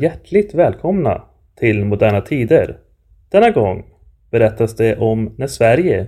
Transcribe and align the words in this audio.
Hjärtligt 0.00 0.54
välkomna 0.54 1.22
till 1.58 1.84
Moderna 1.84 2.20
Tider. 2.20 2.78
Denna 3.30 3.50
gång 3.50 3.84
berättas 4.30 4.76
det 4.76 4.96
om 4.96 5.34
när 5.38 5.46
Sverige 5.46 6.06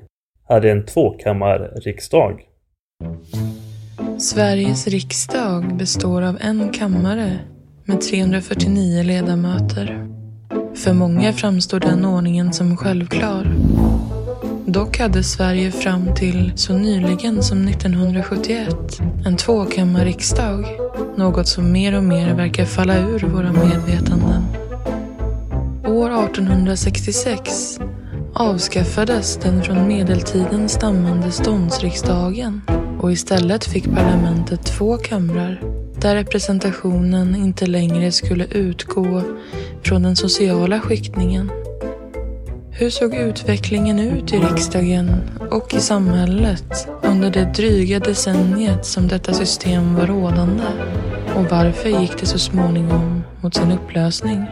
hade 0.49 0.71
en 0.71 0.87
tvåkammarriksdag. 0.87 2.41
Sveriges 4.19 4.87
riksdag 4.87 5.77
består 5.77 6.23
av 6.23 6.39
en 6.41 6.73
kammare 6.73 7.39
med 7.85 8.01
349 8.01 9.03
ledamöter. 9.03 10.09
För 10.75 10.93
många 10.93 11.33
framstår 11.33 11.81
den 11.81 12.05
ordningen 12.05 12.53
som 12.53 12.77
självklar. 12.77 13.47
Dock 14.73 14.99
hade 14.99 15.23
Sverige 15.23 15.71
fram 15.71 16.15
till 16.15 16.53
så 16.57 16.73
nyligen 16.73 17.43
som 17.43 17.69
1971 17.69 19.01
en 19.27 19.37
tvåkammarriksdag. 19.37 20.67
Något 21.17 21.49
som 21.49 21.73
mer 21.73 21.97
och 21.97 22.05
mer 22.05 22.35
verkar 22.35 22.65
falla 22.65 22.99
ur 22.99 23.19
våra 23.19 23.53
medvetanden. 23.53 24.43
År 25.87 26.25
1866 26.25 27.79
avskaffades 28.35 29.37
den 29.37 29.63
från 29.63 29.89
medeltiden 29.89 30.69
stammande 30.69 31.31
ståndsriksdagen 31.31 32.61
och 33.01 33.13
istället 33.13 33.65
fick 33.65 33.85
parlamentet 33.85 34.67
två 34.67 34.97
kamrar 34.97 35.61
där 36.01 36.15
representationen 36.15 37.37
inte 37.37 37.67
längre 37.67 38.13
skulle 38.13 38.45
utgå 38.45 39.23
från 39.83 40.03
den 40.03 40.17
sociala 40.17 40.81
skiktningen. 40.81 41.51
Hur 42.81 42.91
såg 42.91 43.15
utvecklingen 43.15 43.99
ut 43.99 44.33
i 44.33 44.39
riksdagen 44.39 45.17
och 45.51 45.75
i 45.75 45.81
samhället 45.81 46.89
under 47.03 47.31
det 47.31 47.45
dryga 47.45 47.99
decenniet 47.99 48.87
som 48.87 49.09
detta 49.09 49.33
system 49.33 49.95
var 49.95 50.07
rådande? 50.07 50.65
Och 51.35 51.45
varför 51.51 51.89
gick 51.89 52.21
det 52.21 52.27
så 52.27 52.39
småningom 52.39 53.23
mot 53.41 53.55
sin 53.55 53.73
upplösning? 53.73 54.47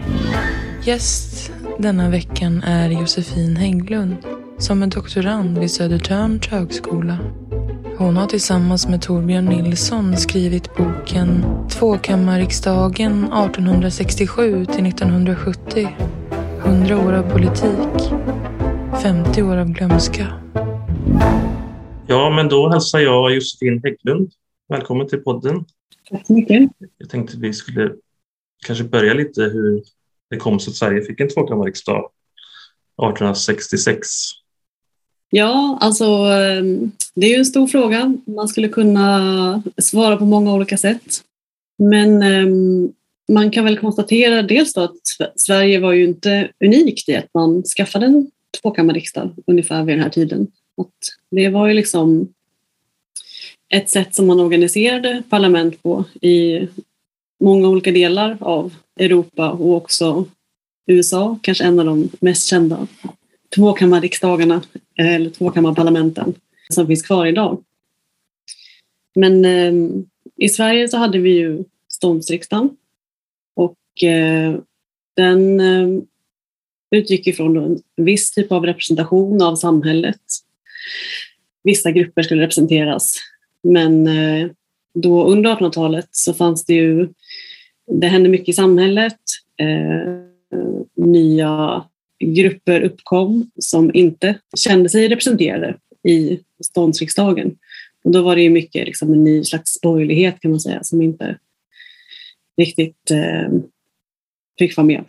Gäst 0.85 1.53
denna 1.79 2.11
veckan 2.11 2.63
är 2.63 2.91
Josefin 2.91 3.57
Hägglund 3.57 4.17
som 4.59 4.83
är 4.83 4.87
doktorand 4.87 5.59
vid 5.59 5.71
Södertörns 5.71 6.47
högskola. 6.49 7.19
Hon 7.99 8.17
har 8.17 8.27
tillsammans 8.27 8.89
med 8.89 9.03
Torbjörn 9.03 9.45
Nilsson 9.45 10.17
skrivit 10.17 10.77
boken 10.77 11.45
Tvåkammarriksdagen 11.71 13.25
1867 13.25 14.65
till 14.65 14.87
1970. 14.87 15.89
100 16.65 17.07
år 17.07 17.13
av 17.13 17.33
politik. 17.33 18.11
50 19.03 19.43
år 19.43 19.57
av 19.57 19.69
glömska. 19.69 20.27
Ja, 22.07 22.31
men 22.31 22.49
då 22.49 22.69
hälsar 22.69 22.99
jag 22.99 23.35
Josefin 23.35 23.81
Hägglund. 23.85 24.31
Välkommen 24.69 25.09
till 25.09 25.19
podden. 25.19 25.65
Tack 26.11 26.27
så 26.27 26.33
mycket. 26.33 26.71
Jag 26.99 27.11
tänkte 27.11 27.37
vi 27.37 27.53
skulle 27.53 27.93
kanske 28.67 28.85
börja 28.85 29.15
lite 29.15 29.43
hur 29.43 29.83
det 30.31 30.37
kom 30.37 30.61
så 30.61 30.71
att 30.71 30.77
Sverige 30.77 31.03
fick 31.03 31.21
en 31.21 31.29
tvåkammarriksdag 31.29 31.99
1866. 31.99 34.09
Ja, 35.31 35.79
alltså 35.81 36.05
ehm, 36.05 36.91
det 37.15 37.27
är 37.27 37.31
ju 37.31 37.39
en 37.39 37.47
stor 37.47 37.67
fråga. 37.67 38.17
Man 38.27 38.49
skulle 38.49 38.69
kunna 38.69 39.63
svara 39.79 40.17
på 40.17 40.25
många 40.25 40.55
olika 40.55 40.77
sätt. 40.77 41.23
Men 41.79 42.23
um, 42.23 42.93
man 43.29 43.51
kan 43.51 43.65
väl 43.65 43.79
konstatera 43.79 44.43
dels 44.43 44.75
då 44.75 44.81
att 44.81 44.97
Sverige 45.37 45.81
var 45.81 45.93
ju 45.93 46.05
inte 46.05 46.51
unikt 46.65 47.09
i 47.09 47.17
att 47.17 47.35
man 47.35 47.63
skaffade 47.63 48.07
en 48.07 48.31
tvåkammarriksdag 48.63 49.35
ungefär 49.47 49.85
vid 49.85 49.97
den 49.97 50.03
här 50.03 50.11
tiden. 50.11 50.47
Att 50.77 50.95
det 51.31 51.49
var 51.49 51.69
ju 51.69 51.75
liksom 51.75 52.29
ett 53.75 53.91
sätt 53.91 54.15
som 54.15 54.27
man 54.27 54.41
organiserade 54.41 55.23
parlament 55.31 55.83
på 55.83 56.05
i 56.21 56.69
många 57.41 57.69
olika 57.69 57.93
delar 57.93 58.39
av 58.41 58.75
Europa 59.01 59.51
och 59.51 59.77
också 59.77 60.25
USA, 60.87 61.39
kanske 61.43 61.65
en 61.65 61.79
av 61.79 61.87
de 61.87 62.11
mest 62.21 62.47
kända 62.47 62.87
tvåkammarriksdagarna 63.55 64.63
eh, 64.99 65.15
eller 65.15 65.31
tvåkammarparlamenten 65.31 66.35
som 66.69 66.87
finns 66.87 67.03
kvar 67.03 67.27
idag. 67.27 67.65
Men 69.15 69.45
eh, 69.45 69.73
i 70.37 70.49
Sverige 70.49 70.89
så 70.89 70.97
hade 70.97 71.19
vi 71.19 71.31
ju 71.31 71.65
ståndsriksdagen 71.89 72.77
Eh, 74.03 74.55
den 75.17 75.61
eh, 75.61 76.03
utgick 76.91 77.27
ifrån 77.27 77.57
en 77.57 78.05
viss 78.05 78.31
typ 78.31 78.53
av 78.53 78.67
representation 78.67 79.43
av 79.43 79.57
samhället. 79.57 80.21
Vissa 81.65 81.91
grupper 81.91 82.23
skulle 82.23 82.43
representeras 82.43 83.17
men 83.63 84.07
eh, 84.07 84.51
då 84.95 85.25
under 85.25 85.51
1800-talet 85.51 86.09
så 86.11 86.35
fanns 86.35 86.65
det 86.65 86.75
ju, 86.75 87.09
det 87.87 88.07
hände 88.07 88.29
mycket 88.29 88.49
i 88.49 88.53
samhället. 88.53 89.17
Nya 90.97 91.85
grupper 92.25 92.81
uppkom 92.81 93.51
som 93.59 93.95
inte 93.95 94.39
kände 94.57 94.89
sig 94.89 95.09
representerade 95.09 95.77
i 96.09 96.41
ståndsriksdagen. 96.65 97.57
Och 98.05 98.11
då 98.11 98.23
var 98.23 98.37
det 98.37 98.43
ju 98.43 98.51
mycket 98.51 98.87
liksom 98.87 99.13
en 99.13 99.25
ny 99.25 99.45
slags 99.45 99.81
borgerlighet 99.81 100.41
kan 100.41 100.51
man 100.51 100.61
säga 100.61 100.85
som 100.85 101.03
inte 101.03 101.39
riktigt 102.57 103.11
eh, 103.11 103.49
fick 104.59 104.77
vara 104.77 104.87
med. 104.87 105.05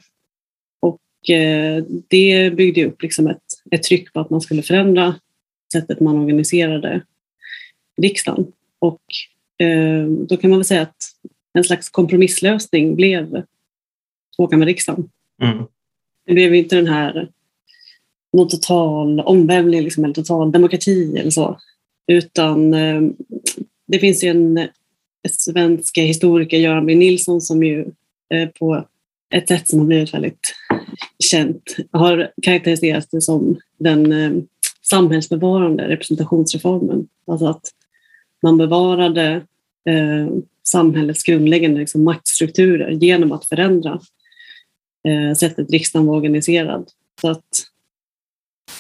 Och 0.80 1.30
eh, 1.30 1.84
det 2.08 2.56
byggde 2.56 2.86
upp 2.86 3.02
liksom 3.02 3.28
ett, 3.28 3.44
ett 3.72 3.84
tryck 3.84 4.14
på 4.14 4.20
att 4.20 4.30
man 4.30 4.42
skulle 4.42 4.62
förändra 4.62 5.16
sättet 5.74 6.00
man 6.00 6.18
organiserade 6.18 7.02
riksdagen. 8.02 8.52
Och 8.80 9.02
eh, 9.66 10.06
då 10.06 10.38
kan 10.38 10.50
man 10.50 10.60
väl 10.60 10.66
säga 10.66 10.82
att 10.82 11.04
en 11.54 11.64
slags 11.64 11.90
kompromisslösning 11.90 12.96
blev 12.96 13.44
tvåkammarriksdagen. 14.36 15.10
Mm. 15.44 15.66
Det 16.26 16.34
blev 16.34 16.56
inte 16.56 16.76
den 16.76 16.88
här 16.88 17.30
någon 18.34 18.48
total 18.48 19.20
omvälvning 19.20 19.82
liksom, 19.82 20.04
eller 20.04 20.14
total 20.14 20.52
demokrati 20.52 21.18
eller 21.18 21.32
så. 21.32 21.60
Utan 22.08 22.74
eh, 22.74 23.02
det 23.88 24.00
finns 24.00 24.24
ju 24.24 24.28
en 24.28 24.68
svensk 25.30 25.98
historiker, 25.98 26.58
Göran 26.58 26.86
B 26.86 26.96
Nilsson, 26.96 27.42
som 27.42 27.64
ju 27.64 27.86
eh, 28.34 28.50
på 28.50 28.86
ett 29.36 29.48
sätt 29.48 29.68
som 29.68 29.80
har 29.80 29.86
blivit 29.86 30.14
väldigt 30.14 30.56
känt 31.20 31.76
har 31.92 32.32
karaktäriserats 32.42 33.08
det 33.08 33.22
som 33.22 33.60
den 33.78 34.12
eh, 34.12 34.32
samhällsbevarande 34.82 35.88
representationsreformen. 35.88 37.08
Alltså 37.28 37.46
att 37.46 37.74
man 38.42 38.58
bevarade 38.58 39.42
eh, 39.86 40.28
samhällets 40.64 41.24
grundläggande 41.24 41.80
liksom, 41.80 42.04
maktstrukturer 42.04 42.90
genom 42.92 43.32
att 43.32 43.46
förändra 43.46 44.00
eh, 45.08 45.36
sättet 45.36 45.72
riksdagen 45.72 46.08
var 46.08 46.16
organiserad. 46.16 46.90
Så 47.22 47.30
att 47.30 47.66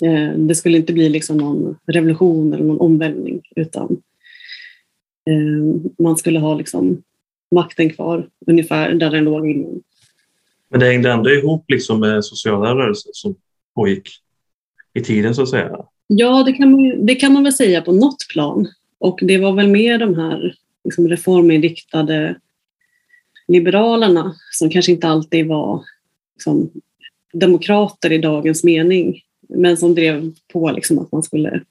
eh, 0.01 0.31
det 0.31 0.55
skulle 0.55 0.77
inte 0.77 0.93
bli 0.93 1.09
liksom 1.09 1.37
någon 1.37 1.77
revolution 1.85 2.53
eller 2.53 2.65
någon 2.65 2.79
omvälvning 2.79 3.41
utan 3.55 4.01
eh, 5.29 5.81
man 5.99 6.17
skulle 6.17 6.39
ha 6.39 6.53
liksom 6.55 7.03
makten 7.55 7.89
kvar 7.89 8.29
ungefär 8.47 8.93
där 8.93 9.11
den 9.11 9.23
låg 9.23 9.49
innan. 9.49 9.81
Men 10.69 10.79
det 10.79 10.85
hängde 10.85 11.11
ändå 11.11 11.29
ihop 11.29 11.65
liksom 11.67 11.99
med 11.99 12.25
sociala 12.25 12.75
rörelser 12.75 13.11
som 13.13 13.35
pågick 13.75 14.09
i 14.93 15.01
tiden 15.01 15.35
så 15.35 15.41
att 15.41 15.49
säga? 15.49 15.77
Ja, 16.07 16.43
det 16.43 16.53
kan 16.53 16.71
man, 16.71 17.05
det 17.05 17.15
kan 17.15 17.33
man 17.33 17.43
väl 17.43 17.53
säga 17.53 17.81
på 17.81 17.91
något 17.91 18.27
plan. 18.33 18.67
Och 18.97 19.19
det 19.21 19.37
var 19.37 19.53
väl 19.53 19.67
mer 19.67 19.97
de 19.97 20.15
här 20.15 20.55
liksom 20.83 21.07
reforminriktade 21.07 22.35
liberalerna 23.47 24.35
som 24.51 24.69
kanske 24.69 24.91
inte 24.91 25.07
alltid 25.07 25.47
var 25.47 25.83
liksom, 26.35 26.71
demokrater 27.33 28.11
i 28.11 28.17
dagens 28.17 28.63
mening 28.63 29.21
men 29.49 29.77
som 29.77 29.95
drev 29.95 30.31
på 30.53 30.71
liksom, 30.71 30.99
att 30.99 31.11
man 31.11 31.23
skulle 31.23 31.61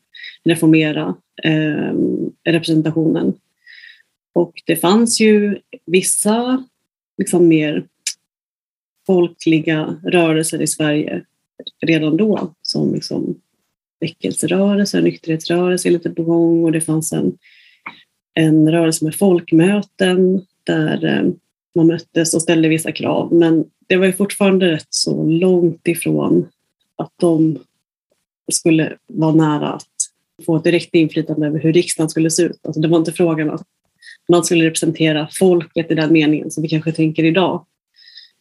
reformera 0.44 1.14
eh, 1.42 1.94
representationen. 2.44 3.34
Och 4.32 4.62
det 4.66 4.76
fanns 4.76 5.20
ju 5.20 5.58
vissa 5.86 6.64
liksom, 7.18 7.48
mer 7.48 7.86
folkliga 9.08 10.00
rörelser 10.04 10.62
i 10.62 10.66
Sverige 10.66 11.22
redan 11.86 12.16
då 12.16 12.54
som 12.62 12.94
liksom, 12.94 13.40
väckelserörelse, 14.00 15.00
nykterhetsrörelse 15.00 15.88
är 15.88 15.90
lite 15.90 16.10
på 16.10 16.22
gång 16.22 16.64
och 16.64 16.72
det 16.72 16.80
fanns 16.80 17.12
en, 17.12 17.38
en 18.34 18.72
rörelse 18.72 19.04
med 19.04 19.14
folkmöten 19.14 20.46
där 20.64 21.04
eh, 21.04 21.32
man 21.74 21.86
möttes 21.86 22.34
och 22.34 22.42
ställde 22.42 22.68
vissa 22.68 22.92
krav. 22.92 23.32
Men 23.32 23.64
det 23.86 23.96
var 23.96 24.06
ju 24.06 24.12
fortfarande 24.12 24.70
rätt 24.70 24.86
så 24.90 25.24
långt 25.24 25.88
ifrån 25.88 26.48
att 26.96 27.12
de 27.20 27.58
skulle 28.52 28.96
vara 29.06 29.34
nära 29.34 29.68
att 29.68 29.88
få 30.46 30.56
ett 30.56 30.64
direkt 30.64 30.94
inflytande 30.94 31.46
över 31.46 31.58
hur 31.58 31.72
riksdagen 31.72 32.10
skulle 32.10 32.30
se 32.30 32.42
ut. 32.42 32.60
Alltså 32.62 32.80
det 32.80 32.88
var 32.88 32.98
inte 32.98 33.12
frågan 33.12 33.50
att 33.50 33.62
man 34.28 34.44
skulle 34.44 34.64
representera 34.64 35.28
folket 35.32 35.90
i 35.90 35.94
den 35.94 36.12
meningen 36.12 36.50
som 36.50 36.62
vi 36.62 36.68
kanske 36.68 36.92
tänker 36.92 37.24
idag. 37.24 37.64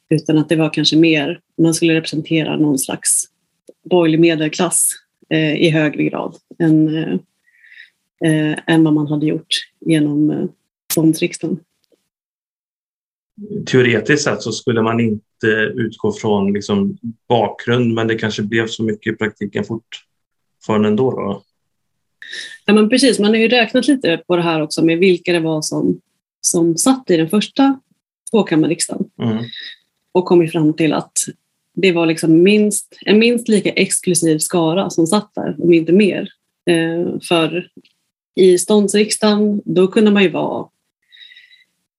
Utan 0.09 0.37
att 0.37 0.49
det 0.49 0.55
var 0.55 0.73
kanske 0.73 0.97
mer, 0.97 1.39
man 1.57 1.73
skulle 1.73 1.93
representera 1.93 2.57
någon 2.57 2.79
slags 2.79 3.25
borgerlig 3.89 4.19
medelklass 4.19 4.91
eh, 5.29 5.55
i 5.55 5.69
högre 5.69 6.03
grad 6.03 6.35
än, 6.59 6.97
eh, 6.97 7.13
eh 8.23 8.57
än 8.67 8.83
vad 8.83 8.93
man 8.93 9.07
hade 9.07 9.25
gjort 9.25 9.55
genom 9.79 10.31
eh, 10.31 10.45
ståndsriksdagen 10.91 11.59
teoretiskt 13.65 14.23
sett 14.23 14.41
så 14.41 14.51
skulle 14.51 14.81
man 14.81 14.99
inte 14.99 15.47
utgå 15.75 16.11
från 16.11 16.53
liksom, 16.53 16.97
bakgrund 17.29 17.93
men 17.93 18.07
det 18.07 18.15
kanske 18.15 18.43
blev 18.43 18.67
så 18.67 18.83
mycket 18.83 19.13
i 19.13 19.17
praktiken 19.17 19.63
fortfarande 19.63 20.87
ändå. 20.87 21.11
Då. 21.11 21.43
Ja, 22.65 22.73
men 22.73 22.89
precis. 22.89 23.19
Man 23.19 23.29
har 23.29 23.37
ju 23.37 23.47
räknat 23.47 23.87
lite 23.87 24.23
på 24.27 24.35
det 24.35 24.41
här 24.41 24.61
också 24.61 24.85
med 24.85 24.97
vilka 24.97 25.33
det 25.33 25.39
var 25.39 25.61
som, 25.61 26.01
som 26.41 26.77
satt 26.77 27.09
i 27.09 27.17
den 27.17 27.29
första 27.29 27.79
tvåkammarriksdagen 28.31 29.09
Mm 29.21 29.43
och 30.17 30.25
kommit 30.25 30.51
fram 30.51 30.73
till 30.73 30.93
att 30.93 31.17
det 31.73 31.91
var 31.91 32.05
liksom 32.05 32.43
minst, 32.43 32.99
en 33.05 33.19
minst 33.19 33.47
lika 33.47 33.71
exklusiv 33.71 34.37
skara 34.37 34.89
som 34.89 35.07
satt 35.07 35.31
där, 35.35 35.55
om 35.59 35.73
inte 35.73 35.91
mer. 35.91 36.29
Eh, 36.65 37.19
för 37.27 37.69
i 38.35 38.57
ståndsriksdagen, 38.57 39.61
då 39.65 39.87
kunde 39.87 40.11
man 40.11 40.23
ju 40.23 40.29
vara 40.29 40.67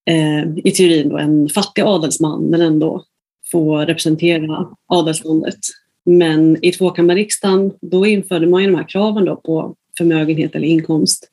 eh, 0.04 0.56
i 0.64 0.70
teorin 0.70 1.08
då 1.08 1.18
en 1.18 1.48
fattig 1.48 1.82
adelsman 1.82 2.44
men 2.44 2.60
ändå 2.60 3.04
få 3.52 3.78
representera 3.78 4.68
adelsståndet. 4.86 5.58
Men 6.04 6.64
i 6.64 6.72
tvåkammarriksdagen, 6.72 7.72
då 7.80 8.06
införde 8.06 8.46
man 8.46 8.62
ju 8.62 8.70
de 8.70 8.76
här 8.76 8.88
kraven 8.88 9.24
då 9.24 9.36
på 9.36 9.74
förmögenhet 9.98 10.54
eller 10.54 10.68
inkomst. 10.68 11.30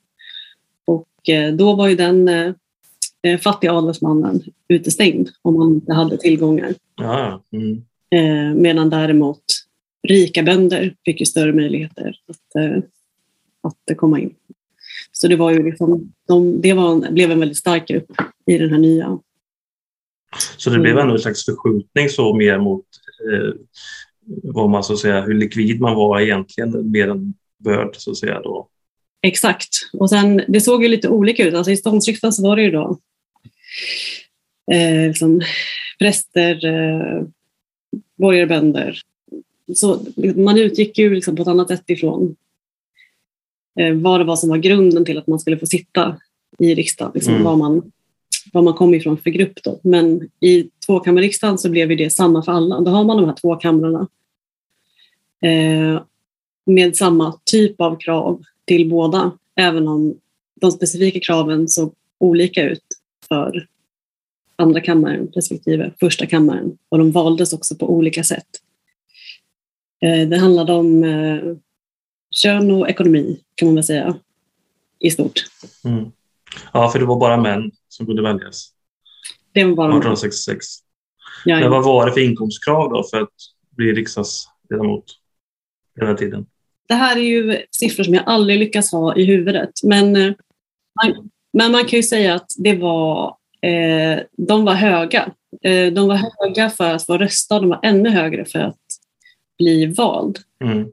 Och 0.84 1.28
eh, 1.28 1.52
då 1.52 1.74
var 1.74 1.88
ju 1.88 1.96
den 1.96 2.28
eh, 2.28 2.52
fattiga 3.40 3.72
adelsmannen 3.72 4.42
utestängd 4.68 5.28
om 5.42 5.56
han 5.56 5.74
inte 5.74 5.92
hade 5.92 6.16
tillgångar. 6.16 6.74
Ja, 6.96 7.42
mm. 7.52 7.82
Eh, 8.10 8.54
medan 8.54 8.90
däremot 8.90 9.42
rika 10.08 10.42
bönder 10.42 10.94
fick 11.04 11.20
ju 11.20 11.26
större 11.26 11.52
möjligheter 11.52 12.16
att, 12.28 12.62
eh, 12.62 12.82
att 13.62 13.90
eh, 13.90 13.96
komma 13.96 14.20
in. 14.20 14.34
Så 15.12 15.28
det, 15.28 15.36
var 15.36 15.50
ju 15.50 15.62
liksom, 15.62 16.12
de, 16.28 16.60
det 16.60 16.72
var 16.72 16.92
en, 16.92 17.14
blev 17.14 17.30
en 17.30 17.40
väldigt 17.40 17.58
stark 17.58 17.88
grupp 17.88 18.12
i 18.46 18.58
den 18.58 18.70
här 18.70 18.78
nya. 18.78 19.18
Så 20.56 20.70
det 20.70 20.78
blev 20.78 20.92
Mm. 20.92 21.02
ändå 21.02 21.14
en 21.14 21.20
slags 21.20 21.44
förskjutning 21.44 22.08
så 22.08 22.34
mer 22.34 22.58
mot 22.58 22.84
eh, 23.32 23.54
vad 24.42 24.70
man 24.70 24.84
så 24.84 24.96
säga, 24.96 25.20
hur 25.20 25.34
likvid 25.34 25.80
man 25.80 25.96
var 25.96 26.20
egentligen 26.20 26.90
mer 26.90 27.08
än 27.08 27.34
börd 27.58 27.96
så 27.96 28.10
att 28.10 28.16
säga 28.16 28.40
då. 28.40 28.68
Exakt. 29.22 29.68
Och 29.92 30.10
sen, 30.10 30.42
det 30.48 30.60
såg 30.60 30.82
ju 30.82 30.88
lite 30.88 31.08
olika 31.08 31.46
ut. 31.48 31.54
Alltså 31.54 31.72
I 31.72 31.76
ståndsriksdagen 31.76 32.32
så 32.32 32.42
var 32.42 32.56
det 32.56 32.62
ju 32.62 32.70
då 32.70 32.98
eh, 34.72 35.08
liksom, 35.08 35.40
präster, 35.98 36.64
eh, 36.64 37.22
borgarbönder. 38.16 39.00
Så 39.74 40.00
man 40.36 40.58
utgick 40.58 40.98
ju 40.98 41.14
liksom 41.14 41.36
på 41.36 41.42
ett 41.42 41.48
annat 41.48 41.68
sätt 41.68 41.90
ifrån 41.90 42.36
eh, 43.80 43.94
vad 43.94 44.20
det 44.20 44.24
var 44.24 44.36
som 44.36 44.48
var 44.48 44.56
grunden 44.56 45.04
till 45.04 45.18
att 45.18 45.26
man 45.26 45.40
skulle 45.40 45.58
få 45.58 45.66
sitta 45.66 46.16
i 46.58 46.74
riksdagen. 46.74 47.12
Liksom, 47.14 47.32
Mm. 47.32 47.44
vad, 47.44 47.58
man, 47.58 47.92
vad 48.52 48.64
man 48.64 48.74
kom 48.74 48.94
ifrån 48.94 49.18
för 49.18 49.30
grupp. 49.30 49.62
Då. 49.62 49.80
Men 49.82 50.28
i 50.40 50.70
tvåkammarriksdagen 50.86 51.58
så 51.58 51.70
blev 51.70 51.96
det 51.96 52.10
samma 52.10 52.42
för 52.42 52.52
alla. 52.52 52.80
Då 52.80 52.90
har 52.90 53.04
man 53.04 53.16
de 53.16 53.26
här 53.26 53.34
två 53.40 53.56
kamrarna 53.56 54.08
eh, 55.42 56.02
med 56.66 56.96
samma 56.96 57.38
typ 57.44 57.80
av 57.80 57.96
krav 57.96 58.42
till 58.64 58.88
båda, 58.90 59.32
även 59.56 59.88
om 59.88 60.14
de 60.60 60.70
specifika 60.72 61.20
kraven 61.20 61.68
såg 61.68 61.94
olika 62.18 62.62
ut 62.62 62.82
för 63.28 63.66
andra 64.56 64.80
kammaren 64.80 65.28
respektive 65.34 65.92
första 66.00 66.26
kammaren 66.26 66.78
och 66.88 66.98
de 66.98 67.12
valdes 67.12 67.52
också 67.52 67.74
på 67.76 67.90
olika 67.90 68.24
sätt. 68.24 68.46
Eh, 70.04 70.28
Det 70.28 70.38
handlade 70.38 70.72
om 70.72 71.04
eh, 71.04 71.40
kön 72.30 72.70
och 72.70 72.88
ekonomi 72.90 73.40
kan 73.54 73.68
man 73.68 73.74
väl 73.74 73.84
säga 73.84 74.16
i 74.98 75.10
stort. 75.10 75.44
Mm. 75.84 76.10
Ja, 76.72 76.88
för 76.88 76.98
det 76.98 77.04
var 77.04 77.20
bara 77.20 77.36
män 77.36 77.70
som 77.88 78.06
kunde 78.06 78.22
väljas. 78.22 78.72
Det 79.52 79.64
var 79.64 79.76
bara 79.76 79.88
1866. 79.88 80.66
ja, 81.44 81.60
Men 81.60 81.70
vad 81.70 81.84
var 81.84 82.06
det 82.06 82.12
för 82.12 82.20
inkomstkrav 82.20 82.90
då 82.90 83.04
för 83.10 83.20
att 83.20 83.34
bli 83.70 83.92
riksdagsledamot 83.92 85.04
den 85.96 86.06
här 86.06 86.14
tiden? 86.14 86.46
Det 86.88 86.94
här 86.94 87.16
är 87.16 87.20
ju 87.20 87.62
siffror 87.70 88.04
som 88.04 88.14
jag 88.14 88.24
aldrig 88.26 88.58
lyckas 88.58 88.92
ha 88.92 89.16
i 89.16 89.24
huvudet. 89.24 89.70
Men, 89.82 90.16
eh, 90.16 90.32
man, 91.04 91.30
men 91.56 91.72
man 91.72 91.84
kan 91.84 91.96
ju 91.96 92.02
säga 92.02 92.34
att 92.34 92.52
det 92.58 92.76
var, 92.76 93.36
eh, 93.60 94.20
de 94.36 94.64
var 94.64 94.74
höga. 94.74 95.32
Eh, 95.62 95.92
de 95.92 96.08
var 96.08 96.20
höga 96.40 96.70
för 96.70 96.94
att 96.94 97.06
få 97.06 97.18
rösta, 97.18 97.60
de 97.60 97.68
var 97.68 97.80
ännu 97.82 98.10
högre 98.10 98.44
för 98.44 98.58
att 98.58 98.80
bli 99.58 99.86
vald. 99.86 100.38
Mm. 100.64 100.88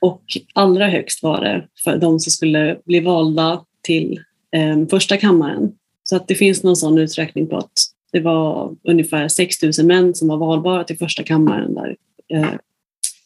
Och 0.00 0.22
allra 0.54 0.88
högst 0.88 1.22
var 1.22 1.40
det 1.40 1.68
för 1.84 1.96
de 1.96 2.20
som 2.20 2.30
skulle 2.30 2.78
bli 2.84 3.00
valda 3.00 3.64
till 3.82 4.20
eh, 4.56 4.86
första 4.90 5.16
kammaren. 5.16 5.72
Så 6.02 6.16
att 6.16 6.28
det 6.28 6.34
finns 6.34 6.62
någon 6.62 6.76
sån 6.76 6.98
uträkning 6.98 7.46
på 7.46 7.56
att 7.56 7.72
det 8.12 8.20
var 8.20 8.76
ungefär 8.82 9.28
6 9.28 9.62
000 9.62 9.72
män 9.82 10.14
som 10.14 10.28
var 10.28 10.36
valbara 10.36 10.84
till 10.84 10.98
första 10.98 11.22
kammaren 11.22 11.74
där, 11.74 11.96
eh, 12.28 12.54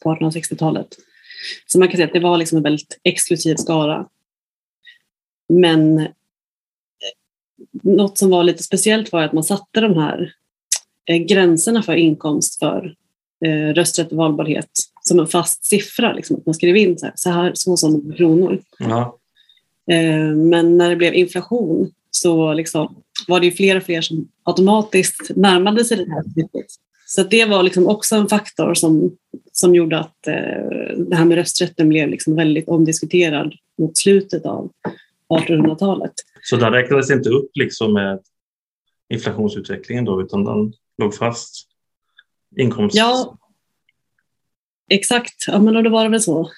på 0.02 0.14
1860-talet. 0.14 0.88
Så 1.66 1.78
man 1.78 1.88
kan 1.88 1.96
säga 1.96 2.06
att 2.06 2.12
det 2.12 2.20
var 2.20 2.38
liksom 2.38 2.56
en 2.56 2.62
väldigt 2.62 3.00
exklusiv 3.02 3.54
skara. 3.56 4.06
Men 5.48 6.08
något 7.82 8.18
som 8.18 8.30
var 8.30 8.44
lite 8.44 8.62
speciellt 8.62 9.12
var 9.12 9.22
att 9.22 9.32
man 9.32 9.44
satte 9.44 9.80
de 9.80 9.94
här 9.94 10.32
eh, 11.06 11.16
gränserna 11.16 11.82
för 11.82 11.94
inkomst 11.94 12.58
för 12.58 12.94
eh, 13.44 13.74
rösträtt 13.74 14.12
och 14.12 14.16
valbarhet 14.16 14.70
som 15.00 15.20
en 15.20 15.26
fast 15.26 15.64
siffra. 15.64 16.12
Liksom, 16.12 16.36
att 16.36 16.46
man 16.46 16.54
skrev 16.54 16.76
in 16.76 16.98
så 16.98 17.06
här, 17.06 17.12
så, 17.16 17.30
här, 17.30 17.52
så 17.54 17.88
många 17.90 18.14
kronor. 18.16 18.60
Ja. 18.78 19.18
Eh, 19.90 20.34
men 20.34 20.78
när 20.78 20.90
det 20.90 20.96
blev 20.96 21.14
inflation 21.14 21.90
så 22.10 22.54
liksom 22.54 22.96
var 23.28 23.40
det 23.40 23.50
fler 23.50 23.76
och 23.76 23.82
fler 23.82 24.00
som 24.00 24.28
automatiskt 24.42 25.30
närmade 25.36 25.84
sig 25.84 25.96
det 25.96 26.10
här 26.10 26.22
snittet. 26.32 26.66
Så 27.06 27.22
det 27.22 27.44
var 27.44 27.62
liksom 27.62 27.88
också 27.88 28.16
en 28.16 28.28
faktor 28.28 28.74
som, 28.74 29.16
som 29.52 29.74
gjorde 29.74 29.98
att 29.98 30.26
eh, 30.26 30.96
det 30.96 31.16
här 31.16 31.24
med 31.24 31.36
rösträtten 31.36 31.88
blev 31.88 32.08
liksom 32.08 32.36
väldigt 32.36 32.68
omdiskuterad 32.68 33.54
mot 33.78 33.98
slutet 33.98 34.46
av 34.46 34.70
1800-talet. 35.28 36.12
Så 36.50 36.56
den 36.56 36.72
räknades 36.72 37.10
inte 37.10 37.28
upp 37.28 37.50
liksom 37.54 37.92
med 37.92 38.20
inflationsutvecklingen 39.08 40.04
då, 40.04 40.22
utan 40.22 40.44
den 40.44 40.72
låg 40.98 41.14
fast? 41.14 41.68
Inkomst? 42.56 42.96
Ja, 42.96 43.38
exakt. 44.90 45.44
Ja, 45.48 45.58
men 45.58 45.74
då 45.74 45.82
det 45.82 45.90
var 45.90 46.08
väl 46.08 46.20
så. 46.20 46.50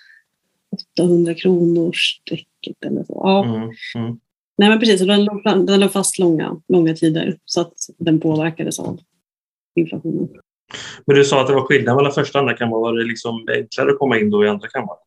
800 0.98 1.34
kronor 1.34 1.92
strecket 1.92 2.84
eller 2.86 3.04
så. 3.04 3.20
Ja. 3.24 3.44
Mm, 3.44 3.62
mm. 3.94 4.20
Nej, 4.58 4.68
men 4.68 4.80
precis. 4.80 5.00
Den, 5.00 5.24
låg, 5.24 5.44
den 5.44 5.80
låg 5.80 5.92
fast 5.92 6.18
långa, 6.18 6.60
långa 6.68 6.94
tider 6.94 7.38
så 7.44 7.60
att 7.60 7.74
den 7.98 8.20
påverkades 8.20 8.78
av 8.78 9.00
inflationen. 9.74 10.28
Men 11.06 11.16
du 11.16 11.24
sa 11.24 11.40
att 11.40 11.46
det 11.46 11.54
var 11.54 11.64
skillnad 11.64 11.96
mellan 11.96 12.12
första 12.12 12.38
och 12.38 12.42
andra 12.42 12.56
kammaren. 12.56 12.82
Var 12.82 12.92
det 12.92 13.04
liksom 13.04 13.46
enklare 13.48 13.90
att 13.90 13.98
komma 13.98 14.18
in 14.18 14.30
då 14.30 14.44
i 14.44 14.48
andra 14.48 14.68
kammaren? 14.68 15.00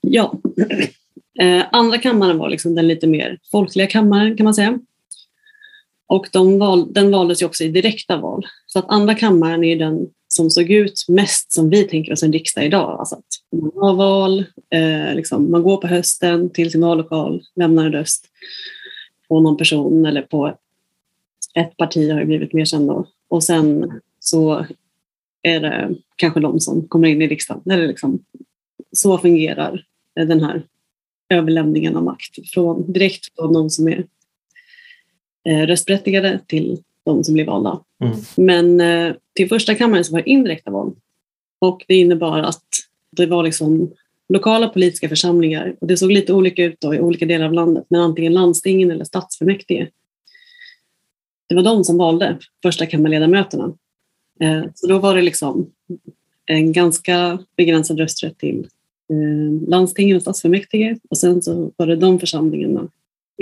Ja. 0.00 0.34
Eh, 1.38 1.64
andra 1.72 1.98
kammaren 1.98 2.38
var 2.38 2.48
liksom 2.48 2.74
den 2.74 2.88
lite 2.88 3.06
mer 3.06 3.38
folkliga 3.50 3.86
kammaren 3.86 4.36
kan 4.36 4.44
man 4.44 4.54
säga. 4.54 4.78
Och 6.06 6.28
de 6.32 6.58
val, 6.58 6.92
den 6.92 7.10
valdes 7.10 7.42
ju 7.42 7.46
också 7.46 7.64
i 7.64 7.68
direkta 7.68 8.16
val. 8.16 8.46
Så 8.66 8.78
att 8.78 8.84
andra 8.88 9.14
kammaren 9.14 9.64
är 9.64 9.76
den 9.76 10.06
som 10.28 10.50
såg 10.50 10.70
ut 10.70 11.04
mest 11.08 11.52
som 11.52 11.70
vi 11.70 11.84
tänker 11.84 12.12
oss 12.12 12.22
en 12.22 12.32
riksdag 12.32 12.64
idag. 12.64 13.00
Alltså 13.00 13.14
att 13.14 13.60
man 13.60 13.72
har 13.74 13.94
val, 13.94 14.44
eh, 14.70 15.14
liksom, 15.14 15.50
man 15.50 15.62
går 15.62 15.76
på 15.76 15.86
hösten 15.86 16.50
till 16.50 16.70
sin 16.70 16.80
vallokal, 16.80 17.42
lämnar 17.56 17.84
en 17.84 17.92
röst 17.92 18.26
på 19.28 19.40
någon 19.40 19.56
person 19.56 20.06
eller 20.06 20.22
på 20.22 20.56
ett 21.54 21.76
parti 21.76 22.12
har 22.12 22.20
ju 22.20 22.26
blivit 22.26 22.52
mer 22.52 22.64
känd 22.64 22.88
då. 22.88 23.06
Och 23.28 23.44
sen 23.44 24.00
så 24.20 24.66
är 25.42 25.60
det 25.60 25.94
kanske 26.16 26.40
de 26.40 26.60
som 26.60 26.88
kommer 26.88 27.08
in 27.08 27.22
i 27.22 27.28
riksdagen. 27.28 27.62
Eller 27.70 27.88
liksom, 27.88 28.24
så 28.92 29.18
fungerar 29.18 29.84
den 30.14 30.44
här 30.44 30.62
överlämningen 31.30 31.96
av 31.96 32.04
makt 32.04 32.48
från, 32.52 32.92
direkt 32.92 33.34
från 33.34 33.52
de 33.52 33.70
som 33.70 33.88
är 33.88 34.04
eh, 35.44 35.66
röstberättigade 35.66 36.40
till 36.46 36.82
de 37.04 37.24
som 37.24 37.34
blir 37.34 37.44
valda. 37.44 37.80
Mm. 38.04 38.16
Men 38.36 38.80
eh, 38.80 39.16
till 39.34 39.48
första 39.48 39.74
kammaren 39.74 40.04
så 40.04 40.12
var 40.12 40.22
det 40.22 40.30
indirekta 40.30 40.70
val. 40.70 40.92
Och 41.58 41.84
det 41.88 41.94
innebar 41.94 42.38
att 42.38 42.64
det 43.10 43.26
var 43.26 43.42
liksom 43.42 43.90
lokala 44.28 44.68
politiska 44.68 45.08
församlingar. 45.08 45.76
Och 45.80 45.86
det 45.86 45.96
såg 45.96 46.12
lite 46.12 46.32
olika 46.32 46.64
ut 46.64 46.80
då 46.80 46.94
i 46.94 47.00
olika 47.00 47.26
delar 47.26 47.46
av 47.46 47.52
landet, 47.52 47.84
men 47.88 48.00
antingen 48.00 48.32
landstingen 48.32 48.90
eller 48.90 49.04
stadsfullmäktige. 49.04 49.88
Det 51.48 51.54
var 51.54 51.62
de 51.62 51.84
som 51.84 51.98
valde 51.98 52.38
första 52.62 52.86
kammarledamöterna. 52.86 53.72
Eh, 54.40 54.62
så 54.74 54.86
då 54.86 54.98
var 54.98 55.14
det 55.14 55.22
liksom 55.22 55.70
en 56.46 56.72
ganska 56.72 57.38
begränsad 57.56 57.98
rösträtt 57.98 58.38
till 58.38 58.66
landstingen 59.68 60.16
och 60.16 60.22
stadsfullmäktige. 60.22 60.96
Och 61.10 61.18
sen 61.18 61.42
så 61.42 61.72
var 61.76 61.86
det 61.86 61.96
de 61.96 62.18
församlingarna 62.18 62.88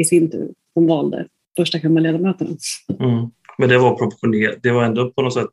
i 0.01 0.05
sin 0.05 0.31
tur 0.31 0.49
som 0.75 0.87
valde 0.87 1.27
första 1.57 1.79
kammarledamöterna. 1.79 2.51
Mm. 3.01 3.31
Men 3.59 3.69
det 3.69 3.79
var 3.79 3.95
proportionerat. 3.97 4.57
Det 4.63 4.71
var 4.71 4.85
ändå 4.85 5.11
på 5.11 5.23
något 5.23 5.35
sätt 5.35 5.51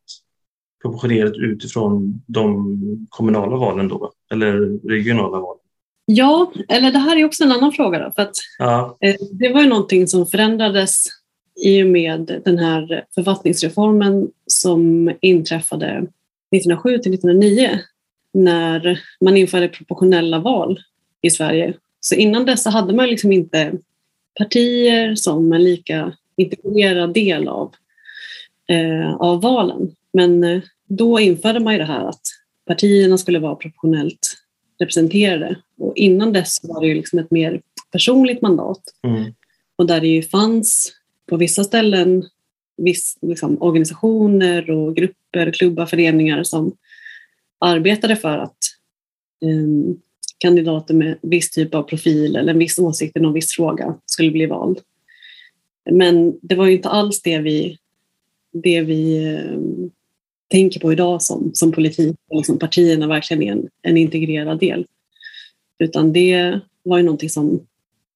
proportionerat 0.82 1.34
utifrån 1.36 2.24
de 2.28 2.78
kommunala 3.10 3.58
valen 3.58 3.88
då? 3.88 4.12
Eller 4.32 4.80
regionala 4.90 5.40
valen? 5.40 5.62
Ja, 6.06 6.52
eller 6.70 6.92
det 6.92 7.00
här 7.00 7.18
är 7.18 7.26
också 7.26 7.44
en 7.44 7.52
annan 7.52 7.72
fråga. 7.72 8.00
Då, 8.00 8.12
för 8.16 8.22
att 8.22 8.36
Ja. 8.60 8.98
Eh, 9.02 9.16
Det 9.32 9.54
var 9.54 9.62
ju 9.62 9.70
någonting 9.70 10.08
som 10.08 10.26
förändrades 10.26 11.06
i 11.66 11.84
och 11.84 11.88
med 11.88 12.42
den 12.46 12.58
här 12.58 13.06
författningsreformen 13.16 14.28
som 14.48 15.12
inträffade 15.22 16.08
1907 16.56 16.98
till 16.98 17.14
1909 17.14 17.80
när 18.36 19.00
man 19.22 19.38
införde 19.38 19.68
proportionella 19.68 20.40
val 20.40 20.80
i 21.22 21.30
Sverige. 21.30 21.74
Så 22.00 22.16
innan 22.16 22.46
dess 22.46 22.66
hade 22.66 22.94
man 22.94 23.08
liksom 23.08 23.32
inte 23.32 23.74
partier 24.38 25.16
som 25.16 25.54
en 25.54 25.64
lika 25.64 26.14
integrerad 26.38 27.14
del 27.14 27.48
av, 27.48 27.74
eh, 28.68 29.16
av 29.16 29.42
valen. 29.42 29.96
Men 30.14 30.44
eh, 30.44 30.62
då 30.88 31.20
införde 31.20 31.60
man 31.60 31.74
ju 31.74 31.80
det 31.80 31.86
här 31.86 32.06
att 32.10 32.22
partierna 32.66 33.18
skulle 33.18 33.40
vara 33.40 33.56
proportionellt 33.56 34.38
representerade. 34.80 35.56
Och 35.78 35.98
innan 35.98 36.34
dess 36.34 36.60
var 36.64 36.82
det 36.82 36.88
ju 36.88 36.94
liksom 36.94 37.20
ett 37.20 37.32
mer 37.32 37.62
personligt 37.92 38.42
mandat. 38.42 38.82
Mm. 39.04 39.34
Och 39.76 39.86
där 39.86 40.02
det 40.02 40.08
ju 40.08 40.24
fanns 40.24 40.94
på 41.30 41.38
vissa 41.38 41.64
ställen 41.64 42.24
viss, 42.78 43.18
liksom, 43.22 43.58
organisationer 43.62 44.70
och 44.70 44.96
grupper, 44.96 45.52
klubbar, 45.52 45.86
föreningar 45.86 46.44
som 46.44 46.72
arbetade 47.66 48.16
för 48.16 48.38
att 48.38 48.58
um, 49.46 50.02
kandidater 50.38 50.94
med 50.94 51.18
viss 51.22 51.52
typ 51.52 51.76
av 51.76 51.84
profil 51.84 52.36
eller 52.36 52.54
en 52.54 52.60
viss 52.60 52.80
åsikt 52.80 53.18
i 53.18 53.20
någon 53.20 53.34
viss 53.34 53.52
fråga 53.52 53.96
skulle 54.06 54.32
bli 54.32 54.46
vald. 54.46 54.80
Men 55.92 56.40
det 56.42 56.56
var 56.56 56.66
ju 56.66 56.74
inte 56.74 56.90
alls 56.90 57.22
det 57.22 57.40
vi, 57.40 57.78
det 58.54 58.82
vi 58.82 59.28
um, 59.36 59.92
tänker 60.48 60.80
på 60.80 60.92
idag 60.92 61.22
som, 61.22 61.52
som 61.54 61.72
politik, 61.72 62.16
och 62.30 62.38
liksom 62.38 62.60
partierna 62.60 63.08
verkligen 63.08 63.44
är 63.44 63.52
en, 63.52 63.70
en 63.82 63.98
integrerad 63.98 64.60
del. 64.60 64.86
Utan 65.80 66.14
det 66.14 66.60
var 66.84 66.98
ju 66.98 67.04
någonting 67.04 67.30
som 67.30 67.68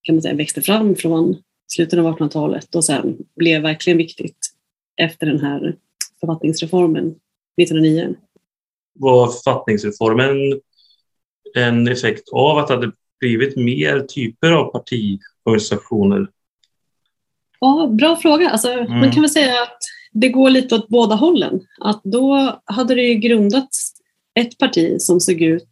kan 0.01 0.15
man 0.15 0.22
säga, 0.22 0.36
växte 0.36 0.62
fram 0.62 0.96
från 0.96 1.38
slutet 1.68 2.00
av 2.00 2.06
1800-talet 2.06 2.75
och 2.75 2.86
sen 2.86 3.18
blev 3.36 3.62
verkligen 3.62 3.98
viktigt 3.98 4.38
efter 5.01 5.25
den 5.25 5.39
här 5.39 5.75
författningsreformen 6.20 7.15
1909. 7.62 8.15
Var 9.00 9.27
författningsreformen 9.27 10.62
en 11.56 11.88
effekt 11.88 12.29
av 12.32 12.58
att 12.58 12.68
det 12.68 12.74
hade 12.74 12.91
blivit 13.20 13.56
mer 13.56 14.00
typer 14.00 14.51
av 14.51 14.72
partiorganisationer? 14.72 16.27
Ja, 17.60 17.89
bra 17.91 18.15
fråga. 18.15 18.50
Alltså, 18.50 18.72
mm. 18.72 19.00
Man 19.00 19.12
kan 19.12 19.22
väl 19.22 19.29
säga 19.29 19.63
att 19.63 19.77
det 20.12 20.29
går 20.29 20.50
lite 20.50 20.75
åt 20.75 20.88
båda 20.88 21.15
hållen. 21.15 21.60
Att 21.79 22.01
då 22.03 22.60
hade 22.65 22.96
det 22.96 23.03
ju 23.03 23.15
grundats 23.15 23.94
ett 24.39 24.58
parti 24.58 25.01
som 25.01 25.20
såg 25.20 25.41
ut 25.41 25.70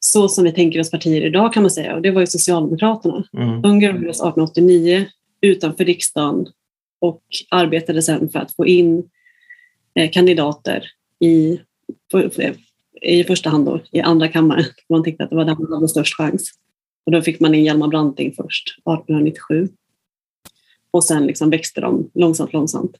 så 0.00 0.28
som 0.28 0.44
vi 0.44 0.52
tänker 0.52 0.80
oss 0.80 0.90
partier 0.90 1.26
idag 1.26 1.52
kan 1.52 1.62
man 1.62 1.70
säga 1.70 1.94
och 1.94 2.02
det 2.02 2.10
var 2.10 2.20
ju 2.20 2.26
Socialdemokraterna. 2.26 3.24
Mm. 3.32 3.62
De 3.62 3.80
grundades 3.80 4.16
1889 4.16 5.06
utanför 5.40 5.84
riksdagen 5.84 6.46
och 7.00 7.22
arbetade 7.50 8.02
sedan 8.02 8.28
för 8.28 8.38
att 8.38 8.54
få 8.54 8.66
in 8.66 9.10
eh, 9.94 10.10
kandidater 10.10 10.84
i, 11.20 11.60
i 13.02 13.24
första 13.24 13.50
hand 13.50 13.66
då, 13.66 13.80
i 13.92 14.00
andra 14.00 14.28
kammaren. 14.28 14.64
Man 14.88 15.04
tyckte 15.04 15.24
att 15.24 15.30
det 15.30 15.36
var 15.36 15.44
där 15.44 15.56
man 15.56 15.72
hade 15.72 15.88
störst 15.88 16.16
chans. 16.16 16.50
Och 17.06 17.12
då 17.12 17.22
fick 17.22 17.40
man 17.40 17.54
in 17.54 17.64
Hjalmar 17.64 17.88
Branting 17.88 18.34
först, 18.36 18.68
1897. 18.68 19.68
Och 20.90 21.04
sen 21.04 21.26
liksom 21.26 21.50
växte 21.50 21.80
de 21.80 22.10
långsamt, 22.14 22.52
långsamt. 22.52 22.96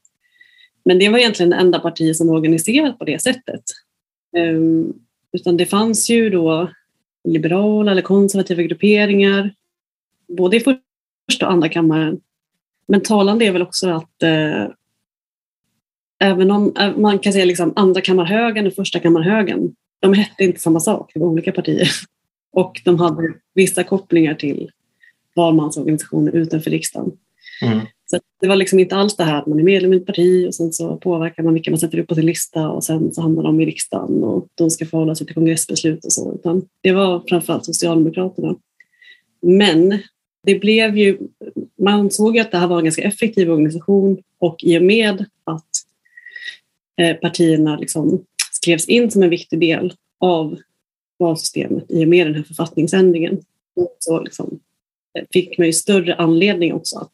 Men 0.85 0.99
det 0.99 1.09
var 1.09 1.19
egentligen 1.19 1.49
det 1.49 1.55
enda 1.55 1.79
partiet 1.79 2.17
som 2.17 2.27
var 2.27 2.35
organiserat 2.35 2.99
på 2.99 3.05
det 3.05 3.21
sättet. 3.21 3.63
Um, 4.37 4.93
utan 5.31 5.57
det 5.57 5.65
fanns 5.65 6.09
ju 6.09 6.29
då 6.29 6.69
liberala 7.23 7.91
eller 7.91 8.01
konservativa 8.01 8.61
grupperingar, 8.61 9.53
både 10.27 10.57
i 10.57 10.59
första 10.59 11.45
och 11.45 11.51
andra 11.51 11.69
kammaren. 11.69 12.21
Men 12.87 13.01
talande 13.01 13.45
är 13.45 13.51
väl 13.51 13.61
också 13.61 13.89
att 13.89 14.23
eh, 14.23 14.67
även 16.19 16.51
om 16.51 16.73
eh, 16.79 16.97
man 16.97 17.19
kan 17.19 17.33
säga 17.33 17.45
liksom 17.45 17.73
andra 17.75 18.01
kammarhögern 18.01 18.67
och 18.67 18.73
första 18.73 18.99
kammarhögern, 18.99 19.75
de 19.99 20.13
hette 20.13 20.43
inte 20.43 20.59
samma 20.59 20.79
sak, 20.79 21.11
det 21.13 21.19
var 21.19 21.27
olika 21.27 21.51
partier. 21.51 21.89
Och 22.51 22.81
de 22.85 22.99
hade 22.99 23.33
vissa 23.53 23.83
kopplingar 23.83 24.33
till 24.33 24.71
valmansorganisationer 25.35 26.35
utanför 26.35 26.71
riksdagen. 26.71 27.11
Mm. 27.61 27.79
Så 28.05 28.19
det 28.41 28.47
var 28.47 28.55
liksom 28.55 28.79
inte 28.79 28.95
alls 28.95 29.15
det 29.15 29.23
här 29.23 29.39
att 29.39 29.47
man 29.47 29.59
är 29.59 29.63
medlem 29.63 29.93
i 29.93 29.97
ett 29.97 30.05
parti 30.05 30.47
och 30.47 30.55
sen 30.55 30.73
så 30.73 30.97
påverkar 30.97 31.43
man 31.43 31.53
vilka 31.53 31.71
man 31.71 31.79
sätter 31.79 31.99
upp 31.99 32.07
på 32.07 32.15
sin 32.15 32.25
lista 32.25 32.69
och 32.69 32.83
sen 32.83 33.13
så 33.13 33.21
hamnar 33.21 33.43
de 33.43 33.61
i 33.61 33.65
riksdagen 33.65 34.23
och 34.23 34.47
de 34.55 34.69
ska 34.69 34.85
förhålla 34.85 35.15
sig 35.15 35.27
till 35.27 35.35
kongressbeslut 35.35 36.05
och 36.05 36.11
så. 36.11 36.33
Utan 36.33 36.65
det 36.81 36.91
var 36.91 37.23
framförallt 37.29 37.65
Socialdemokraterna. 37.65 38.55
Men 39.41 39.97
det 40.43 40.59
blev 40.59 40.97
ju, 40.97 41.17
man 41.81 42.11
såg 42.11 42.35
ju 42.35 42.41
att 42.41 42.51
det 42.51 42.57
här 42.57 42.67
var 42.67 42.77
en 42.77 42.83
ganska 42.83 43.01
effektiv 43.01 43.51
organisation 43.51 44.17
och 44.39 44.63
i 44.63 44.77
och 44.77 44.83
med 44.83 45.25
att 45.43 45.68
Eh, 46.99 47.15
partierna 47.15 47.77
liksom 47.77 48.25
skrevs 48.51 48.85
in 48.85 49.11
som 49.11 49.23
en 49.23 49.29
viktig 49.29 49.59
del 49.59 49.93
av 50.19 50.59
valsystemet 51.19 51.85
i 51.89 52.05
och 52.05 52.09
med 52.09 52.27
den 52.27 52.35
här 52.35 52.43
författningsändringen 52.43 53.41
så 53.99 54.19
liksom 54.19 54.59
eh, 55.13 55.25
fick 55.33 55.57
man 55.57 55.67
ju 55.67 55.73
större 55.73 56.15
anledning 56.15 56.73
också 56.73 56.99
att 56.99 57.13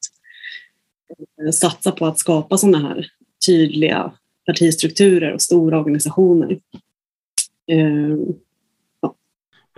eh, 1.46 1.51
satsa 1.51 1.92
på 1.92 2.06
att 2.06 2.20
skapa 2.20 2.58
sådana 2.58 2.80
här 2.80 3.08
tydliga 3.46 4.13
partistrukturer 4.46 5.34
och 5.34 5.42
stora 5.42 5.80
organisationer. 5.80 6.60
Ehm, 7.68 8.25
ja. 9.01 9.15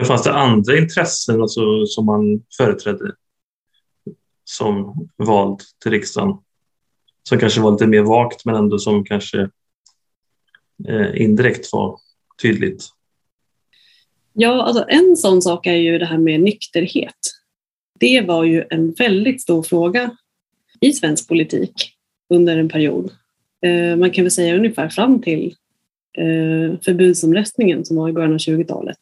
Fanns 0.06 0.24
det 0.24 0.34
andra 0.34 0.78
intressen 0.78 1.42
alltså, 1.42 1.86
som 1.86 2.06
man 2.06 2.44
företrädde 2.58 3.16
som 4.44 5.08
vald 5.18 5.60
till 5.84 5.92
riksdagen? 5.92 6.38
Som 7.24 7.40
kanske 7.40 7.62
var 7.62 7.72
lite 7.72 7.88
mer 7.88 8.02
vagt 8.02 8.46
men 8.46 8.56
ändå 8.56 8.80
som 8.80 9.06
kanske 9.06 9.50
Eh, 10.88 11.22
indirekt 11.22 11.74
var 11.74 12.00
tydligt? 12.42 12.90
Ja, 14.34 14.64
alltså 14.64 14.86
en 14.88 15.18
sån 15.18 15.42
sak 15.42 15.68
är 15.68 15.76
ju 15.76 15.98
det 15.98 16.06
här 16.06 16.18
med 16.18 16.40
nykterhet. 16.42 17.16
Det 18.00 18.22
var 18.22 18.44
ju 18.44 18.64
en 18.70 18.92
väldigt 18.92 19.42
stor 19.42 19.64
fråga 19.64 20.12
i 20.82 20.94
svensk 20.94 21.28
politik 21.28 21.92
under 22.30 22.58
en 22.58 22.70
period. 22.70 23.12
Eh, 23.66 23.96
man 23.96 24.12
kan 24.12 24.24
väl 24.24 24.32
säga 24.32 24.56
ungefär 24.56 24.90
fram 24.90 25.22
till 25.22 25.56
eh, 26.18 26.80
förbudsomröstningen 26.86 27.86
som 27.86 27.98
var 27.98 28.10
i 28.10 28.14
början 28.14 28.34
av 28.34 28.38
20-talet. 28.38 28.98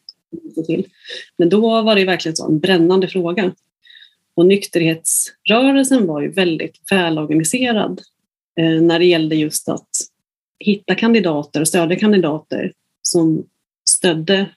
Men 1.36 1.48
då 1.48 1.82
var 1.82 1.96
det 1.96 2.04
verkligen 2.04 2.36
så 2.36 2.46
en 2.46 2.58
brännande 2.58 3.08
fråga. 3.08 3.52
Och 4.34 4.46
nykterhetsrörelsen 4.46 6.06
var 6.06 6.20
ju 6.20 6.30
väldigt 6.30 6.80
välorganiserad 6.90 8.00
eh, 8.60 8.80
när 8.82 8.98
det 8.98 9.04
gällde 9.04 9.36
just 9.36 9.68
att 9.68 9.88
hitta 10.58 10.94
kandidater 10.94 11.60
och 11.60 11.68
stödja 11.68 11.98
kandidater 11.98 12.72
som 13.02 13.46
stödde 13.88 14.50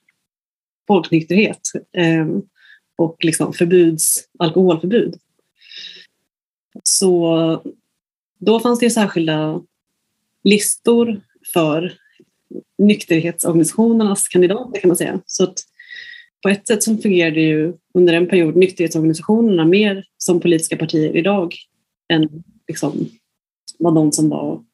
folknykterhet 0.86 1.60
ehm, 1.92 2.42
och 2.96 3.24
liksom 3.24 3.52
förbuds, 3.52 4.28
alkoholförbud. 4.38 5.18
Så 6.82 7.62
då 8.38 8.60
fanns 8.60 8.78
det 8.78 8.90
särskilda 8.90 9.62
listor 10.44 11.20
för 11.52 11.94
nykterhetsorganisationernas 12.78 14.28
kandidater 14.28 14.80
kan 14.80 14.88
man 14.88 14.96
säga. 14.96 15.20
Så 15.26 15.44
att 15.44 15.64
på 16.42 16.48
ett 16.48 16.66
sätt 16.66 16.82
så 16.82 16.96
fungerade 16.96 17.40
ju 17.40 17.74
under 17.94 18.14
en 18.14 18.28
period 18.28 18.56
nykterhetsorganisationerna 18.56 19.64
mer 19.64 20.04
som 20.18 20.40
politiska 20.40 20.76
partier 20.76 21.16
idag 21.16 21.54
än 22.08 22.28
liksom 22.68 23.08
vad 23.78 23.94
de 23.94 24.12
som 24.12 24.28
var 24.28 24.64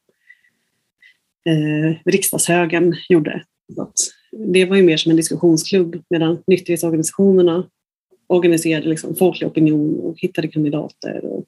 eh, 1.47 1.95
riksdagshögern 2.05 2.95
gjorde. 3.09 3.43
Det 4.31 4.65
var 4.65 4.75
ju 4.75 4.83
mer 4.83 4.97
som 4.97 5.09
en 5.09 5.17
diskussionsklubb 5.17 6.03
medan 6.09 6.43
nykterhetsorganisationerna 6.47 7.63
organiserade 8.27 8.89
liksom 8.89 9.15
folklig 9.15 9.47
opinion 9.47 9.99
och 9.99 10.15
hittade 10.19 10.47
kandidater 10.47 11.25
och 11.25 11.45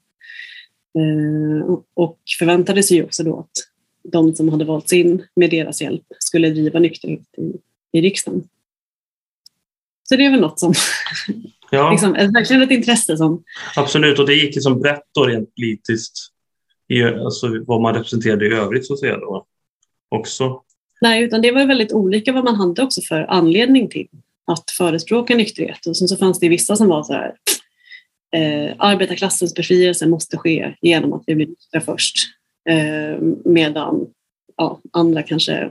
Eh, 0.98 1.78
och 1.94 2.18
förväntade 2.38 2.82
sig 2.82 3.02
också 3.02 3.22
då 3.22 3.38
att 3.38 3.50
de 4.12 4.34
som 4.34 4.48
hade 4.48 4.64
valts 4.64 4.92
in 4.92 5.22
med 5.36 5.50
deras 5.50 5.82
hjälp 5.82 6.04
skulle 6.18 6.50
driva 6.50 6.78
nykterhet 6.78 7.20
i, 7.38 7.52
i 7.98 8.02
riksdagen. 8.02 8.48
Så 10.08 10.16
det 10.16 10.24
är 10.24 10.30
väl 10.30 10.40
något 10.40 10.60
som 10.60 10.74
ja. 11.70 11.90
liksom, 11.90 12.14
är 12.14 12.32
verkligen 12.32 12.62
ett 12.62 12.70
intresse 12.70 13.16
som... 13.16 13.44
Absolut, 13.76 14.18
och 14.18 14.26
det 14.26 14.34
gick 14.34 14.54
liksom 14.54 14.80
brett 14.80 15.04
då 15.14 15.24
rent 15.24 15.54
politiskt 15.54 16.18
i 16.88 17.02
alltså, 17.02 17.64
vad 17.66 17.80
man 17.80 17.94
representerade 17.94 18.46
i 18.46 18.52
övrigt 18.52 18.86
så 18.86 18.92
att 18.92 19.00
säga 19.00 19.16
då 19.16 19.46
också. 20.10 20.62
Nej, 21.00 21.22
utan 21.22 21.42
det 21.42 21.52
var 21.52 21.66
väldigt 21.66 21.92
olika 21.92 22.32
vad 22.32 22.44
man 22.44 22.56
hade 22.56 22.82
också 22.82 23.00
för 23.00 23.20
anledning 23.20 23.88
till 23.88 24.08
att 24.46 24.70
förespråka 24.70 25.36
nykterhet. 25.36 25.86
Och 25.86 25.96
sen 25.96 26.08
så 26.08 26.16
fanns 26.16 26.38
det 26.40 26.48
vissa 26.48 26.76
som 26.76 26.88
var 26.88 27.02
så 27.02 27.12
här, 27.12 27.34
eh, 28.36 28.74
arbetarklassens 28.78 29.54
befrielse 29.54 30.06
måste 30.06 30.36
ske 30.36 30.74
genom 30.80 31.12
att 31.12 31.22
vi 31.26 31.34
blir 31.34 31.46
nyktra 31.46 31.80
först. 31.80 32.16
Eh, 32.68 33.20
medan 33.44 34.06
ja, 34.56 34.80
andra 34.92 35.22
kanske 35.22 35.70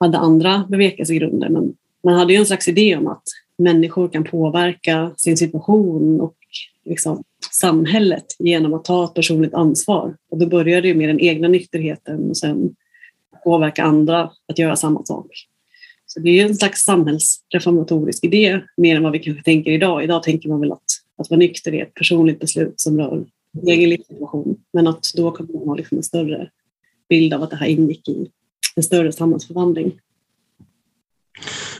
hade 0.00 0.18
andra 0.18 0.66
bevekelsegrunder. 0.68 1.48
Men 1.48 1.74
man 2.04 2.14
hade 2.14 2.32
ju 2.32 2.38
en 2.38 2.46
slags 2.46 2.68
idé 2.68 2.96
om 2.96 3.06
att 3.06 3.22
människor 3.58 4.08
kan 4.08 4.24
påverka 4.24 5.10
sin 5.16 5.36
situation 5.36 6.20
och 6.20 6.36
liksom 6.84 7.22
samhället 7.52 8.26
genom 8.38 8.74
att 8.74 8.84
ta 8.84 9.04
ett 9.04 9.14
personligt 9.14 9.54
ansvar. 9.54 10.16
Och 10.30 10.38
då 10.38 10.46
började 10.46 10.88
det 10.88 10.94
med 10.94 11.08
den 11.08 11.20
egna 11.20 11.48
nykterheten 11.48 12.30
och 12.30 12.36
sen 12.36 12.76
påverka 13.44 13.82
andra 13.82 14.30
att 14.48 14.58
göra 14.58 14.76
samma 14.76 15.04
sak. 15.04 15.26
Så 16.06 16.20
det 16.20 16.40
är 16.40 16.46
en 16.46 16.54
slags 16.54 16.84
samhällsreformatorisk 16.84 18.24
idé 18.24 18.60
mer 18.76 18.96
än 18.96 19.02
vad 19.02 19.12
vi 19.12 19.18
kanske 19.18 19.42
tänker 19.42 19.70
idag. 19.70 20.04
Idag 20.04 20.22
tänker 20.22 20.48
man 20.48 20.60
väl 20.60 20.72
att, 20.72 20.84
att 21.18 21.30
vara 21.30 21.38
nykter 21.38 21.74
är 21.74 21.82
ett 21.82 21.94
personligt 21.94 22.40
beslut 22.40 22.80
som 22.80 22.98
rör 22.98 23.24
egen 23.66 23.90
livssituation. 23.90 24.56
Men 24.72 24.86
att 24.86 25.12
då 25.16 25.30
kommer 25.30 25.52
man 25.52 25.68
ha 25.68 25.74
liksom 25.74 25.96
en 25.98 26.02
större 26.02 26.50
bild 27.08 27.34
av 27.34 27.42
att 27.42 27.50
det 27.50 27.56
här 27.56 27.66
ingick 27.66 28.08
i 28.08 28.30
en 28.76 28.82
större 28.82 29.12
samhällsförvandling. 29.12 30.00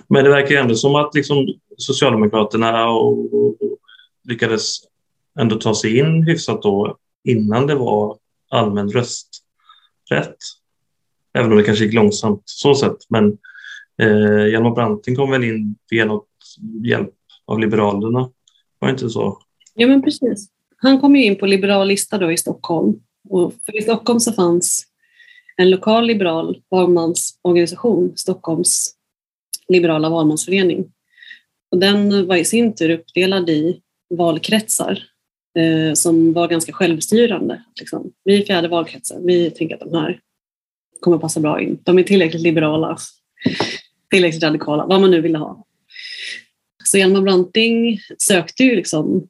Men 0.09 0.25
det 0.25 0.31
verkar 0.31 0.55
ändå 0.55 0.75
som 0.75 0.95
att 0.95 1.15
liksom 1.15 1.55
Socialdemokraterna 1.77 2.89
och, 2.89 3.35
och, 3.35 3.57
lyckades 4.29 4.77
ändå 5.41 5.57
ta 5.57 5.75
sig 5.75 5.99
in 5.99 6.23
hyfsat 6.23 6.63
då 6.63 6.97
innan 7.25 7.67
det 7.67 7.75
var 7.75 8.19
allmän 8.51 8.91
rösträtt. 8.91 10.37
Även 11.39 11.53
om 11.53 11.59
det 11.59 11.65
kanske 11.65 11.85
gick 11.85 11.95
långsamt 11.95 12.43
så 12.45 12.75
sätt. 12.75 12.97
Men 13.09 13.39
eh, 14.03 14.47
Hjalmar 14.47 14.71
Branting 14.71 15.17
kom 15.17 15.31
väl 15.31 15.45
in 15.45 15.77
via 15.91 16.05
något 16.05 16.29
hjälp 16.85 17.15
av 17.47 17.61
Liberalerna? 17.61 18.31
Var 18.79 18.89
det 18.89 18.93
inte 18.93 19.11
så? 19.11 19.39
Ja, 19.75 19.87
men 19.87 20.03
precis. 20.03 20.49
Han 20.77 21.01
kom 21.01 21.17
ju 21.17 21.25
in 21.25 21.37
på 21.37 21.47
liberal 21.47 21.89
lista 21.89 22.19
då 22.19 22.33
i 22.33 22.37
Stockholm. 22.37 22.95
Och 23.29 23.55
för 23.67 23.77
I 23.79 23.83
Stockholm 23.83 24.21
så 24.21 24.33
fanns 24.33 24.87
en 25.57 25.71
lokal 25.71 26.07
liberal 26.07 26.63
valmansorganisation, 26.71 28.13
Stockholms 28.17 28.95
liberala 29.69 30.11
valmansförening. 30.11 30.93
Och 31.71 31.79
den 31.79 32.27
var 32.27 32.37
i 32.37 32.45
sin 32.45 32.75
tur 32.75 32.91
uppdelad 32.91 33.51
i 33.51 33.81
valkretsar 34.15 35.03
eh, 35.59 35.95
som 35.95 36.33
var 36.33 36.49
ganska 36.49 36.73
självstyrande. 36.73 37.65
Liksom. 37.81 38.13
Vi 38.25 38.43
är 38.43 38.47
fjärde 38.47 38.69
valkretsen, 38.69 39.27
vi 39.27 39.51
tänker 39.51 39.75
att 39.75 39.81
de 39.81 39.95
här 39.95 40.21
kommer 41.05 41.19
passa 41.19 41.41
bra 41.41 41.61
in. 41.61 41.79
De 41.83 41.99
är 41.99 42.03
tillräckligt 42.03 42.43
liberala, 42.43 42.99
tillräckligt 44.11 44.43
radikala, 44.43 44.87
vad 44.87 45.01
man 45.01 45.11
nu 45.11 45.21
ville 45.21 45.39
ha. 45.39 45.65
Så 46.85 46.99
Hjalmar 46.99 47.21
Branting 47.21 47.99
sökte 48.19 48.65
ju 48.65 48.77
liksom 48.77 49.29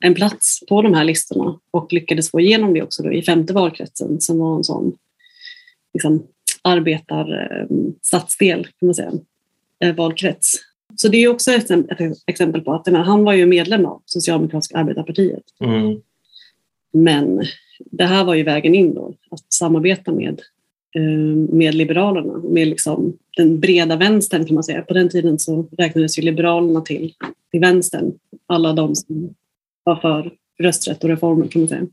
en 0.00 0.14
plats 0.14 0.60
på 0.68 0.82
de 0.82 0.94
här 0.94 1.04
listorna 1.04 1.58
och 1.70 1.92
lyckades 1.92 2.30
få 2.30 2.40
igenom 2.40 2.74
det 2.74 2.82
också 2.82 3.12
i 3.12 3.22
femte 3.22 3.52
valkretsen 3.52 4.20
som 4.20 4.38
var 4.38 4.56
en 4.56 4.64
sån 4.64 4.96
liksom, 5.94 6.26
arbetarstadsdel 6.62 8.64
kan 8.64 8.86
man 8.86 8.94
säga, 8.94 9.12
eh, 9.80 9.94
valkrets. 9.94 10.54
Så 10.96 11.08
det 11.08 11.18
är 11.18 11.28
också 11.28 11.52
ett, 11.52 11.70
exempel 12.26 12.60
på 12.60 12.72
att 12.72 12.86
men, 12.86 12.94
han 12.94 13.24
var 13.24 13.32
ju 13.32 13.46
medlem 13.46 13.86
av 13.86 14.02
Socialdemokratiska 14.04 14.78
arbetarpartiet. 14.78 15.44
Mm. 15.60 16.00
Men 16.92 17.42
det 17.78 18.04
här 18.04 18.24
var 18.24 18.34
ju 18.34 18.42
vägen 18.42 18.74
in 18.74 18.94
då, 18.94 19.14
att 19.30 19.52
samarbeta 19.52 20.12
med, 20.12 20.28
eh, 20.28 20.36
med 21.48 21.74
Liberalerna, 21.74 22.38
med 22.38 22.68
liksom 22.68 23.18
den 23.36 23.60
breda 23.60 23.96
vänstern 23.96 24.44
kan 24.44 24.54
man 24.54 24.64
säga. 24.64 24.82
På 24.82 24.94
den 24.94 25.08
tiden 25.08 25.38
så 25.38 25.68
räknades 25.78 26.18
ju 26.18 26.22
Liberalerna 26.22 26.80
till, 26.80 27.14
till 27.50 27.60
vänstern, 27.60 28.12
alla 28.46 28.72
de 28.72 28.94
som 28.94 29.34
var 29.84 29.96
för 29.96 30.32
rösträtt 30.62 31.04
och 31.04 31.10
reformer 31.10 31.46
kan 31.46 31.62
man 31.62 31.68
säga. 31.68 31.86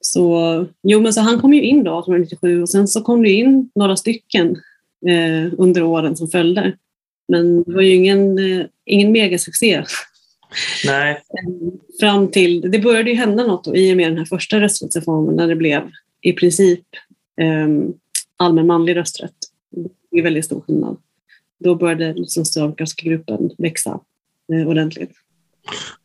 Så, 0.00 0.66
jo, 0.82 1.00
men 1.00 1.12
så 1.12 1.20
han 1.20 1.40
kom 1.40 1.54
ju 1.54 1.62
in 1.62 1.84
då 1.84 1.98
1897 1.98 2.62
och 2.62 2.68
sen 2.68 2.88
så 2.88 3.02
kom 3.02 3.22
det 3.22 3.30
in 3.30 3.70
några 3.74 3.96
stycken 3.96 4.56
eh, 5.08 5.52
under 5.58 5.82
åren 5.82 6.16
som 6.16 6.28
följde. 6.28 6.76
Men 7.28 7.62
det 7.62 7.72
var 7.72 7.82
ju 7.82 7.94
ingen, 7.94 8.38
eh, 8.38 8.66
ingen 8.86 9.12
megasuccé. 9.12 9.84
Nej. 10.86 11.12
Eh, 11.12 11.72
fram 12.00 12.30
till, 12.30 12.60
det 12.60 12.78
började 12.78 13.10
ju 13.10 13.16
hända 13.16 13.46
något 13.46 13.64
då, 13.64 13.76
i 13.76 13.92
och 13.92 13.96
med 13.96 14.10
den 14.10 14.18
här 14.18 14.24
första 14.24 14.60
rösträttsreformen 14.60 15.36
när 15.36 15.48
det 15.48 15.56
blev 15.56 15.82
i 16.22 16.32
princip 16.32 16.84
eh, 17.40 17.68
allmän 18.40 18.66
manlig 18.66 18.96
rösträtt. 18.96 19.36
Det 20.10 20.18
är 20.18 20.22
väldigt 20.22 20.44
stor 20.44 20.60
skillnad. 20.60 20.96
Då 21.58 21.74
började 21.74 22.12
den 22.12 22.26
socialdemokratiska 22.26 23.08
gruppen 23.08 23.50
växa 23.58 24.00
eh, 24.52 24.68
ordentligt. 24.68 25.12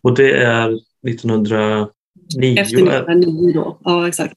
Och 0.01 0.15
det 0.15 0.31
är 0.31 0.79
1909? 1.09 1.87
Efter 2.57 2.77
1909 2.77 3.53
då, 3.53 3.77
ja 3.83 4.07
exakt. 4.07 4.35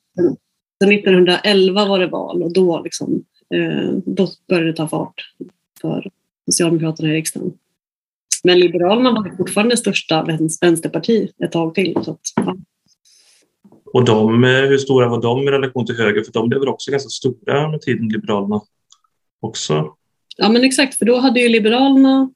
Så 0.84 0.90
1911 0.90 1.86
var 1.86 1.98
det 1.98 2.06
val 2.06 2.42
och 2.42 2.52
då, 2.52 2.82
liksom, 2.82 3.24
eh, 3.54 3.90
då 4.06 4.28
började 4.48 4.66
det 4.66 4.76
ta 4.76 4.88
fart 4.88 5.34
för 5.80 6.10
Socialdemokraterna 6.50 7.08
i 7.08 7.12
riksdagen. 7.12 7.52
Men 8.44 8.58
Liberalerna 8.58 9.10
var 9.10 9.36
fortfarande 9.36 9.76
största 9.76 10.22
vänsterparti 10.60 11.30
ett 11.44 11.52
tag 11.52 11.74
till. 11.74 11.98
Så 12.04 12.10
att, 12.10 12.20
ja. 12.36 12.56
Och 13.92 14.04
de, 14.04 14.44
eh, 14.44 14.50
hur 14.50 14.78
stora 14.78 15.08
var 15.08 15.22
de 15.22 15.48
i 15.48 15.50
relation 15.50 15.86
till 15.86 15.96
höger? 15.96 16.22
För 16.22 16.32
de 16.32 16.48
blev 16.48 16.60
väl 16.60 16.68
också 16.68 16.90
ganska 16.90 17.08
stora 17.08 17.70
med 17.70 17.80
tiden, 17.80 18.08
Liberalerna 18.08 18.60
också? 19.40 19.94
Ja 20.36 20.48
men 20.48 20.64
exakt, 20.64 20.94
för 20.94 21.04
då 21.04 21.18
hade 21.18 21.40
ju 21.40 21.48
Liberalerna 21.48 22.30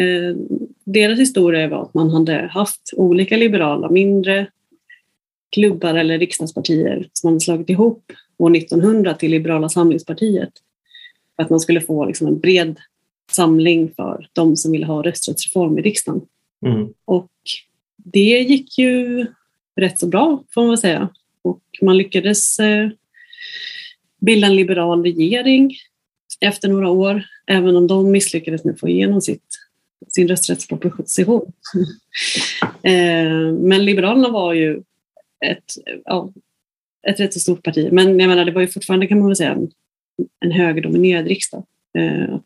eh, 0.00 0.36
deras 0.84 1.18
historia 1.18 1.68
var 1.68 1.82
att 1.82 1.94
man 1.94 2.10
hade 2.10 2.50
haft 2.52 2.90
olika 2.96 3.36
liberala, 3.36 3.90
mindre 3.90 4.46
klubbar 5.50 5.94
eller 5.94 6.18
riksdagspartier 6.18 7.08
som 7.12 7.28
hade 7.28 7.40
slagit 7.40 7.70
ihop 7.70 8.12
år 8.38 8.56
1900 8.56 9.14
till 9.14 9.30
Liberala 9.30 9.68
samlingspartiet. 9.68 10.50
För 11.36 11.42
att 11.42 11.50
man 11.50 11.60
skulle 11.60 11.80
få 11.80 12.04
liksom 12.04 12.26
en 12.26 12.38
bred 12.38 12.80
samling 13.32 13.92
för 13.96 14.28
de 14.32 14.56
som 14.56 14.72
ville 14.72 14.86
ha 14.86 15.02
rösträttsreform 15.02 15.78
i 15.78 15.82
riksdagen. 15.82 16.20
Mm. 16.66 16.88
Och 17.04 17.30
det 17.96 18.38
gick 18.38 18.78
ju 18.78 19.26
rätt 19.76 19.98
så 19.98 20.06
bra 20.06 20.44
får 20.54 20.60
man 20.60 20.70
väl 20.70 20.78
säga. 20.78 21.08
Och 21.42 21.60
man 21.82 21.98
lyckades 21.98 22.58
eh, 22.58 22.88
bilda 24.20 24.46
en 24.46 24.56
liberal 24.56 25.02
regering 25.02 25.76
efter 26.40 26.68
några 26.68 26.88
år, 26.88 27.22
även 27.46 27.76
om 27.76 27.86
de 27.86 28.10
misslyckades 28.10 28.64
med 28.64 28.74
att 28.74 28.80
få 28.80 28.88
igenom 28.88 29.20
sitt 29.20 29.66
sin 30.08 30.28
rösträttsproposition. 30.28 31.52
Eh, 32.82 33.52
men 33.52 33.84
Liberalerna 33.84 34.28
var 34.28 34.52
ju 34.52 34.82
ett, 35.46 35.64
ja, 36.04 36.32
ett 37.08 37.20
rätt 37.20 37.34
så 37.34 37.40
stort 37.40 37.62
parti. 37.62 37.88
Men 37.92 38.20
jag 38.20 38.28
menar, 38.28 38.44
det 38.44 38.52
var 38.52 38.60
ju 38.60 38.68
fortfarande 38.68 39.06
kan 39.06 39.18
man 39.18 39.26
väl 39.26 39.36
säga 39.36 39.52
en, 39.52 39.70
en 40.40 40.52
högerdominerad 40.52 41.26
riksdag. 41.26 41.64
Eh, 41.98 42.38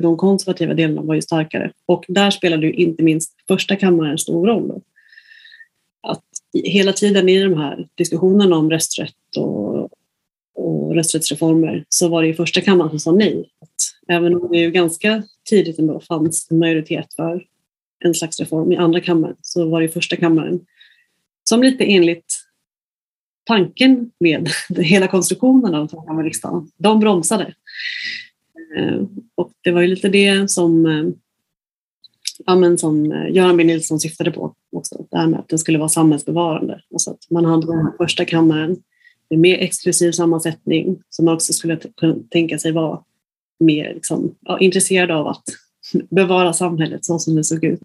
de 0.00 0.16
konservativa 0.16 0.74
delarna 0.74 1.02
var 1.02 1.14
ju 1.14 1.22
starkare 1.22 1.72
och 1.86 2.04
där 2.08 2.30
spelade 2.30 2.66
ju 2.66 2.72
inte 2.72 3.02
minst 3.02 3.34
första 3.48 3.76
kammaren 3.76 4.10
en 4.10 4.18
stor 4.18 4.46
roll. 4.46 4.80
Att 6.06 6.24
hela 6.52 6.92
tiden 6.92 7.28
i 7.28 7.42
de 7.42 7.58
här 7.58 7.88
diskussionerna 7.94 8.56
om 8.56 8.70
rösträtt 8.70 9.36
och, 9.36 9.90
och 10.54 10.94
rösträttsreformer 10.94 11.84
så 11.88 12.08
var 12.08 12.22
det 12.22 12.28
ju 12.28 12.34
första 12.34 12.60
kammaren 12.60 12.90
som 12.90 12.98
sa 12.98 13.12
nej. 13.12 13.50
Att 13.60 14.14
även 14.16 14.34
om 14.34 14.48
det 14.52 14.58
ju 14.58 14.70
ganska 14.70 15.22
tidigt 15.50 15.78
ändå 15.78 16.00
fanns 16.00 16.50
en 16.50 16.58
majoritet 16.58 17.14
för 17.14 17.44
en 18.04 18.14
slags 18.14 18.40
reform 18.40 18.72
i 18.72 18.76
andra 18.76 19.00
kammaren 19.00 19.36
så 19.40 19.68
var 19.68 19.80
det 19.80 19.88
första 19.88 20.16
kammaren 20.16 20.60
som 21.44 21.62
lite 21.62 21.84
enligt 21.84 22.34
tanken 23.44 24.10
med 24.20 24.48
hela 24.78 25.08
konstruktionen 25.08 25.74
av 25.74 25.86
tvåkammarriksdagen, 25.86 26.70
de 26.76 27.00
bromsade. 27.00 27.54
Eh, 28.76 29.02
och 29.34 29.52
det 29.62 29.70
var 29.70 29.80
ju 29.80 29.86
lite 29.86 30.08
det 30.08 30.50
som, 30.50 30.86
eh, 30.86 31.04
ja, 32.46 32.56
men 32.56 32.78
som 32.78 33.12
eh, 33.12 33.34
Göran 33.34 33.56
B 33.56 33.64
Nilsson 33.64 34.00
syftade 34.00 34.30
på 34.30 34.54
också, 34.72 35.06
det 35.10 35.16
här 35.16 35.26
med 35.26 35.40
att 35.40 35.48
den 35.48 35.58
skulle 35.58 35.78
vara 35.78 35.88
samhällsbevarande. 35.88 36.80
Alltså 36.92 37.10
att 37.10 37.30
man 37.30 37.44
hade 37.44 37.66
den 37.66 37.92
första 37.98 38.24
kammaren 38.24 38.76
med 39.30 39.38
mer 39.38 39.58
exklusiv 39.58 40.12
sammansättning 40.12 41.02
som 41.10 41.24
man 41.24 41.34
också 41.34 41.52
skulle 41.52 41.76
kunna 41.96 42.16
tänka 42.30 42.58
sig 42.58 42.72
vara 42.72 43.00
mer 43.60 43.94
liksom, 43.94 44.34
ja, 44.40 44.58
intresserade 44.58 45.14
av 45.14 45.26
att 45.26 45.44
bevara 46.10 46.52
samhället 46.52 47.04
så 47.04 47.18
som 47.18 47.34
det 47.34 47.44
såg 47.44 47.64
ut. 47.64 47.80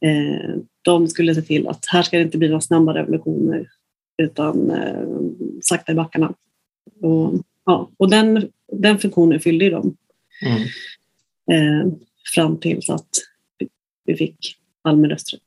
Eh, 0.00 0.56
de 0.82 1.08
skulle 1.08 1.34
se 1.34 1.42
till 1.42 1.68
att 1.68 1.86
här 1.86 2.02
ska 2.02 2.16
det 2.16 2.22
inte 2.22 2.38
bli 2.38 2.48
några 2.48 2.60
snabba 2.60 2.94
revolutioner 2.94 3.68
utan 4.22 4.70
eh, 4.70 5.08
sakta 5.62 5.92
i 5.92 5.94
backarna. 5.94 6.34
Och, 7.00 7.34
ja, 7.64 7.90
och 7.96 8.10
den, 8.10 8.48
den 8.72 8.98
funktionen 8.98 9.40
fyllde 9.40 9.70
de 9.70 9.96
mm. 10.42 10.62
eh, 11.52 11.92
fram 12.34 12.56
till 12.56 12.82
så 12.82 12.94
att 12.94 13.08
vi 14.04 14.16
fick 14.16 14.36
allmän 14.82 15.10
rösträtt. 15.10 15.42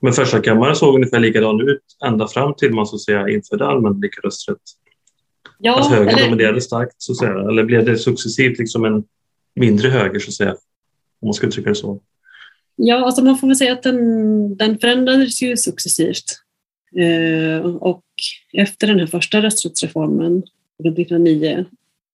Men 0.00 0.12
första 0.12 0.40
kammaren 0.40 0.76
såg 0.76 0.94
ungefär 0.94 1.20
likadan 1.20 1.68
ut 1.68 1.82
ända 2.06 2.28
fram 2.28 2.54
till 2.54 2.72
man 2.72 2.86
så 2.86 2.96
att 2.96 3.02
säga 3.02 3.28
införde 3.28 3.66
allmän 3.66 4.00
lika 4.00 4.20
rösträtt? 4.20 4.58
Ja, 5.58 5.80
att 5.80 5.90
högern 5.90 6.08
eller, 6.08 6.24
dominerade 6.24 6.60
starkt 6.60 6.94
så 6.98 7.12
att 7.12 7.18
säga? 7.18 7.32
Eller 7.32 7.64
blev 7.64 7.84
det 7.84 7.98
successivt 7.98 8.58
liksom 8.58 8.84
en 8.84 9.04
mindre 9.54 9.88
höger 9.88 10.18
så 10.18 10.28
att 10.28 10.34
säga? 10.34 10.50
Om 11.20 11.26
man 11.26 11.34
ska 11.34 11.46
uttrycka 11.46 11.68
det 11.68 11.74
så. 11.74 12.00
Ja, 12.76 13.04
alltså 13.04 13.24
man 13.24 13.38
får 13.38 13.46
väl 13.46 13.56
säga 13.56 13.72
att 13.72 13.82
den, 13.82 14.56
den 14.56 14.78
förändrades 14.78 15.42
ju 15.42 15.56
successivt. 15.56 16.24
Eh, 16.96 17.66
och 17.66 18.04
efter 18.52 18.86
den 18.86 18.98
här 18.98 19.06
första 19.06 19.42
rösträttsreformen, 19.42 20.42
1909, 20.78 21.64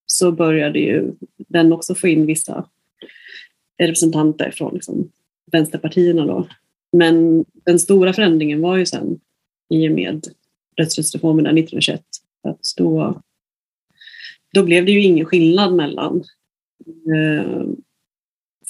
så 0.06 0.32
började 0.32 0.78
ju 0.78 1.12
den 1.36 1.72
också 1.72 1.94
få 1.94 2.08
in 2.08 2.26
vissa 2.26 2.64
representanter 3.78 4.50
från 4.50 4.74
liksom, 4.74 5.10
vänsterpartierna. 5.52 6.26
Då. 6.26 6.48
Men 6.92 7.44
den 7.64 7.78
stora 7.78 8.12
förändringen 8.12 8.60
var 8.60 8.76
ju 8.76 8.86
sen 8.86 9.20
i 9.68 9.88
och 9.88 9.92
med 9.92 10.26
rösträttsreformen 10.76 11.46
1921. 11.46 12.02
Att 12.42 12.60
då, 12.76 13.20
då 14.54 14.62
blev 14.62 14.86
det 14.86 14.92
ju 14.92 15.02
ingen 15.02 15.26
skillnad 15.26 15.74
mellan 15.74 16.24
eh, 16.86 17.62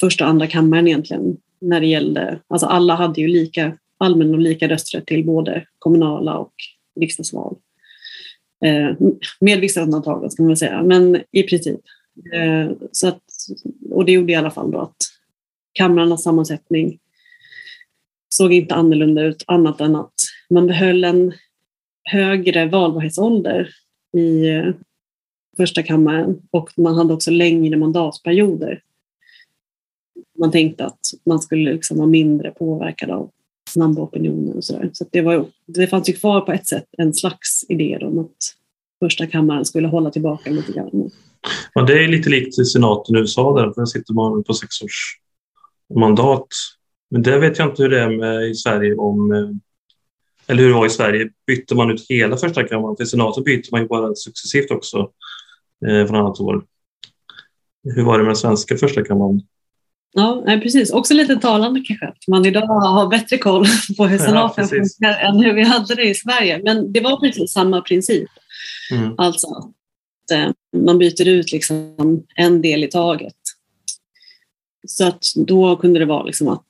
första 0.01 0.25
och 0.25 0.31
andra 0.31 0.47
kammaren 0.47 0.89
egentligen 0.89 1.37
när 1.61 1.81
det 1.81 1.87
gällde, 1.87 2.39
alltså 2.49 2.67
alla 2.67 2.95
hade 2.95 3.21
ju 3.21 3.29
lika 3.29 3.79
allmän 3.99 4.35
och 4.35 4.41
lika 4.41 4.69
rösträtt 4.69 5.07
till 5.07 5.25
både 5.25 5.67
kommunala 5.79 6.39
och 6.39 6.55
riksdagsval. 7.01 7.57
Eh, 8.65 8.97
med 9.41 9.61
vissa 9.61 9.83
undantag 9.83 10.33
ska 10.33 10.43
man 10.43 10.57
säga, 10.57 10.83
men 10.83 11.23
i 11.31 11.43
princip. 11.43 11.81
Eh, 12.33 12.71
så 12.93 13.09
att, 13.09 13.23
och 13.91 14.05
det 14.05 14.13
gjorde 14.13 14.33
i 14.33 14.37
alla 14.37 14.51
fall 14.51 14.71
då 14.71 14.79
att 14.79 14.97
kamrarnas 15.73 16.23
sammansättning 16.23 16.99
såg 18.29 18.53
inte 18.53 18.75
annorlunda 18.75 19.23
ut 19.23 19.45
annat 19.47 19.81
än 19.81 19.97
att 19.97 20.15
man 20.51 20.67
behöll 20.67 21.05
en 21.05 21.33
högre 22.05 22.67
valbarhetsålder 22.67 23.69
i 24.17 24.49
eh, 24.49 24.75
första 25.57 25.83
kammaren 25.83 26.43
och 26.51 26.71
man 26.77 26.95
hade 26.95 27.15
också 27.15 27.31
längre 27.31 27.77
mandatperioder. 27.77 28.83
Man 30.39 30.51
tänkte 30.51 30.85
att 30.85 31.01
man 31.27 31.41
skulle 31.41 31.73
liksom 31.73 31.97
vara 31.97 32.09
mindre 32.09 32.51
påverkad 32.51 33.11
av 33.11 33.31
snabba 33.69 34.03
opinioner 34.03 34.57
och 34.57 34.65
sådär. 34.65 34.91
Så 34.93 35.07
det, 35.11 35.21
var, 35.21 35.47
det 35.67 35.87
fanns 35.87 36.09
ju 36.09 36.13
kvar 36.13 36.41
på 36.41 36.53
ett 36.53 36.67
sätt 36.67 36.87
en 36.99 37.15
slags 37.15 37.65
idé 37.69 37.99
om 38.03 38.19
att 38.19 38.37
första 39.01 39.27
kammaren 39.27 39.65
skulle 39.65 39.89
hålla 39.89 40.11
tillbaka 40.11 40.51
lite 40.51 40.73
grann. 40.73 41.11
Men 41.75 41.87
det 41.87 42.05
är 42.05 42.09
lite 42.09 42.31
likt 42.31 42.67
senaten 42.67 43.17
i 43.17 43.19
USA 43.19 43.55
där, 43.61 43.73
där 43.77 43.87
sitter 43.87 44.15
man 44.15 44.45
på 44.45 44.55
sex 44.55 44.83
års 44.83 45.19
mandat. 45.95 46.47
Men 47.11 47.23
det 47.23 47.39
vet 47.39 47.59
jag 47.59 47.69
inte 47.69 47.83
hur 47.83 47.91
det 47.91 48.01
är 48.01 48.11
med 48.11 48.51
i 48.51 48.55
Sverige 48.55 48.95
om 48.95 49.33
eh, 49.33 49.49
eller 50.47 50.63
hur 50.63 50.69
det 50.69 50.75
var 50.75 50.87
i 50.87 50.91
Sverige, 50.91 51.31
bytte 51.47 51.75
man 51.75 51.91
ut 51.91 52.07
hela 52.09 52.37
första 52.37 52.63
kammaren. 52.63 52.97
För 52.97 53.05
senaten 53.05 53.45
byter 53.45 53.71
man 53.73 53.81
ju 53.81 53.89
bara 53.89 54.15
successivt 54.15 54.71
också 54.71 55.11
eh, 55.87 56.07
från 56.07 56.17
annat 56.17 56.41
år. 56.41 56.65
Hur 57.85 58.05
var 58.05 58.19
det 58.19 58.25
med 58.25 58.31
den 58.31 58.37
svenska 58.37 58.77
första 58.77 59.05
kammaren? 59.05 59.43
Ja, 60.15 60.45
precis. 60.63 60.91
Också 60.93 61.15
lite 61.15 61.37
talande 61.37 61.81
kanske. 61.87 62.07
Att 62.07 62.29
man 62.29 62.47
idag 62.47 62.67
har 62.67 63.09
bättre 63.09 63.39
koll 63.39 63.67
på 63.97 64.07
hur 64.07 64.19
senaten 64.19 64.69
ja, 64.71 64.77
funkar 64.77 65.21
än 65.21 65.41
hur 65.41 65.55
vi 65.55 65.63
hade 65.63 65.95
det 65.95 66.05
i 66.05 66.15
Sverige. 66.15 66.61
Men 66.65 66.93
det 66.93 67.01
var 67.01 67.21
precis 67.21 67.53
samma 67.53 67.81
princip. 67.81 68.29
Mm. 68.91 69.15
Alltså 69.19 69.73
eh, 70.33 70.51
man 70.77 70.99
byter 70.99 71.29
ut 71.29 71.53
liksom 71.53 71.97
en 72.37 72.63
del 72.63 72.85
i 72.85 72.89
taget. 72.89 73.35
Så 74.87 75.07
att 75.07 75.25
då 75.37 75.77
kunde 75.77 75.99
det 75.99 76.07
vara 76.07 76.23
liksom 76.23 76.49
att 76.49 76.67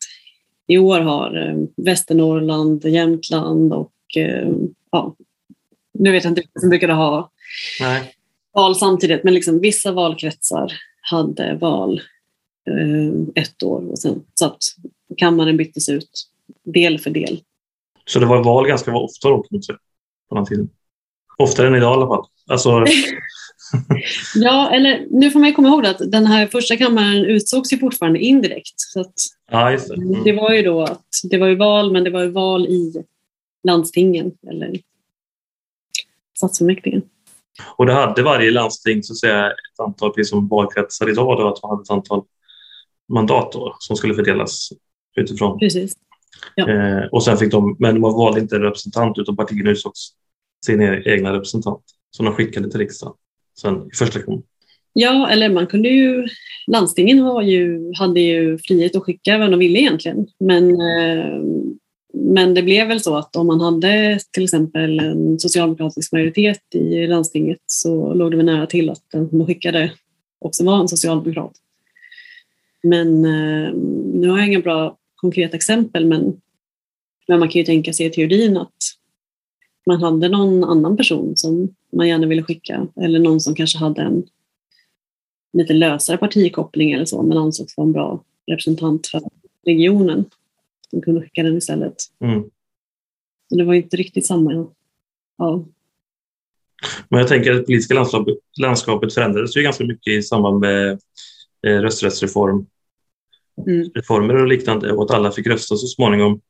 i 0.66 0.78
år 0.78 1.00
har 1.00 1.48
eh, 1.48 1.56
Västernorrland, 1.76 2.84
Jämtland 2.84 3.72
och 3.72 3.92
eh, 4.16 4.48
ja, 4.90 5.14
nu 5.92 6.12
vet 6.12 6.24
jag 6.24 6.30
inte 6.30 6.40
vilka 6.40 6.60
som 6.60 6.68
brukade 6.68 6.92
ha 6.92 7.30
Nej. 7.80 8.14
val 8.52 8.76
samtidigt, 8.76 9.24
men 9.24 9.34
liksom 9.34 9.60
vissa 9.60 9.92
valkretsar 9.92 10.72
hade 11.00 11.54
val 11.54 12.00
eh, 12.66 13.42
ett 13.42 13.62
år 13.62 13.90
och 13.90 13.98
sen, 13.98 14.24
så 14.34 14.46
att 14.46 14.58
kammaren 15.16 15.56
byttes 15.56 15.88
ut 15.88 16.28
del 16.64 16.98
för 16.98 17.10
del. 17.10 17.40
Så 18.06 18.18
det 18.18 18.26
var 18.26 18.44
val 18.44 18.68
ganska 18.68 18.96
ofta 18.96 19.28
då, 19.28 19.44
på 20.28 20.34
den 20.34 20.44
tiden? 20.44 20.68
Oftare 21.38 21.66
än 21.66 21.74
idag 21.74 21.92
i 21.92 21.96
alla 21.96 22.06
fall. 22.06 22.24
Alltså... 22.46 22.84
ja, 24.34 24.70
eller 24.70 25.06
nu 25.10 25.30
får 25.30 25.40
man 25.40 25.48
ju 25.48 25.54
komma 25.54 25.68
ihåg 25.68 25.86
att 25.86 25.98
den 25.98 26.26
här 26.26 26.46
första 26.46 26.76
kammaren 26.76 27.24
utsågs 27.24 27.72
ju 27.72 27.78
fortfarande 27.78 28.18
indirekt. 28.18 28.74
Så 28.76 29.04
ja, 29.50 29.72
just 29.72 29.88
det. 29.88 29.94
Mm. 29.94 30.24
det 30.24 30.32
var 30.32 30.52
ju 30.52 30.62
då 30.62 30.82
att 30.82 31.06
det 31.30 31.38
var 31.38 31.46
ju 31.46 31.54
val, 31.54 31.92
men 31.92 32.04
det 32.04 32.10
var 32.10 32.22
ju 32.22 32.30
val 32.30 32.66
i 32.66 33.04
landstingen 33.64 34.32
eller 34.50 34.80
stadsfullmäktige. 36.36 37.02
Och 37.76 37.86
det 37.86 37.92
hade 37.92 38.22
varje 38.22 38.50
landsting 38.50 39.02
så 39.02 39.12
att 39.12 39.18
säga, 39.18 39.46
ett 39.50 39.80
antal, 39.80 40.12
precis 40.12 40.30
som 40.30 40.48
valkretsar 40.48 41.10
idag, 41.10 41.38
då, 41.38 41.48
att 41.48 41.62
man 41.62 41.70
hade 41.70 41.82
ett 41.82 41.90
antal 41.90 42.22
mandat 43.08 43.52
då, 43.52 43.76
som 43.78 43.96
skulle 43.96 44.14
fördelas 44.14 44.68
utifrån. 45.16 45.58
Precis. 45.58 45.92
Ja. 46.54 46.68
Eh, 46.68 47.04
och 47.12 47.24
sen 47.24 47.36
fick 47.36 47.50
de, 47.50 47.76
men 47.78 48.00
man 48.00 48.12
valde 48.12 48.40
inte 48.40 48.56
en 48.56 48.62
representant 48.62 49.18
utan 49.18 49.36
partierna 49.36 49.70
utsågs 49.70 50.10
sin 50.66 50.80
e-, 50.80 51.02
egna 51.04 51.32
representant 51.32 51.82
som 52.10 52.26
de 52.26 52.34
skickade 52.34 52.70
till 52.70 52.80
riksdagen 52.80 53.14
sen 53.60 53.74
i 53.74 53.96
första 53.96 54.22
gången. 54.22 54.42
Ja, 54.92 55.30
eller 55.30 55.48
man 55.48 55.66
kunde 55.66 55.88
ju, 55.88 56.26
landstingen 56.66 57.18
har 57.18 57.42
ju, 57.42 57.92
hade 57.94 58.20
ju 58.20 58.58
frihet 58.58 58.96
att 58.96 59.02
skicka 59.02 59.38
vem 59.38 59.50
de 59.50 59.60
ville 59.60 59.78
egentligen. 59.78 60.26
Men, 60.40 60.70
eh, 60.70 61.42
men 62.14 62.54
det 62.54 62.62
blev 62.62 62.88
väl 62.88 63.00
så 63.00 63.16
att 63.16 63.36
om 63.36 63.46
man 63.46 63.60
hade 63.60 64.18
till 64.30 64.44
exempel 64.44 65.00
en 65.00 65.38
socialdemokratisk 65.38 66.12
majoritet 66.12 66.74
i 66.74 67.06
landstinget 67.06 67.58
så 67.66 68.14
låg 68.14 68.30
det 68.30 68.36
väl 68.36 68.46
nära 68.46 68.66
till 68.66 68.90
att 68.90 69.02
den 69.12 69.28
som 69.28 69.46
skickade 69.46 69.92
också 70.38 70.64
var 70.64 70.80
en 70.80 70.88
socialdemokrat. 70.88 71.52
Men 72.82 73.24
eh, 73.24 73.72
nu 74.14 74.28
har 74.28 74.38
jag 74.38 74.48
inga 74.48 74.60
bra 74.60 74.96
konkreta 75.16 75.56
exempel 75.56 76.06
men, 76.06 76.40
men 77.28 77.38
man 77.38 77.48
kan 77.48 77.58
ju 77.58 77.64
tänka 77.64 77.92
sig 77.92 78.06
i 78.06 78.10
teorin 78.10 78.56
att 78.56 78.76
man 79.86 80.02
hade 80.02 80.28
någon 80.28 80.64
annan 80.64 80.96
person 80.96 81.36
som 81.36 81.74
man 81.96 82.08
gärna 82.08 82.26
ville 82.26 82.42
skicka 82.42 82.86
eller 82.96 83.18
någon 83.18 83.40
som 83.40 83.54
kanske 83.54 83.78
hade 83.78 84.02
en 84.02 84.22
lite 85.52 85.72
lösare 85.72 86.16
partikoppling 86.16 86.92
eller 86.92 87.04
så 87.04 87.22
men 87.22 87.38
ansågs 87.38 87.76
vara 87.76 87.86
en 87.86 87.92
bra 87.92 88.24
representant 88.46 89.06
för 89.06 89.20
regionen. 89.66 90.24
som 90.90 91.02
kunde 91.02 91.20
skicka 91.20 91.42
den 91.42 91.56
istället. 91.56 91.94
Mm. 92.20 92.42
Så 93.48 93.56
det 93.56 93.64
var 93.64 93.74
inte 93.74 93.96
riktigt 93.96 94.26
samma. 94.26 94.66
Ja. 95.38 95.64
Men 97.08 97.20
jag 97.20 97.28
tänker 97.28 97.50
att 97.50 97.56
det 97.58 97.64
politiska 97.64 97.94
landskapet, 97.94 98.34
landskapet 98.60 99.14
förändrades 99.14 99.56
ju 99.56 99.62
ganska 99.62 99.84
mycket 99.84 100.12
i 100.12 100.22
samband 100.22 100.60
med 100.60 100.90
eh, 101.66 101.80
rösträttsreform. 101.80 102.66
Mm. 103.66 103.90
Reformer 103.94 104.34
och 104.34 104.48
liknande 104.48 104.92
och 104.92 105.04
att 105.04 105.10
alla 105.10 105.32
fick 105.32 105.46
rösta 105.46 105.76
så 105.76 105.86
småningom. 105.86 106.40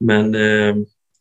Men 0.00 0.34
eh, 0.34 0.76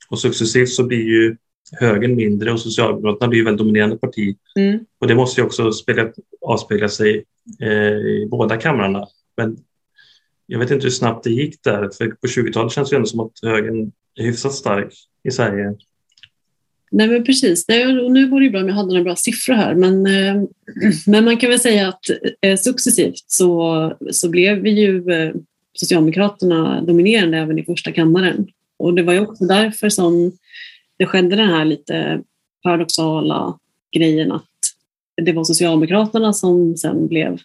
och 0.09 0.19
successivt 0.19 0.69
så 0.69 0.83
blir 0.83 1.03
ju 1.03 1.37
högern 1.71 2.15
mindre 2.15 2.51
och 2.51 2.59
Socialdemokraterna 2.59 3.29
blir 3.29 3.43
väldigt 3.43 3.59
dominerande 3.59 3.97
parti. 3.97 4.35
Mm. 4.59 4.79
Och 4.99 5.07
det 5.07 5.15
måste 5.15 5.41
ju 5.41 5.45
också 5.45 5.71
spela, 5.71 6.11
avspegla 6.41 6.89
sig 6.89 7.23
eh, 7.61 7.97
i 7.97 8.27
båda 8.31 8.57
kamrarna. 8.57 9.07
Men 9.37 9.57
jag 10.45 10.59
vet 10.59 10.71
inte 10.71 10.83
hur 10.83 10.91
snabbt 10.91 11.23
det 11.23 11.29
gick 11.29 11.63
där, 11.63 11.89
för 11.97 12.07
på 12.07 12.27
20-talet 12.27 12.71
känns 12.71 12.89
det 12.89 12.95
ändå 12.95 13.07
som 13.07 13.19
att 13.19 13.31
högern 13.41 13.91
är 14.15 14.23
hyfsat 14.23 14.53
stark 14.53 14.93
i 15.23 15.31
Sverige. 15.31 15.75
Nej 16.91 17.07
men 17.07 17.23
precis, 17.23 17.65
Nej, 17.67 18.09
nu 18.09 18.29
vore 18.29 18.45
det 18.45 18.49
bra 18.49 18.61
om 18.61 18.67
jag 18.67 18.75
hade 18.75 18.97
en 18.97 19.03
bra 19.03 19.15
siffra 19.15 19.55
här 19.55 19.75
men, 19.75 20.05
eh, 20.05 20.43
men 21.07 21.25
man 21.25 21.37
kan 21.37 21.49
väl 21.49 21.59
säga 21.59 21.87
att 21.87 22.01
eh, 22.41 22.57
successivt 22.57 23.23
så, 23.27 23.93
så 24.11 24.29
blev 24.29 24.57
vi 24.57 24.69
ju 24.69 25.11
eh, 25.11 25.33
Socialdemokraterna 25.73 26.81
dominerande 26.81 27.37
även 27.37 27.59
i 27.59 27.63
första 27.63 27.91
kammaren. 27.91 28.47
Och 28.79 28.93
det 28.93 29.03
var 29.03 29.13
ju 29.13 29.19
också 29.19 29.45
därför 29.45 29.89
som 29.89 30.31
det 30.97 31.05
skedde 31.05 31.35
den 31.35 31.49
här 31.49 31.65
lite 31.65 32.21
paradoxala 32.63 33.59
grejen 33.91 34.31
att 34.31 34.43
det 35.21 35.33
var 35.33 35.43
Socialdemokraterna 35.43 36.33
som 36.33 36.77
sen 36.77 37.07
blev 37.07 37.39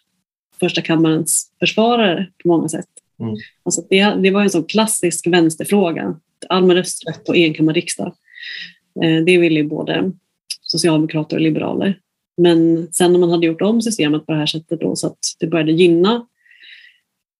första 0.60 0.82
kammarens 0.82 1.50
försvarare 1.58 2.26
på 2.42 2.48
många 2.48 2.68
sätt. 2.68 2.88
Mm. 3.20 3.36
Alltså 3.62 3.82
det, 3.90 4.04
det 4.04 4.30
var 4.30 4.42
en 4.42 4.50
sån 4.50 4.64
klassisk 4.64 5.26
vänsterfråga. 5.26 6.20
Allmän 6.48 6.76
rösträtt 6.76 7.28
och 7.28 7.36
enkammarriksdag. 7.36 8.14
Eh, 9.02 9.24
det 9.24 9.38
ville 9.38 9.60
ju 9.60 9.68
både 9.68 10.12
socialdemokrater 10.60 11.36
och 11.36 11.42
liberaler. 11.42 11.98
Men 12.36 12.88
sen 12.92 13.12
när 13.12 13.20
man 13.20 13.30
hade 13.30 13.46
gjort 13.46 13.62
om 13.62 13.82
systemet 13.82 14.26
på 14.26 14.32
det 14.32 14.38
här 14.38 14.46
sättet 14.46 14.80
då, 14.80 14.96
så 14.96 15.06
att 15.06 15.18
det 15.40 15.46
började 15.46 15.72
gynna 15.72 16.26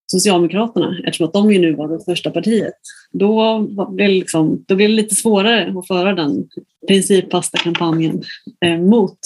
Socialdemokraterna, 0.06 0.96
eftersom 1.04 1.26
att 1.26 1.32
de 1.32 1.52
ju 1.52 1.58
nu 1.58 1.74
var 1.74 1.88
det 1.88 2.00
största 2.00 2.30
partiet, 2.30 2.74
då 3.12 3.58
blev, 3.90 4.08
det 4.08 4.14
liksom, 4.14 4.64
då 4.68 4.74
blev 4.74 4.88
det 4.88 4.94
lite 4.94 5.14
svårare 5.14 5.74
att 5.78 5.86
föra 5.86 6.14
den 6.14 6.48
principfasta 6.88 7.58
kampanjen 7.58 8.22
eh, 8.64 8.78
mot 8.80 9.18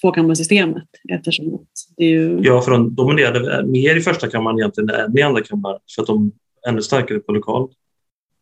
tvåkammarsystemet. 0.00 0.88
Eftersom 1.08 1.66
det 1.96 2.04
ju... 2.04 2.40
Ja, 2.42 2.60
för 2.60 2.70
de 2.70 2.94
dominerade 2.94 3.66
mer 3.66 3.96
i 3.96 4.00
första 4.00 4.28
kammaren 4.28 4.58
egentligen 4.58 4.90
än 4.90 5.18
i 5.18 5.22
andra 5.22 5.42
kammaren, 5.42 5.78
för 5.94 6.02
att 6.02 6.08
de 6.08 6.32
är 6.66 6.70
ännu 6.70 6.82
starkare 6.82 7.18
på 7.18 7.32
lokal 7.32 7.68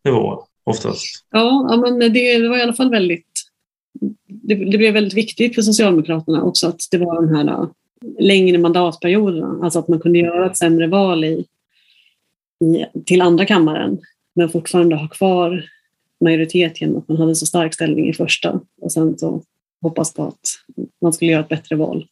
nivå 0.05 0.43
oftast. 0.63 1.05
Ja, 1.31 1.67
ja 1.69 1.77
men 1.77 1.99
det, 1.99 2.09
det 2.39 2.49
var 2.49 2.57
i 2.57 2.61
alla 2.61 2.73
fall 2.73 2.89
väldigt 2.89 3.27
det, 4.27 4.55
det, 4.55 4.77
blev 4.77 4.93
väldigt 4.93 5.13
viktigt 5.13 5.55
för 5.55 5.61
Socialdemokraterna 5.61 6.43
också 6.43 6.67
att 6.67 6.79
det 6.91 6.97
var 6.97 7.15
de 7.15 7.35
här 7.35 7.47
äh, 7.47 7.67
längre 8.19 8.57
mandatperioderna, 8.57 9.59
alltså 9.63 9.79
att 9.79 9.87
man 9.87 9.99
kunde 9.99 10.19
göra 10.19 10.45
ett 10.45 10.57
sämre 10.57 10.87
val 10.87 11.23
i, 11.23 11.45
i, 12.61 12.85
till 13.05 13.21
andra 13.21 13.45
kammaren 13.45 13.99
men 14.35 14.49
fortfarande 14.49 14.95
ha 14.95 15.07
kvar 15.07 15.65
majoritet 16.23 16.81
genom 16.81 16.97
att 16.97 17.07
man 17.07 17.17
hade 17.17 17.35
så 17.35 17.45
stark 17.45 17.73
ställning 17.73 18.09
i 18.09 18.13
första 18.13 18.61
och 18.81 18.91
sen 18.91 19.17
så 19.17 19.43
hoppas 19.81 20.13
på 20.13 20.23
att 20.23 20.39
man 21.01 21.13
skulle 21.13 21.31
göra 21.31 21.41
ett 21.41 21.49
bättre 21.49 21.75
val 21.75 22.05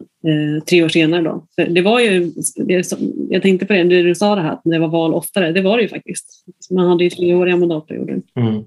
eh, 0.00 0.64
tre 0.64 0.84
år 0.84 0.88
senare. 0.88 1.22
Då. 1.22 1.46
För 1.54 1.66
det 1.66 1.82
var 1.82 2.00
ju, 2.00 2.32
det, 2.56 2.92
jag 3.30 3.42
tänkte 3.42 3.66
på 3.66 3.72
det, 3.72 3.84
när 3.84 4.02
du 4.02 4.14
sa 4.14 4.34
det 4.34 4.42
här 4.42 4.52
att 4.52 4.62
det 4.64 4.78
var 4.78 4.88
val 4.88 5.14
oftare, 5.14 5.52
det 5.52 5.62
var 5.62 5.76
det 5.76 5.82
ju 5.82 5.88
faktiskt. 5.88 6.44
Man 6.70 6.88
hade 6.88 7.04
ju 7.04 7.10
treåriga 7.10 7.56
mandatperioder. 7.56 8.22
Mm. 8.34 8.64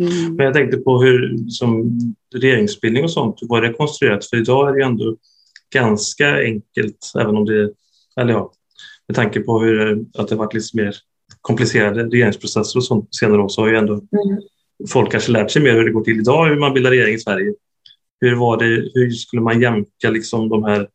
Mm. 0.00 0.36
Men 0.36 0.46
jag 0.46 0.54
tänkte 0.54 0.76
på 0.76 1.02
hur 1.02 1.48
som 1.48 1.98
regeringsbildning 2.34 3.04
och 3.04 3.10
sånt, 3.10 3.42
hur 3.42 3.48
var 3.48 3.62
det 3.62 3.72
konstruerat? 3.72 4.24
För 4.24 4.36
idag 4.36 4.68
är 4.68 4.72
det 4.72 4.78
ju 4.78 4.86
ändå 4.86 5.16
ganska 5.74 6.36
enkelt, 6.42 7.12
även 7.20 7.36
om 7.36 7.44
det, 7.44 7.70
eller 8.16 8.32
ja, 8.32 8.52
med 9.08 9.16
tanke 9.16 9.40
på 9.40 9.60
hur, 9.60 10.04
att 10.14 10.28
det 10.28 10.34
varit 10.34 10.54
lite 10.54 10.76
mer 10.76 10.96
komplicerade 11.40 12.04
regeringsprocesser 12.04 12.78
och 12.78 12.84
sånt 12.84 13.14
senare 13.14 13.42
år 13.42 13.48
så 13.48 13.60
har 13.60 13.68
ju 13.68 13.76
ändå 13.76 13.92
Mm. 13.92 14.88
folk 14.88 15.10
kanske 15.12 15.32
lärt 15.32 15.50
sig 15.50 15.62
mer 15.62 15.72
hur 15.72 15.84
det 15.84 15.90
går 15.90 16.04
till 16.04 16.20
idag, 16.20 16.46
hur 16.46 16.60
man 16.60 16.74
bildar 16.74 16.90
regering 16.90 17.14
i 17.14 17.18
Sverige. 17.18 17.54
Hur, 18.20 18.34
var 18.34 18.56
det, 18.56 18.90
hur 18.94 19.10
skulle 19.10 19.42
man 19.42 19.60
jämka 19.60 20.10
liksom 20.10 20.48
de 20.48 20.64
här 20.64 20.88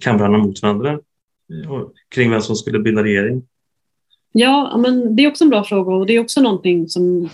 kamrarna 0.00 0.38
mot 0.38 0.62
varandra 0.62 1.00
Och 1.68 1.92
kring 2.08 2.30
vem 2.30 2.40
som 2.40 2.56
skulle 2.56 2.78
bilda 2.78 3.02
regering? 3.02 3.42
Ja, 4.32 4.76
men 4.76 5.16
det 5.16 5.24
är 5.24 5.28
också 5.28 5.44
en 5.44 5.50
bra 5.50 5.64
fråga 5.64 5.94
och 5.94 6.06
det 6.06 6.12
är 6.16 6.20
också 6.20 6.40
någonting 6.40 6.88
som 6.88 7.28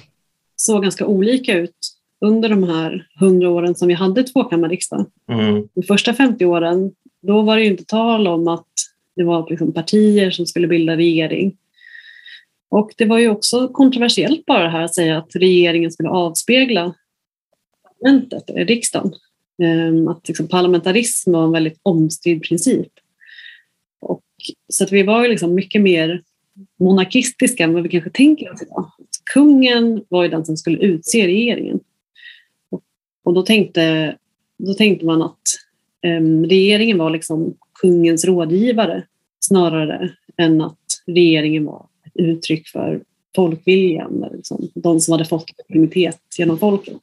såg 0.57 0.83
ganska 0.83 1.07
olika 1.07 1.59
ut 1.59 1.97
under 2.21 2.49
de 2.49 2.63
här 2.63 3.09
hundra 3.21 3.51
åren 3.51 3.75
som 3.75 3.89
vi 3.89 3.95
hade 3.95 4.23
tvåkammarriksdag. 4.23 5.07
Mm. 5.29 5.69
De 5.75 5.83
första 5.83 6.15
50 6.15 6.45
åren, 6.45 6.93
då 7.23 7.43
var 7.43 7.57
det 7.57 7.63
ju 7.63 7.71
inte 7.71 7.85
tal 7.85 8.27
om 8.27 8.49
att 8.49 8.67
det 9.17 9.25
var 9.25 9.51
liksom 9.51 9.73
partier 9.73 10.31
som 10.31 10.47
skulle 10.47 10.67
bilda 10.67 10.97
regering. 10.97 11.57
Och 12.69 12.95
det 12.97 13.05
var 13.05 13.19
ju 13.19 13.29
också 13.29 13.69
kontroversiellt 13.69 14.47
bara 14.47 14.63
det 14.63 14.71
här 14.71 14.83
att 14.83 14.95
säga 14.95 15.19
att 15.19 15.31
regeringen 15.35 15.91
skulle 15.91 16.09
avspegla 16.09 16.95
parlamentet, 17.83 18.51
eh, 18.51 18.55
riksdagen. 18.55 19.13
Ehm, 19.63 20.09
att 20.09 20.29
liksom 20.29 20.49
parlamentarism 20.49 21.33
var 21.33 21.45
en 21.45 21.53
väldigt 21.53 21.81
omstridd 21.83 22.43
princip. 22.43 22.93
Och, 24.01 24.25
så 24.69 24.85
att 24.85 24.93
vi 24.93 25.03
var 25.03 25.23
ju 25.23 25.29
liksom 25.29 25.55
mycket 25.55 25.83
mer 25.83 26.23
monarkistiska 26.79 27.65
än 27.65 27.75
vad 27.75 27.83
vi 27.83 27.89
kanske 27.89 28.11
tänker 28.11 28.53
oss 28.53 28.63
idag. 28.63 28.93
Kungen 29.35 30.05
var 30.09 30.23
ju 30.23 30.29
den 30.29 30.45
som 30.45 30.57
skulle 30.57 30.79
utse 30.79 31.27
regeringen. 31.27 31.81
Och, 33.23 33.35
då, 33.35 33.43
tänkte, 33.43 34.17
då 34.59 34.75
tänkte 34.75 35.07
man 35.07 35.23
att 35.23 35.43
regeringen 36.49 36.99
var 36.99 37.11
liksom 37.11 37.55
kungens 37.81 38.25
rådgivare 38.25 39.03
snarare 39.41 40.11
än 40.37 40.61
att 40.61 40.79
regeringen 41.07 41.65
var 41.65 41.87
ett 42.07 42.13
uttryck 42.15 42.69
för 42.69 43.03
folkviljan, 43.37 44.23
eller 44.25 44.37
liksom, 44.37 44.69
de 44.75 45.01
som 45.01 45.13
hade 45.13 45.25
fått 45.25 45.51
legitimitet 45.59 46.21
genom 46.39 46.59
folket. 46.59 46.97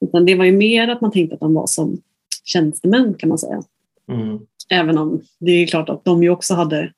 Utan 0.00 0.24
det 0.24 0.34
var 0.34 0.44
ju 0.44 0.52
mer 0.52 0.88
att 0.88 1.00
man 1.00 1.12
tänkte 1.12 1.34
att 1.34 1.40
de 1.40 1.54
var 1.54 1.66
som 1.66 2.02
tjänstemän 2.44 3.14
kan 3.14 3.28
man 3.28 3.38
säga. 3.38 3.62
Mm. 4.12 4.38
Även 4.70 4.98
om 4.98 5.22
det 5.38 5.50
är 5.50 5.66
klart 5.66 5.88
att 5.88 6.04
de 6.04 6.22
ju 6.22 6.30
också 6.30 6.54
hade 6.54 6.92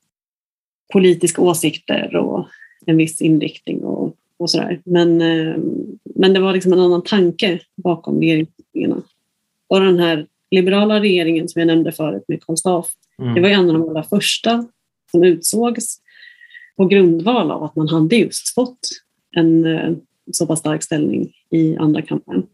politiska 0.92 1.42
åsikter 1.42 2.16
och 2.16 2.47
en 2.87 2.97
viss 2.97 3.21
inriktning 3.21 3.85
och, 3.85 4.16
och 4.37 4.51
sådär. 4.51 4.81
Men, 4.85 5.21
eh, 5.21 5.57
men 6.05 6.33
det 6.33 6.40
var 6.40 6.53
liksom 6.53 6.73
en 6.73 6.81
annan 6.81 7.03
tanke 7.03 7.61
bakom 7.77 8.21
regeringsbildningarna. 8.21 9.03
Och 9.68 9.81
den 9.81 9.99
här 9.99 10.27
liberala 10.51 11.01
regeringen 11.01 11.49
som 11.49 11.61
jag 11.61 11.67
nämnde 11.67 11.93
förut 11.93 12.25
med 12.29 12.43
Karl 12.43 12.57
Staaff, 12.57 12.87
Mm. 13.23 13.35
det 13.35 13.41
var 13.41 13.49
en 13.49 13.71
av 13.71 13.73
de 13.73 13.89
allra 13.89 14.03
första 14.03 14.67
som 15.11 15.25
utsågs 15.25 16.01
på 16.77 16.85
grundval 16.87 17.51
av 17.51 17.63
att 17.63 17.77
man 17.77 17.89
hade 17.89 18.17
just 18.17 18.55
fått 18.55 18.79
en 19.37 19.65
eh, 19.65 19.93
så 20.33 20.47
pass 20.47 20.59
stark 20.59 20.83
ställning 20.83 21.33
i 21.51 21.77
andra 21.77 22.03
kammaren. 22.03 22.47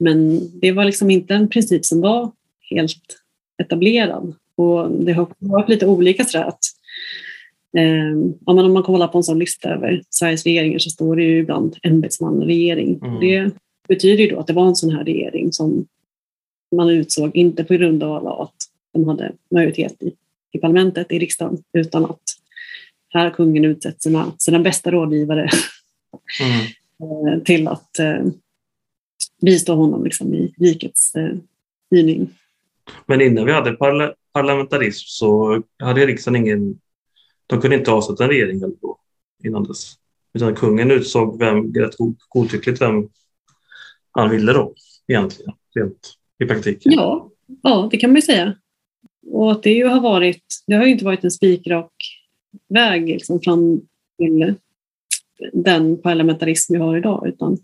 Men 0.00 0.40
det 0.60 0.72
var 0.72 0.84
liksom 0.84 1.10
inte 1.10 1.34
en 1.34 1.48
princip 1.48 1.84
som 1.84 2.00
var 2.00 2.32
helt 2.70 3.22
etablerad. 3.62 4.34
Och 4.56 4.90
det 4.90 5.12
har 5.12 5.28
varit 5.38 5.68
lite 5.68 5.86
olika 5.86 6.24
sådär 6.24 6.44
att 6.44 6.60
eh, 7.76 8.32
om 8.44 8.72
man 8.72 8.82
kollar 8.82 9.08
på 9.08 9.18
en 9.18 9.24
sån 9.24 9.38
lista 9.38 9.68
över 9.68 10.02
Sveriges 10.10 10.44
regeringar 10.44 10.78
så 10.78 10.90
står 10.90 11.16
det 11.16 11.22
ju 11.22 11.38
ibland 11.38 11.76
ämbetsmannaregering. 11.82 13.00
Mm. 13.02 13.20
Det 13.20 13.50
betyder 13.88 14.24
ju 14.24 14.30
då 14.30 14.40
att 14.40 14.46
det 14.46 14.52
var 14.52 14.66
en 14.66 14.76
sån 14.76 14.90
här 14.90 15.04
regering 15.04 15.52
som 15.52 15.86
man 16.76 16.88
utsåg 16.88 17.36
inte 17.36 17.64
på 17.64 17.74
grundval 17.74 18.26
av 18.26 18.40
att 18.40 18.54
de 18.92 19.08
hade 19.08 19.32
majoritet 19.50 20.02
i, 20.02 20.12
i 20.52 20.58
parlamentet, 20.58 21.12
i 21.12 21.18
riksdagen, 21.18 21.62
utan 21.72 22.04
att 22.04 22.22
här 23.08 23.24
har 23.24 23.30
kungen 23.30 23.64
utsett 23.64 24.02
sina, 24.02 24.32
sina 24.38 24.58
bästa 24.58 24.90
rådgivare 24.90 25.50
Mm. 26.40 26.66
eh, 27.34 27.42
till 27.42 27.68
att 27.68 27.98
eh, 27.98 28.24
bistå 29.42 29.74
honom 29.74 30.04
liksom, 30.04 30.34
i 30.34 30.54
rikets 30.58 31.14
eh, 31.14 31.36
styrning. 31.86 32.30
Men 33.06 33.20
innan 33.20 33.46
vi 33.46 33.52
hade 33.52 33.72
parla 33.72 34.14
parlamentarism 34.32 35.04
så 35.06 35.62
hade 35.78 36.06
riksdagen 36.06 36.36
ingen... 36.36 36.80
De 37.46 37.60
kunde 37.60 37.76
inte 37.76 37.90
avsätta 37.90 38.24
en 38.24 38.30
regering 38.30 38.56
eller 38.62 38.74
då, 38.80 38.98
innan 39.44 39.64
dess. 39.64 39.94
Utan 40.32 40.54
kungen 40.54 40.90
utsåg 40.90 41.38
vem, 41.38 41.74
rätt 41.74 41.96
god- 41.96 42.20
godtyckligt 42.28 42.80
vem 42.80 43.08
han 44.10 44.30
ville 44.30 44.52
då, 44.52 44.74
egentligen, 45.06 45.52
rent 45.74 46.17
i 46.38 46.46
praktiken. 46.46 46.92
Ja, 46.92 47.30
ja, 47.62 47.88
det 47.90 47.96
kan 47.96 48.10
man 48.10 48.16
ju 48.16 48.22
säga. 48.22 48.54
Och 49.30 49.60
det 49.62 49.72
ju 49.72 49.86
har 49.86 50.00
varit, 50.00 50.44
det 50.66 50.74
har 50.74 50.84
ju 50.84 50.92
inte 50.92 51.04
varit 51.04 51.24
en 51.24 51.30
spikrak 51.30 51.92
väg 52.68 53.08
liksom 53.08 53.40
fram 53.40 53.80
till 54.18 54.54
den 55.52 56.02
parlamentarism 56.02 56.72
vi 56.72 56.78
har 56.78 56.96
idag, 56.96 57.28
utan 57.28 57.58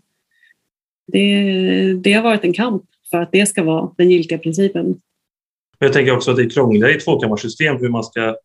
det, 1.07 1.93
det 1.93 2.13
har 2.13 2.23
varit 2.23 2.43
en 2.43 2.53
kamp 2.53 2.83
för 3.09 3.21
att 3.21 3.31
det 3.31 3.45
ska 3.45 3.63
vara 3.63 3.91
den 3.97 4.11
giltiga 4.11 4.37
principen. 4.37 4.85
Men 5.79 5.87
jag 5.87 5.93
tänker 5.93 6.15
också 6.15 6.31
att 6.31 6.37
det 6.37 6.43
är 6.43 6.49
krångligare 6.49 6.95
i 6.95 6.99
tvåkammarsystem 6.99 7.77
hur 7.77 7.89
man 7.89 8.03
ska, 8.03 8.35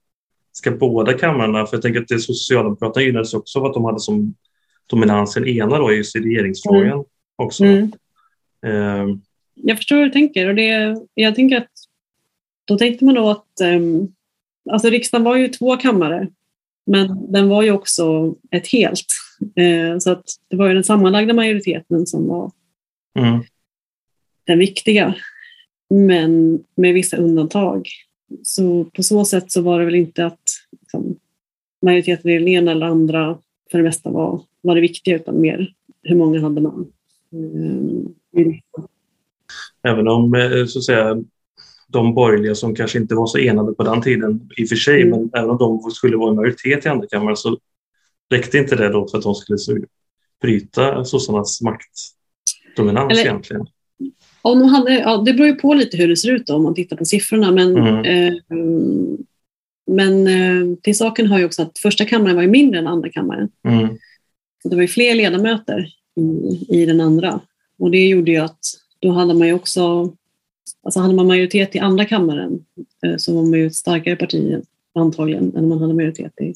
ska 0.53 0.71
båda 0.71 1.13
kamrarna, 1.13 1.67
för 1.67 1.77
jag 1.77 1.83
tänker 1.83 2.01
att 2.01 2.09
det 2.09 2.19
Socialdemokraterna 2.19 3.07
gynnades 3.07 3.35
också 3.35 3.59
av 3.59 3.65
att 3.65 3.75
de 3.75 3.85
hade 3.85 4.01
som 4.01 4.35
dominans 4.87 5.35
den 5.35 5.49
ena 5.49 5.79
då, 5.79 5.93
just 5.93 6.17
i 6.17 6.21
regeringsfrågan 6.21 7.05
också. 7.37 7.65
Mm. 7.65 7.93
Eh, 8.67 9.17
Jag 9.63 9.77
förstår 9.77 9.97
hur 9.97 10.05
du 10.05 10.11
tänker 10.11 10.49
och 10.49 10.55
det, 10.55 10.97
jag 11.15 11.35
tänker 11.35 11.57
att 11.57 11.71
då 12.65 12.79
tänkte 12.79 13.05
man 13.05 13.15
då 13.15 13.31
att 13.31 13.61
um, 13.63 14.15
alltså 14.71 14.89
riksdagen 14.91 15.25
var 15.25 15.37
ju 15.37 15.49
två 15.49 15.77
kammare 15.77 16.29
men 16.87 17.33
den 17.33 17.49
var 17.49 17.63
ju 17.63 17.71
också 17.71 18.35
ett 18.51 18.67
helt. 18.67 19.07
Eh, 19.57 19.99
så 19.99 20.11
att 20.11 20.25
det 20.49 20.57
var 20.57 20.69
ju 20.69 20.75
den 20.75 20.85
sammanlagda 20.85 21.35
majoriteten 21.35 22.07
som 22.07 22.27
var 22.27 22.53
mm, 23.19 23.43
den 24.47 24.59
viktiga. 24.59 25.15
Men 25.91 26.65
med 26.75 26.95
vissa 26.95 27.17
undantag. 27.17 27.89
Så 28.43 28.85
på 28.85 29.03
så 29.03 29.25
sätt 29.25 29.53
så 29.53 29.63
var 29.63 29.79
det 29.79 29.85
väl 29.85 29.95
inte 29.95 30.27
att 30.27 30.43
liksom, 30.81 31.17
majoriteten 31.83 32.31
i 32.31 32.39
den 32.39 32.49
ena 32.49 32.71
eller 32.71 32.87
andra 32.87 33.39
för 33.71 33.79
det 33.79 33.85
mesta 33.85 34.11
var, 34.11 34.43
var 34.61 34.75
det 34.75 34.81
viktiga 34.81 35.17
utan 35.17 35.41
mer 35.41 35.75
hur 36.03 36.17
många 36.17 36.41
hade 36.41 36.61
man. 36.61 36.93
I 38.37 38.61
Även 39.89 40.09
om 40.09 40.35
eh, 40.35 40.67
så 40.67 40.79
att 40.79 40.85
säga, 40.85 41.17
de 41.89 42.15
borgerliga 42.15 42.55
som 42.55 42.75
kanske 42.75 42.99
inte 42.99 43.15
var 43.15 43.27
så 43.27 43.39
enade 43.39 43.73
på 43.75 43.83
den 43.83 44.03
tiden 44.03 44.51
i 44.57 44.65
och 44.65 44.69
för 44.69 44.77
sig, 44.77 45.03
Mm. 45.03 45.11
men 45.21 45.31
även 45.35 45.51
om 45.51 45.59
de 45.59 45.91
skulle 45.91 46.17
vara 46.17 46.31
en 46.31 46.37
majoritet 46.37 46.87
i 46.87 46.89
andra 46.89 47.07
kammaren 47.07 47.37
så 47.37 47.59
räckte 48.31 48.59
inte 48.59 48.77
det 48.77 48.89
då 48.89 49.09
för 49.09 49.19
att 49.19 49.25
de 49.25 49.35
skulle 49.35 49.59
så- 49.59 49.79
bryta 50.43 51.05
sossarnas 51.05 51.61
maktdominans 51.63 53.13
Eller- 53.13 53.21
egentligen. 53.23 53.67
Om 54.43 54.59
de 54.59 54.69
hade, 54.69 54.93
ja, 54.99 55.17
det 55.17 55.33
beror 55.33 55.47
ju 55.49 55.55
på 55.55 55.75
lite 55.75 55.97
hur 55.97 56.09
det 56.09 56.17
ser 56.17 56.33
ut 56.33 56.47
då, 56.47 56.55
om 56.55 56.63
man 56.63 56.75
tittar 56.75 56.97
på 56.97 57.05
siffrorna. 57.05 57.51
Men, 57.53 57.77
Mm. 57.77 58.05
eh, 58.05 58.35
men 59.91 60.27
eh, 60.27 60.77
till 60.83 60.97
saken 60.97 61.27
har 61.27 61.39
ju 61.39 61.45
också 61.45 61.63
att 61.63 61.79
första 61.79 62.05
kammaren 62.05 62.37
var 62.37 62.43
ju 62.43 62.49
mindre 62.49 62.79
än 62.79 62.87
andra 62.87 63.09
kammaren. 63.11 63.49
Mm, 63.69 63.89
det 64.65 64.75
var 64.77 64.83
ju 64.83 64.89
fler 64.89 65.15
ledamöter 65.15 65.89
i, 66.21 66.67
i 66.83 66.87
den 66.87 67.01
andra. 67.01 67.41
Och 67.79 67.91
det 67.91 68.09
gjorde 68.09 68.31
ju 68.31 68.37
att 68.39 68.59
då 69.01 69.11
hade 69.11 69.35
man 69.35 69.47
ju 69.47 69.55
också, 69.55 70.13
alltså 70.83 71.01
hade 71.01 71.15
man 71.15 71.27
majoritet 71.27 71.77
i 71.77 71.79
andra 71.79 72.05
kammaren 72.05 72.65
eh, 73.05 73.17
så 73.17 73.35
var 73.35 73.43
man 73.43 73.59
ju 73.59 73.67
ett 73.67 73.75
starkare 73.75 74.17
parti 74.17 74.63
antagligen 74.95 75.57
än 75.57 75.69
man 75.69 75.79
hade 75.79 75.95
majoritet 75.95 76.41
i, 76.41 76.55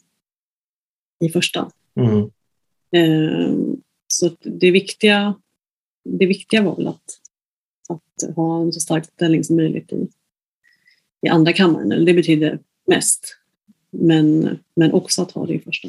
i 1.21 1.29
första. 1.29 1.71
mm, 1.97 2.31
Eh, 2.95 3.55
Så 4.07 4.31
det 4.43 4.71
viktiga, 4.71 5.35
det 6.05 6.27
viktiga 6.27 6.63
var 6.63 6.77
väl 6.77 6.87
att, 6.87 7.21
att 7.89 8.37
ha 8.37 8.63
en 8.63 8.73
så 8.73 8.81
stark 8.81 9.05
ställning 9.05 9.45
som 9.45 9.57
möjligt 9.57 9.93
i, 9.93 10.09
i 11.23 11.29
andra 11.29 11.53
kammaren. 11.53 11.93
Eller 11.93 12.07
det 12.07 12.15
betyder 12.15 12.59
mest. 12.87 13.37
Men, 13.91 14.59
men 14.77 14.93
också 14.93 15.23
att 15.23 15.31
ha 15.31 15.47
det 15.47 15.55
i 15.55 15.61
första. 15.61 15.89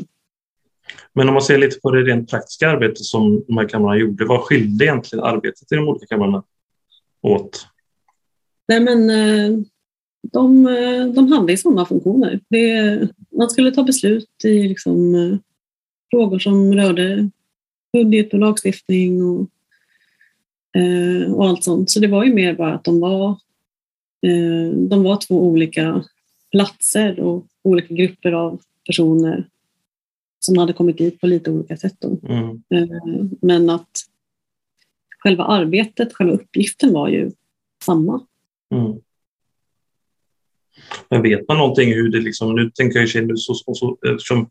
Men 1.13 1.27
om 1.27 1.33
man 1.33 1.43
ser 1.43 1.57
lite 1.57 1.79
på 1.79 1.91
det 1.91 2.01
rent 2.01 2.29
praktiska 2.29 2.69
arbetet 2.69 3.05
som 3.05 3.43
de 3.47 3.57
här 3.57 3.69
kamrarna 3.69 3.97
gjorde, 3.97 4.25
vad 4.25 4.41
skilde 4.41 4.85
egentligen 4.85 5.25
arbetet 5.25 5.71
i 5.71 5.75
de 5.75 5.87
olika 5.87 6.05
kamrarna 6.05 6.43
åt? 7.21 7.67
Nej, 8.67 8.79
men 8.79 9.09
eh, 9.09 9.59
de, 10.31 10.67
eh, 10.67 11.05
de 11.05 11.31
hade 11.31 11.51
ju 11.51 11.57
samma 11.57 11.85
funktioner. 11.85 12.39
Det, 12.49 12.99
man 13.37 13.49
skulle 13.49 13.71
ta 13.71 13.83
beslut 13.83 14.29
i 14.43 14.67
liksom, 14.67 15.15
eh, 15.15 15.37
frågor 16.11 16.39
som 16.39 16.73
rörde 16.73 17.29
budget 17.93 18.33
och 18.33 18.39
lagstiftning 18.39 19.23
och, 19.23 19.49
och 21.35 21.47
allt 21.47 21.63
sånt. 21.63 21.89
Så 21.89 21.99
det 21.99 22.07
var 22.07 22.23
ju 22.23 22.33
mer 22.33 22.53
bara 22.53 22.73
att 22.73 22.83
de 22.83 22.99
var, 22.99 23.39
de 24.89 25.03
var 25.03 25.17
två 25.27 25.43
olika 25.43 26.03
platser 26.51 27.19
och 27.19 27.45
olika 27.63 27.93
grupper 27.93 28.31
av 28.31 28.61
personer 28.85 29.47
som 30.45 30.57
hade 30.57 30.73
kommit 30.73 30.97
dit 30.97 31.21
på 31.21 31.27
lite 31.27 31.51
olika 31.51 31.77
sätt. 31.77 32.03
Mm. 32.03 32.49
Eh, 32.49 33.27
Men 33.41 33.69
att 33.69 33.89
själva 35.19 35.43
arbetet, 35.43 36.13
själva 36.13 36.33
uppgiften 36.33 36.93
var 36.93 37.09
ju 37.09 37.31
samma. 37.83 38.21
Mm. 38.71 38.99
Men 41.09 41.21
vet 41.21 41.47
man 41.47 41.57
någonting 41.57 41.93
hur 41.93 42.09
det 42.09 42.19
liksom, 42.19 42.55
nu 42.55 42.71
tänker 42.71 42.99
jag 42.99 43.27
nu 43.27 43.37
så, 43.37 43.53
så, 43.53 43.73
så, 43.73 43.97
eftersom 44.05 44.49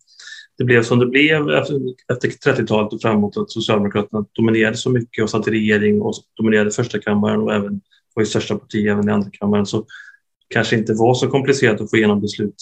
det 0.58 0.64
blev 0.64 0.82
som 0.82 0.98
det 0.98 1.06
blev 1.06 1.50
efter, 1.50 1.80
efter 2.12 2.28
30-talet 2.52 2.92
och 2.92 3.02
framåt 3.02 3.36
att 3.36 3.50
Socialdemokraterna 3.50 4.26
dominerade 4.32 4.76
så 4.76 4.90
mycket 4.90 5.24
och 5.24 5.30
satt 5.30 5.48
i 5.48 5.50
regering 5.50 6.02
och 6.02 6.14
dominerade 6.36 6.70
första 6.70 7.00
kammaren 7.00 7.40
och 7.40 7.54
även 7.54 7.80
var 8.14 8.22
i 8.22 8.26
största 8.26 8.58
parti 8.58 8.86
även 8.86 9.08
i 9.08 9.12
andra 9.12 9.30
kammaren 9.30 9.66
så 9.66 9.86
kanske 10.48 10.76
inte 10.76 10.94
var 10.94 11.14
så 11.14 11.28
komplicerat 11.28 11.80
att 11.80 11.90
få 11.90 11.96
igenom 11.96 12.20
beslut 12.20 12.54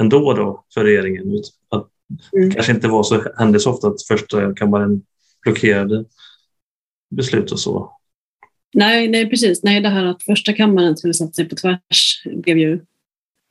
ändå 0.00 0.32
då 0.32 0.64
för 0.74 0.84
regeringen. 0.84 1.42
Att 1.68 1.88
Mm. 2.36 2.50
kanske 2.50 2.72
inte 2.72 2.88
var 2.88 3.02
så, 3.02 3.24
hände 3.36 3.60
så 3.60 3.70
ofta 3.70 3.88
att 3.88 4.02
första 4.02 4.54
kammaren 4.54 5.02
blockerade 5.42 6.04
beslut 7.10 7.52
och 7.52 7.60
så. 7.60 7.92
Nej, 8.74 9.08
nej, 9.08 9.30
precis. 9.30 9.62
Nej, 9.62 9.80
det 9.80 9.88
här 9.88 10.04
att 10.04 10.22
första 10.22 10.52
kammaren 10.52 10.96
skulle 10.96 11.14
sätta 11.14 11.32
sig 11.32 11.48
på 11.48 11.56
tvärs 11.56 12.22
blev 12.24 12.58
ju 12.58 12.80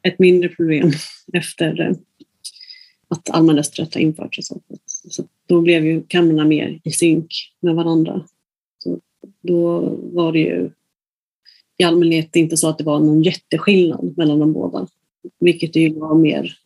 ett 0.03 0.19
mindre 0.19 0.49
problem 0.49 0.91
efter 1.33 1.81
eh, 1.81 1.95
att 3.07 3.29
allmän 3.29 3.57
rösträtt 3.57 3.93
har 3.93 4.01
införts. 4.01 4.37
Och 4.37 4.43
så. 4.43 4.61
så 4.85 5.23
då 5.47 5.61
blev 5.61 5.85
ju 5.85 6.03
kamrarna 6.07 6.45
mer 6.45 6.79
i 6.83 6.91
synk 6.91 7.27
med 7.59 7.75
varandra. 7.75 8.25
Så 8.77 8.99
då 9.41 9.79
var 10.13 10.31
det 10.31 10.39
ju 10.39 10.71
i 11.77 11.83
allmänhet 11.83 12.35
inte 12.35 12.57
så 12.57 12.69
att 12.69 12.77
det 12.77 12.83
var 12.83 12.99
någon 12.99 13.23
jätteskillnad 13.23 14.13
mellan 14.17 14.39
de 14.39 14.53
båda. 14.53 14.87
Vilket 15.39 15.73
det 15.73 15.79
ju 15.79 15.99
var 15.99 16.15
mer 16.15 16.57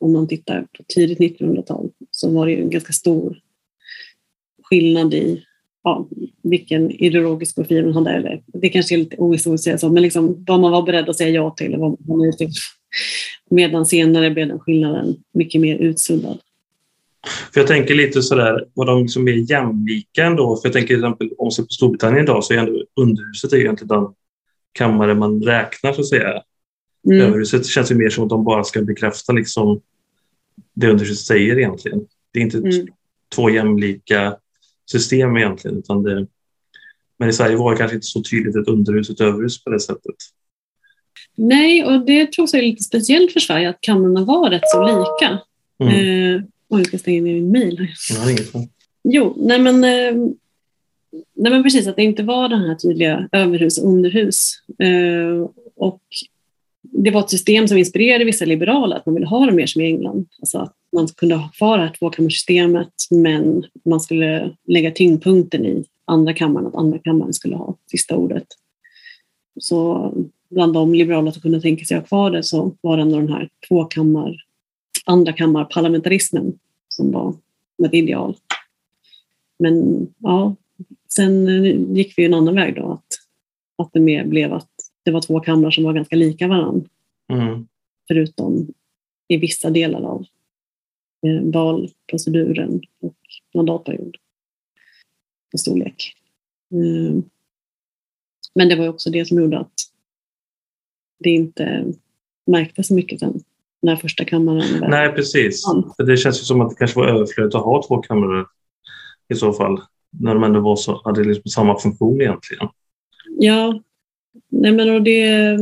om 0.00 0.12
man 0.12 0.28
tittar 0.28 0.66
på 0.76 0.84
tidigt 0.88 1.18
1900-tal 1.18 1.90
så 2.10 2.30
var 2.30 2.46
det 2.46 2.52
ju 2.52 2.62
en 2.62 2.70
ganska 2.70 2.92
stor 2.92 3.38
skillnad 4.62 5.14
i 5.14 5.44
ja, 5.82 6.08
vilken 6.42 6.90
ideologisk 6.90 7.54
profil 7.54 7.84
man 7.84 7.94
hade. 7.94 8.10
Eller, 8.10 8.42
det 8.46 8.68
kanske 8.68 8.94
är 8.94 8.98
lite 8.98 9.16
ohistoriskt 9.16 9.60
att 9.60 9.64
säga 9.64 9.78
så, 9.78 9.88
men 9.88 10.02
liksom, 10.02 10.44
vad 10.46 10.60
man 10.60 10.72
var 10.72 10.82
beredd 10.82 11.08
att 11.08 11.16
säga 11.16 11.30
ja 11.30 11.50
till 11.50 11.74
och 11.74 11.80
vad 11.80 12.08
man 12.08 12.18
var 12.18 12.32
till. 12.32 12.46
Typ- 12.46 12.56
medan 13.50 13.86
senare 13.86 14.30
blev 14.30 14.48
den 14.48 14.58
skillnaden 14.58 15.16
mycket 15.34 15.60
mer 15.60 15.76
utsuddad. 15.76 16.38
För 17.54 17.60
jag 17.60 17.68
tänker 17.68 17.94
lite 17.94 18.22
sådär, 18.22 18.66
var 18.74 18.86
de 18.86 19.02
liksom 19.02 19.24
mer 19.24 19.50
jämlika 19.50 20.24
ändå? 20.24 20.56
För 20.56 20.68
jag 20.68 20.72
tänker 20.72 20.88
till 20.88 20.96
exempel 20.96 21.30
om 21.38 21.44
man 21.44 21.52
ser 21.52 21.62
på 21.62 21.68
Storbritannien 21.68 22.24
idag 22.24 22.44
så 22.44 22.54
är 22.54 22.58
ändå 22.58 22.84
underhuset 23.00 23.52
är 23.52 23.56
egentligen 23.56 23.88
den 23.88 24.14
kammare 24.72 25.14
man 25.14 25.42
räknar 25.42 25.92
så 25.92 26.00
att 26.00 26.06
säga. 26.06 26.42
Mm. 27.06 27.20
Överhuset 27.20 27.66
känns 27.66 27.90
ju 27.90 27.94
mer 27.94 28.10
som 28.10 28.24
att 28.24 28.30
de 28.30 28.44
bara 28.44 28.64
ska 28.64 28.82
bekräfta 28.82 29.32
liksom 29.32 29.80
det 30.74 30.90
underhuset 30.90 31.26
säger 31.26 31.58
egentligen. 31.58 32.00
Det 32.32 32.38
är 32.38 32.42
inte 32.42 32.58
Mm. 32.58 32.86
två 33.34 33.50
jämlika 33.50 34.36
system 34.90 35.36
egentligen. 35.36 35.78
Utan 35.78 36.02
det, 36.02 36.26
men 37.18 37.28
i 37.28 37.32
Sverige 37.32 37.56
var 37.56 37.70
det 37.72 37.78
kanske 37.78 37.94
inte 37.94 38.06
så 38.06 38.22
tydligt 38.22 38.56
ett 38.56 38.68
underhus 38.68 39.08
och 39.08 39.14
ett 39.14 39.20
överhus 39.20 39.64
på 39.64 39.70
det 39.70 39.80
sättet. 39.80 40.14
Nej, 41.36 41.84
och 41.84 42.06
det 42.06 42.32
tror 42.32 42.48
jag 42.52 42.62
är 42.62 42.66
lite 42.66 42.82
speciellt 42.82 43.32
för 43.32 43.40
Sverige 43.40 43.68
att 43.68 43.80
kamrarna 43.80 44.24
var 44.24 44.50
rätt 44.50 44.62
så 44.64 44.86
lika. 44.86 45.38
Mm. 45.78 45.94
Eh, 46.34 46.42
oj, 46.68 46.80
jag 46.80 46.86
ska 46.86 46.98
stänga 46.98 47.22
ner 47.22 47.40
min 47.40 47.56
inget 48.30 48.48
sånt. 48.50 48.72
Jo, 49.04 49.34
nej 49.38 49.58
men, 49.58 49.74
eh, 49.84 50.14
nej 51.34 51.52
men 51.52 51.62
precis 51.62 51.86
att 51.86 51.96
det 51.96 52.02
inte 52.02 52.22
var 52.22 52.48
den 52.48 52.60
här 52.60 52.74
tydliga 52.74 53.28
överhus 53.32 53.78
och 53.78 53.88
underhus. 53.88 54.52
Eh, 54.78 55.50
och 55.76 56.02
det 56.92 57.10
var 57.10 57.20
ett 57.20 57.30
system 57.30 57.68
som 57.68 57.78
inspirerade 57.78 58.24
vissa 58.24 58.44
liberaler 58.44 58.96
att 58.96 59.06
man 59.06 59.14
ville 59.14 59.26
ha 59.26 59.46
det 59.46 59.52
mer 59.52 59.66
som 59.66 59.82
i 59.82 59.86
England. 59.86 60.26
Alltså 60.40 60.58
att 60.58 60.74
man 60.92 61.08
kunde 61.08 61.34
ha 61.34 61.48
kvar 61.48 61.78
det 61.78 61.84
här 61.84 61.92
tvåkammarsystemet 61.98 62.92
men 63.10 63.64
man 63.84 64.00
skulle 64.00 64.56
lägga 64.64 64.90
tyngdpunkten 64.90 65.66
i 65.66 65.84
andra 66.04 66.32
kammaren, 66.32 66.66
att 66.66 66.74
andra 66.74 66.98
kammaren 66.98 67.34
skulle 67.34 67.56
ha 67.56 67.76
sista 67.90 68.16
ordet. 68.16 68.46
Så 69.60 70.12
bland 70.48 70.74
de 70.74 70.94
liberaler 70.94 71.30
som 71.30 71.42
kunde 71.42 71.60
tänka 71.60 71.84
sig 71.84 71.96
att 71.96 72.02
ha 72.02 72.08
kvar 72.08 72.30
det 72.30 72.42
så 72.42 72.72
var 72.80 72.96
det 72.96 73.02
ändå 73.02 73.16
den 73.16 73.32
här 73.32 73.48
tvåkammar, 73.68 74.36
andra 75.04 75.32
kammar 75.32 75.64
parlamentarismen 75.64 76.58
som 76.88 77.12
var 77.12 77.34
ett 77.84 77.94
ideal. 77.94 78.36
Men 79.58 80.06
ja, 80.18 80.56
sen 81.08 81.46
gick 81.94 82.18
vi 82.18 82.24
en 82.24 82.34
annan 82.34 82.54
väg 82.54 82.74
då, 82.74 82.92
att, 82.92 83.06
att 83.78 83.92
det 83.92 84.00
mer 84.00 84.24
blev 84.24 84.52
att 84.52 84.70
det 85.06 85.12
var 85.12 85.20
två 85.20 85.40
kamrar 85.40 85.70
som 85.70 85.84
var 85.84 85.92
ganska 85.92 86.16
lika 86.16 86.48
varandra, 86.48 86.88
Mm. 87.32 87.66
förutom 88.08 88.66
i 89.28 89.36
vissa 89.36 89.70
delar 89.70 90.02
av 90.02 90.26
eh, 91.26 91.42
valproceduren 91.52 92.80
och 93.00 93.16
mandatperiod 93.54 94.16
och 95.52 95.60
storlek. 95.60 96.12
Mm. 96.72 97.22
Men 98.54 98.68
det 98.68 98.76
var 98.76 98.88
också 98.88 99.10
det 99.10 99.24
som 99.24 99.38
gjorde 99.40 99.58
att 99.58 99.72
det 101.18 101.30
inte 101.30 101.92
märktes 102.46 102.86
så 102.88 102.94
mycket 102.94 103.20
sen 103.20 103.40
när 103.82 103.96
första 103.96 104.24
kammaren 104.24 104.80
väl- 104.80 104.90
Nej, 104.90 105.12
precis. 105.12 105.62
Det 105.98 106.16
känns 106.16 106.40
ju 106.40 106.44
som 106.44 106.60
att 106.60 106.70
det 106.70 106.76
kanske 106.76 106.98
var 107.00 107.06
överflödigt 107.08 107.54
att 107.54 107.64
ha 107.64 107.82
två 107.88 107.96
kameror 107.98 108.46
i 109.28 109.34
så 109.34 109.52
fall. 109.52 109.80
När 110.10 110.34
de 110.34 110.44
ändå 110.44 110.60
var 110.60 110.76
så, 110.76 111.00
hade 111.04 111.24
liksom 111.24 111.50
samma 111.50 111.78
funktion 111.78 112.20
egentligen. 112.20 112.68
Ja, 113.38 113.80
nej 114.48 114.72
men 114.72 114.90
och 114.90 115.02
det, 115.02 115.56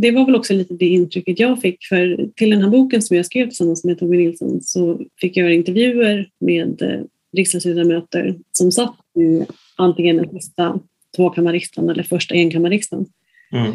det 0.00 0.10
var 0.10 0.26
väl 0.26 0.34
också 0.34 0.54
lite 0.54 0.74
det 0.74 0.86
intrycket 0.86 1.38
jag 1.38 1.60
fick. 1.60 1.84
För 1.84 2.30
till 2.36 2.50
den 2.50 2.62
här 2.62 2.70
boken 2.70 3.02
som 3.02 3.16
jag 3.16 3.26
skrev 3.26 3.46
tillsammans 3.46 3.84
med 3.84 3.98
Tobbe 3.98 4.16
Nilsson 4.16 4.60
så 4.62 5.00
fick 5.20 5.36
jag 5.36 5.54
intervjuer 5.54 6.30
med 6.40 6.82
eh, 6.82 7.00
riksdagsledamöter 7.36 8.38
som 8.52 8.72
satt 8.72 8.96
i 9.18 9.46
antingen 9.76 10.16
den 10.16 10.30
sista 10.30 10.80
tvåkammarriksdagen 11.16 11.90
eller 11.90 12.02
första 12.02 12.34
enkammarriksdagen. 12.34 13.06
Mm. 13.52 13.72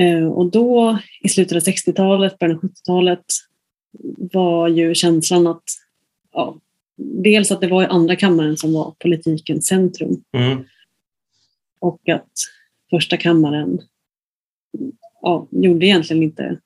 Eh, 0.00 0.28
Och 0.28 0.50
då 0.50 0.98
i 1.22 1.28
slutet 1.28 1.56
av 1.56 1.72
60-talet, 1.72 2.38
början 2.38 2.56
av 2.56 2.62
70-talet 2.62 3.24
var 4.32 4.68
ju 4.68 4.94
känslan 4.94 5.46
att 5.46 5.64
ja, 6.32 6.58
dels 6.96 7.50
att 7.50 7.60
det 7.60 7.66
var 7.68 7.82
i 7.82 7.86
andra 7.86 8.16
kammaren 8.16 8.56
som 8.56 8.72
var 8.72 8.94
politikens 8.98 9.66
centrum 9.66 10.22
Mm. 10.32 10.64
och 11.78 12.08
att 12.08 12.30
första 12.90 13.16
kammaren 13.16 13.80
ja, 15.22 15.48
gjorde 15.50 15.86
egentligen 15.86 16.22
inte, 16.22 16.60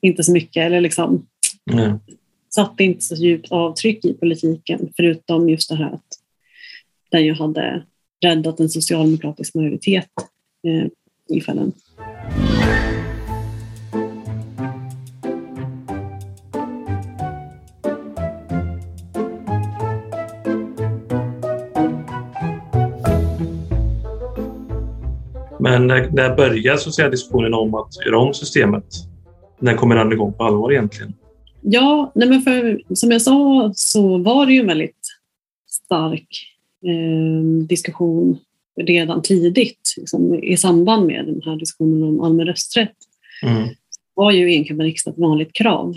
inte 0.00 0.24
så 0.24 0.32
mycket 0.32 0.66
eller 0.66 0.80
liksom 0.80 1.26
Nej. 1.64 1.92
satte 2.54 2.84
inte 2.84 3.04
så 3.04 3.14
djupt 3.14 3.52
avtryck 3.52 4.04
i 4.04 4.14
politiken 4.14 4.92
förutom 4.96 5.48
just 5.48 5.68
det 5.68 5.76
här 5.76 5.90
att 5.90 6.18
den 7.10 7.24
ju 7.24 7.34
hade 7.34 7.86
räddat 8.20 8.60
en 8.60 8.68
socialdemokratisk 8.68 9.54
majoritet 9.54 10.10
eh, 10.66 10.88
tillfällen. 11.28 11.72
Men 25.68 25.86
när, 25.86 26.10
när 26.10 26.36
börjar 26.36 26.76
så 26.76 26.88
att 26.88 26.94
säga, 26.94 27.10
diskussionen 27.10 27.54
om 27.54 27.74
att 27.74 28.06
göra 28.06 28.18
om 28.18 28.34
systemet? 28.34 28.84
När 29.60 29.74
kommer 29.74 29.96
den 29.96 30.12
igång 30.12 30.32
på 30.32 30.44
allvar 30.44 30.72
egentligen? 30.72 31.14
Ja, 31.60 32.12
nej 32.14 32.28
men 32.28 32.42
för, 32.42 32.82
som 32.94 33.10
jag 33.10 33.22
sa 33.22 33.72
så 33.74 34.18
var 34.18 34.46
det 34.46 34.52
ju 34.52 34.60
en 34.60 34.66
väldigt 34.66 35.06
stark 35.66 36.28
eh, 36.84 37.66
diskussion 37.66 38.38
redan 38.80 39.22
tidigt 39.22 39.94
liksom, 39.96 40.34
i 40.34 40.56
samband 40.56 41.06
med 41.06 41.26
den 41.26 41.42
här 41.44 41.56
diskussionen 41.56 42.02
om 42.02 42.20
allmän 42.20 42.46
rösträtt. 42.46 42.96
Mm. 43.42 43.68
var 44.14 44.32
ju 44.32 44.50
enkammarriksdag 44.50 45.12
ett 45.12 45.18
vanligt 45.18 45.52
krav. 45.52 45.94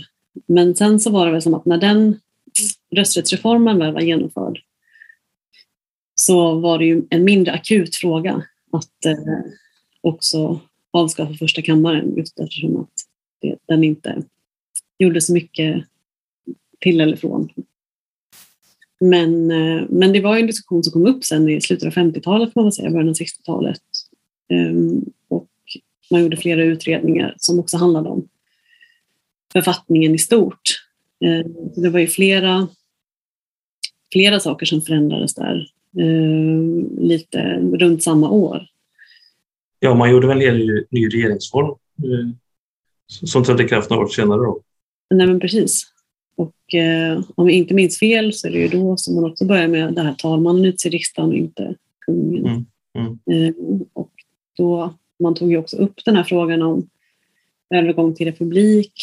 Men 0.47 0.75
sen 0.75 0.99
så 0.99 1.09
var 1.09 1.25
det 1.25 1.31
väl 1.31 1.41
som 1.41 1.53
att 1.53 1.65
när 1.65 1.77
den 1.77 2.19
rösträttsreformen 2.95 3.79
väl 3.79 3.93
var 3.93 4.01
genomförd 4.01 4.59
så 6.15 6.59
var 6.59 6.77
det 6.77 6.85
ju 6.85 7.03
en 7.09 7.23
mindre 7.23 7.53
akut 7.53 7.95
fråga 7.95 8.43
att 8.71 9.05
eh, 9.05 9.15
också 10.01 10.59
avskaffa 10.91 11.33
första 11.33 11.61
kammaren 11.61 12.15
just 12.17 12.39
eftersom 12.39 12.77
att 12.77 12.93
det, 13.41 13.57
den 13.65 13.83
inte 13.83 14.23
gjorde 14.97 15.21
så 15.21 15.33
mycket 15.33 15.85
till 16.79 17.01
eller 17.01 17.15
från. 17.15 17.49
Men, 18.99 19.51
eh, 19.51 19.83
men 19.89 20.13
det 20.13 20.21
var 20.21 20.35
ju 20.35 20.41
en 20.41 20.47
diskussion 20.47 20.83
som 20.83 20.93
kom 20.93 21.05
upp 21.05 21.23
sen 21.23 21.49
i 21.49 21.61
slutet 21.61 21.87
av 21.87 21.93
50-talet, 21.93 22.55
man 22.55 22.71
säga, 22.71 22.91
början 22.91 23.09
av 23.09 23.15
60-talet. 23.15 23.81
Ehm, 24.49 25.05
och 25.27 25.49
man 26.11 26.21
gjorde 26.21 26.37
flera 26.37 26.63
utredningar 26.63 27.35
som 27.37 27.59
också 27.59 27.77
handlade 27.77 28.09
om 28.09 28.27
författningen 29.53 30.15
i 30.15 30.17
stort. 30.17 30.61
Ehm, 31.25 31.55
det 31.75 31.89
var 31.89 31.99
ju 31.99 32.07
flera, 32.07 32.67
flera 34.11 34.39
saker 34.39 34.65
som 34.65 34.81
förändrades 34.81 35.35
där, 35.35 35.67
ehm, 35.99 36.89
lite 36.97 37.41
runt 37.73 38.03
samma 38.03 38.29
år. 38.29 38.67
Ja, 39.79 39.95
man 39.95 40.11
gjorde 40.11 40.27
väl 40.27 40.41
en 40.41 40.85
ny 40.89 41.07
regeringsform 41.07 41.69
eh, 41.69 42.29
som 43.07 43.43
trädde 43.43 43.63
i 43.63 43.67
kraft 43.67 43.89
några 43.89 44.03
år 44.03 44.07
senare. 44.07 44.39
Då. 44.39 44.61
Nej, 45.09 45.27
men 45.27 45.39
precis. 45.39 45.83
Och 46.35 46.75
eh, 46.75 47.21
om 47.35 47.49
jag 47.49 47.57
inte 47.57 47.73
minns 47.73 47.99
fel 47.99 48.33
så 48.33 48.47
är 48.47 48.51
det 48.51 48.59
ju 48.59 48.67
då 48.67 48.97
som 48.97 49.15
man 49.15 49.31
också 49.31 49.45
börjar 49.45 49.67
med 49.67 49.93
det 49.93 50.01
här 50.01 50.13
talmannen 50.13 50.65
utser 50.65 50.89
riksdagen 50.89 51.29
och 51.29 51.37
inte 51.37 51.75
kungen. 52.05 52.45
Mm, 52.45 52.65
mm. 52.97 53.47
Eh, 53.47 53.53
och 53.93 54.11
då, 54.57 54.93
man 55.19 55.35
tog 55.35 55.51
ju 55.51 55.57
också 55.57 55.77
upp 55.77 56.05
den 56.05 56.15
här 56.15 56.23
frågan 56.23 56.61
om 56.61 56.89
övergång 57.73 58.15
till 58.15 58.25
republik 58.25 58.93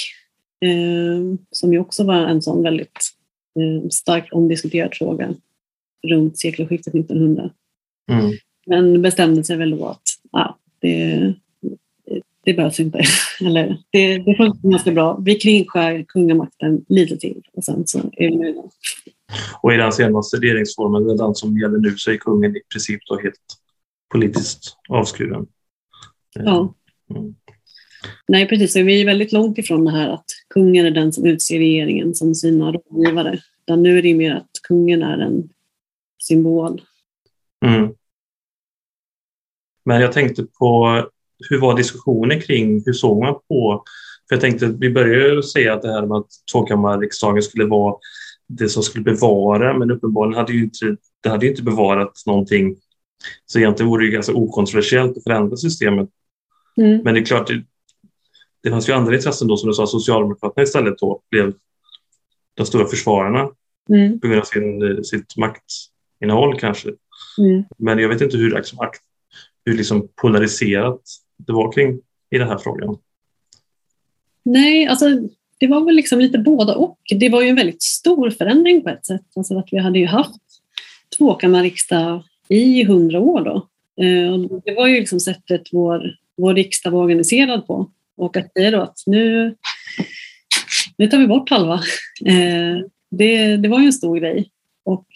eh, 0.61 1.39
som 1.51 1.73
ju 1.73 1.79
också 1.79 2.05
var 2.05 2.27
en 2.27 2.43
sån 2.43 2.63
väldigt 2.63 2.99
eh, 3.61 3.89
starkt 3.89 4.33
omdiskuterad 4.33 4.95
fråga 4.95 5.35
runt 6.07 6.39
sekelskiftet 6.39 6.95
1900. 6.95 7.51
Mm. 8.11 8.33
Men 8.67 9.03
bestämde 9.03 9.45
sig 9.45 9.57
väl 9.57 9.71
då 9.71 9.87
att 9.87 10.03
ja, 10.33 10.59
det, 10.81 11.35
det 12.45 12.55
behövs 12.55 12.81
inte. 12.81 13.03
Eller, 13.41 13.79
det, 13.91 14.19
det 14.19 14.37
funkar 14.37 14.71
ganska 14.71 14.91
bra. 14.91 15.19
Vi 15.25 15.35
kringskär 15.35 16.05
kungamakten 16.09 16.85
lite 16.89 17.17
till 17.17 17.43
och 17.53 17.65
sen 17.65 17.87
så 17.87 17.99
är 17.99 18.31
vi 18.31 18.37
nöjda. 18.37 18.63
Och 19.63 19.75
i 19.75 19.77
den 19.77 19.93
senaste 19.93 20.37
regeringsformen, 20.37 21.17
den 21.17 21.35
som 21.35 21.59
gäller 21.59 21.79
nu, 21.79 21.95
så 21.97 22.11
är 22.11 22.17
kungen 22.17 22.57
i 22.57 22.61
princip 22.73 23.01
då 23.07 23.19
helt 23.19 23.35
politiskt 24.13 24.77
avskuren. 24.89 25.47
Ja. 26.35 26.75
Mm. 27.11 27.35
Nej, 28.29 28.49
precis. 28.49 28.73
Så 28.73 28.83
vi 28.83 29.01
är 29.01 29.07
väldigt 29.07 29.33
långt 29.33 29.59
ifrån 29.59 29.85
det 29.85 29.91
här 29.91 30.09
att 30.09 30.25
kungen 30.55 30.87
är 30.87 30.91
den 30.91 31.13
som 31.13 31.27
utser 31.27 31.59
regeringen 31.59 32.15
som 32.15 32.35
sina 32.35 32.73
rådgivare. 32.73 33.39
Utan 33.67 33.83
nu 33.83 33.99
är 33.99 34.03
det 34.03 34.15
mer 34.15 34.35
att 34.35 34.51
kungen 34.63 35.03
är 35.03 35.19
en 35.19 35.49
symbol. 36.19 36.83
Mm. 37.67 37.95
Men 39.85 40.01
jag 40.01 40.13
tänkte 40.13 40.47
på 40.59 41.03
hur 41.51 41.61
var 41.61 41.77
diskussionen 41.77 42.41
kring, 42.41 42.83
hur 42.87 42.93
såg 42.93 43.23
man 43.23 43.35
på, 43.35 43.85
för 44.29 44.37
jag 44.37 44.41
tänkte, 44.41 44.67
vi 44.67 44.91
började 44.91 45.35
ju 45.35 45.43
säga 45.43 45.75
att 45.75 45.83
det 45.83 45.93
här 45.93 46.07
med 46.07 46.17
att 46.17 46.31
tvåkammarriksdagen 46.53 47.43
skulle 47.43 47.65
vara 47.65 47.97
det 48.47 48.69
som 48.69 48.83
skulle 48.83 49.05
bevara, 49.05 49.79
men 49.79 49.91
uppenbarligen 49.91 50.39
hade 50.39 50.53
ju 50.53 50.65
inte, 50.65 50.97
det 51.23 51.29
hade 51.29 51.47
ju 51.47 51.51
inte 51.51 51.63
bevarat 51.63 52.13
någonting. 52.27 52.77
Så 53.47 53.59
egentligen 53.59 53.91
vore 53.91 54.03
det 54.03 54.07
ju 54.07 54.13
ganska 54.13 54.33
okontroversiellt 54.33 55.17
att 55.17 55.23
förändra 55.23 55.57
systemet. 55.57 56.09
Mm. 56.77 57.01
Men 57.05 57.15
det 57.15 57.21
är 57.21 57.25
klart, 57.25 57.47
det, 57.47 57.65
det 58.63 58.71
fanns 58.71 58.89
ju 58.89 58.93
andra 58.93 59.15
intressen 59.15 59.49
då, 59.49 59.57
som 59.57 59.69
du 59.69 59.75
sa, 59.75 59.87
Socialdemokraterna 59.87 60.63
istället 60.63 60.99
då 60.99 61.23
blev 61.31 61.53
de 62.55 62.67
stora 62.67 62.87
försvararna 62.87 63.51
Mm. 63.91 64.21
på 64.21 64.27
grund 64.27 64.41
av 64.41 64.45
sin, 64.45 65.05
sitt 65.05 65.37
maktinnehåll 66.19 66.61
kanske. 66.61 66.89
Mm. 67.39 67.65
Men 67.79 67.99
jag 67.99 68.09
vet 68.09 68.21
inte 68.21 68.37
hur, 68.37 68.51
liksom, 68.51 68.79
hur 69.65 69.77
liksom 69.77 70.09
polariserat 70.17 71.01
det 71.37 71.53
var 71.53 71.73
kring 71.73 72.01
i 72.31 72.39
den 72.39 72.49
här 72.49 72.59
frågan. 72.59 72.99
Nej, 74.45 74.87
alltså 74.87 75.07
det 75.61 75.67
var 75.67 75.85
väl 75.85 75.95
liksom 75.95 76.19
lite 76.19 76.39
båda 76.39 76.77
och. 76.77 76.99
Det 77.19 77.29
var 77.29 77.43
ju 77.43 77.49
en 77.49 77.57
väldigt 77.57 77.83
stor 77.83 78.31
förändring 78.31 78.83
på 78.83 78.89
ett 78.89 79.07
sätt. 79.07 79.27
Alltså 79.37 79.59
att 79.59 79.69
vi 79.73 79.79
hade 79.79 79.99
ju 79.99 80.07
haft 80.07 80.41
tvåkammarriksdag 81.19 82.23
i 82.49 82.85
hundra 82.85 83.21
år 83.21 83.45
då. 83.45 83.69
Eh, 84.05 84.33
och 84.33 84.63
Det 84.65 84.75
var 84.75 84.87
ju 84.87 85.01
liksom 85.01 85.21
sättet 85.21 85.63
vår, 85.73 86.17
vår 86.37 86.55
riksdag 86.55 86.91
var 86.91 87.03
organiserad 87.03 87.67
på. 87.67 87.91
Och 88.17 88.37
att 88.37 88.53
säga 88.53 88.71
då 88.71 88.81
att 88.81 88.99
nu, 89.07 89.55
nu 90.97 91.07
tar 91.07 91.19
vi 91.19 91.27
bort 91.27 91.51
halva. 91.51 91.81
Eh, 92.27 92.79
Det, 93.11 93.57
det 93.57 93.69
var 93.69 93.81
ju 93.81 93.87
en 93.87 93.93
stor 93.93 94.19
grej. 94.21 94.51
Och 94.85 95.07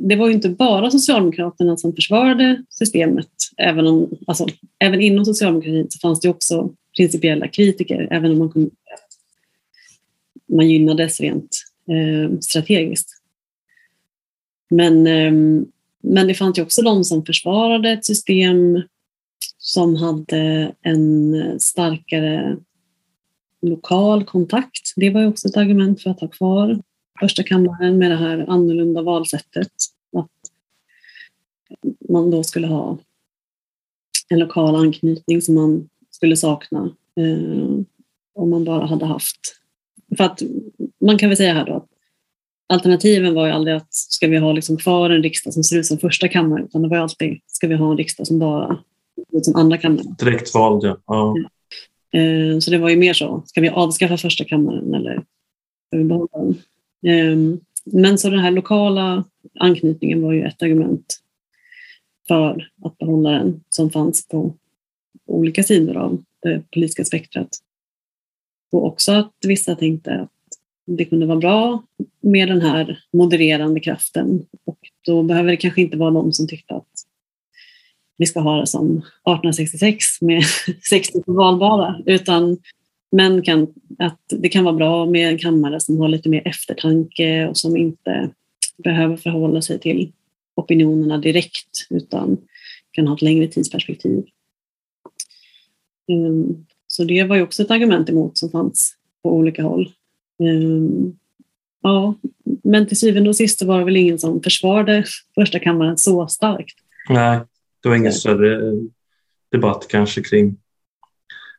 det 0.00 0.16
var 0.16 0.28
ju 0.28 0.34
inte 0.34 0.48
bara 0.48 0.90
Socialdemokraterna 0.90 1.76
som 1.76 1.94
försvarade 1.94 2.64
systemet. 2.68 3.28
Även, 3.56 3.86
om, 3.86 4.10
alltså, 4.26 4.46
även 4.78 5.00
inom 5.00 5.24
socialdemokratin 5.24 5.90
så 5.90 5.98
fanns 5.98 6.20
det 6.20 6.28
också 6.28 6.74
principiella 6.96 7.48
kritiker, 7.48 8.08
även 8.10 8.30
om 8.30 8.38
man 8.38 8.50
kunde 8.50 8.70
man 10.48 10.70
gynnades 10.70 11.20
rent 11.20 11.64
eh, 11.88 12.38
strategiskt. 12.38 13.10
Men, 14.70 15.06
eh, 15.06 15.32
men 16.02 16.26
det 16.26 16.34
fanns 16.34 16.58
ju 16.58 16.62
också 16.62 16.82
de 16.82 17.04
som 17.04 17.24
försvarade 17.24 17.90
ett 17.90 18.04
system 18.04 18.82
som 19.58 19.96
hade 19.96 20.72
en 20.82 21.34
starkare 21.60 22.56
lokal 23.62 24.24
kontakt. 24.24 24.92
Det 24.96 25.10
var 25.10 25.20
ju 25.20 25.26
också 25.26 25.48
ett 25.48 25.56
argument 25.56 26.02
för 26.02 26.10
att 26.10 26.20
ha 26.20 26.28
kvar 26.28 26.82
första 27.20 27.42
kammaren 27.42 27.98
med 27.98 28.10
det 28.10 28.16
här 28.16 28.46
annorlunda 28.48 29.02
valsättet. 29.02 29.72
Att 30.16 30.30
man 32.08 32.30
då 32.30 32.42
skulle 32.42 32.66
ha 32.66 32.98
en 34.28 34.38
lokal 34.38 34.76
anknytning 34.76 35.42
som 35.42 35.54
man 35.54 35.88
skulle 36.10 36.36
sakna 36.36 36.90
eh, 37.16 37.84
om 38.34 38.50
man 38.50 38.64
bara 38.64 38.86
hade 38.86 39.06
haft... 39.06 39.60
För 40.16 40.24
att 40.24 40.42
man 41.00 41.18
kan 41.18 41.28
väl 41.28 41.36
säga 41.36 41.54
här 41.54 41.66
då 41.66 41.76
att 41.76 41.88
alternativen 42.68 43.34
var 43.34 43.46
ju 43.46 43.52
aldrig 43.52 43.76
att 43.76 43.94
ska 43.94 44.26
vi 44.28 44.36
ha 44.36 44.52
liksom 44.52 44.76
kvar 44.76 45.10
en 45.10 45.22
riksdag 45.22 45.54
som 45.54 45.64
ser 45.64 45.78
ut 45.78 45.86
som 45.86 45.98
första 45.98 46.28
kammaren 46.28 46.64
utan 46.64 46.82
det 46.82 46.88
var 46.88 46.96
alltid 46.96 47.40
ska 47.46 47.68
vi 47.68 47.74
ha 47.74 47.90
en 47.90 47.96
riksdag 47.96 48.26
som 48.26 48.38
bara 48.38 48.78
ser 49.30 49.38
ut 49.38 49.44
som 49.44 49.56
andra 49.56 49.78
kammaren. 49.78 50.14
Direkt 50.18 50.54
vald, 50.54 50.84
ja. 50.84 50.98
ja. 51.06 51.34
Eh, 52.20 52.58
så 52.58 52.70
det 52.70 52.78
var 52.78 52.88
ju 52.88 52.96
mer 52.96 53.14
så, 53.14 53.42
ska 53.46 53.60
vi 53.60 53.68
avskaffa 53.68 54.16
första 54.16 54.44
kammaren 54.44 54.94
eller 54.94 55.14
ska 55.86 55.98
vi 55.98 56.04
behålla 56.04 56.28
den? 56.32 56.54
Ehm, 57.04 57.60
men 57.84 58.18
så 58.18 58.30
den 58.30 58.40
här 58.40 58.50
lokala 58.50 59.24
anknytningen 59.60 60.22
var 60.22 60.32
ju 60.32 60.42
ett 60.44 60.62
argument 60.62 61.20
för 62.28 62.70
att 62.84 62.98
behålla 62.98 63.30
den 63.30 63.64
som 63.70 63.90
fanns 63.90 64.28
på 64.28 64.54
olika 65.26 65.62
sidor 65.62 65.96
av 65.96 66.24
det 66.42 66.62
politiska 66.70 67.04
spektrat. 67.04 67.48
Och 68.72 68.86
också 68.86 69.12
att 69.12 69.32
vissa 69.46 69.74
tänkte 69.74 70.14
att 70.20 70.30
det 70.86 71.04
kunde 71.04 71.26
vara 71.26 71.38
bra 71.38 71.82
med 72.20 72.48
den 72.48 72.60
här 72.60 73.04
modererande 73.12 73.80
kraften 73.80 74.46
och 74.64 74.78
då 75.06 75.22
behöver 75.22 75.50
det 75.50 75.56
kanske 75.56 75.80
inte 75.80 75.96
vara 75.96 76.10
de 76.10 76.32
som 76.32 76.48
tyckte 76.48 76.74
att 76.74 76.88
vi 78.16 78.26
ska 78.26 78.40
ha 78.40 78.60
det 78.60 78.66
som 78.66 78.86
1866 78.86 80.04
med 80.20 80.42
60 80.90 81.22
på 81.22 81.32
valbara 81.32 82.02
utan 82.06 82.58
men 83.14 83.42
kan, 83.42 83.74
att 83.98 84.20
det 84.28 84.48
kan 84.48 84.64
vara 84.64 84.74
bra 84.74 85.06
med 85.06 85.28
en 85.28 85.38
kammare 85.38 85.80
som 85.80 86.00
har 86.00 86.08
lite 86.08 86.28
mer 86.28 86.48
eftertanke 86.48 87.46
och 87.48 87.56
som 87.56 87.76
inte 87.76 88.30
behöver 88.76 89.16
förhålla 89.16 89.62
sig 89.62 89.80
till 89.80 90.12
opinionerna 90.54 91.18
direkt 91.18 91.86
utan 91.90 92.38
kan 92.90 93.06
ha 93.06 93.14
ett 93.14 93.22
längre 93.22 93.48
tidsperspektiv. 93.48 94.24
Um, 96.12 96.66
så 96.86 97.04
det 97.04 97.24
var 97.24 97.36
ju 97.36 97.42
också 97.42 97.62
ett 97.62 97.70
argument 97.70 98.08
emot 98.08 98.38
som 98.38 98.50
fanns 98.50 98.96
på 99.22 99.32
olika 99.32 99.62
håll. 99.62 99.92
Um, 100.38 101.18
ja, 101.82 102.14
men 102.64 102.86
till 102.86 102.98
syvende 102.98 103.30
och 103.30 103.36
sist 103.36 103.62
var 103.62 103.78
det 103.78 103.84
väl 103.84 103.96
ingen 103.96 104.18
som 104.18 104.42
försvarade 104.42 105.04
första 105.34 105.58
kammaren 105.58 105.98
så 105.98 106.28
starkt. 106.28 106.76
Nej, 107.08 107.40
det 107.82 107.88
var 107.88 107.96
ingen 107.96 108.12
större 108.12 108.72
debatt 109.50 109.86
kanske 109.88 110.22
kring 110.22 110.56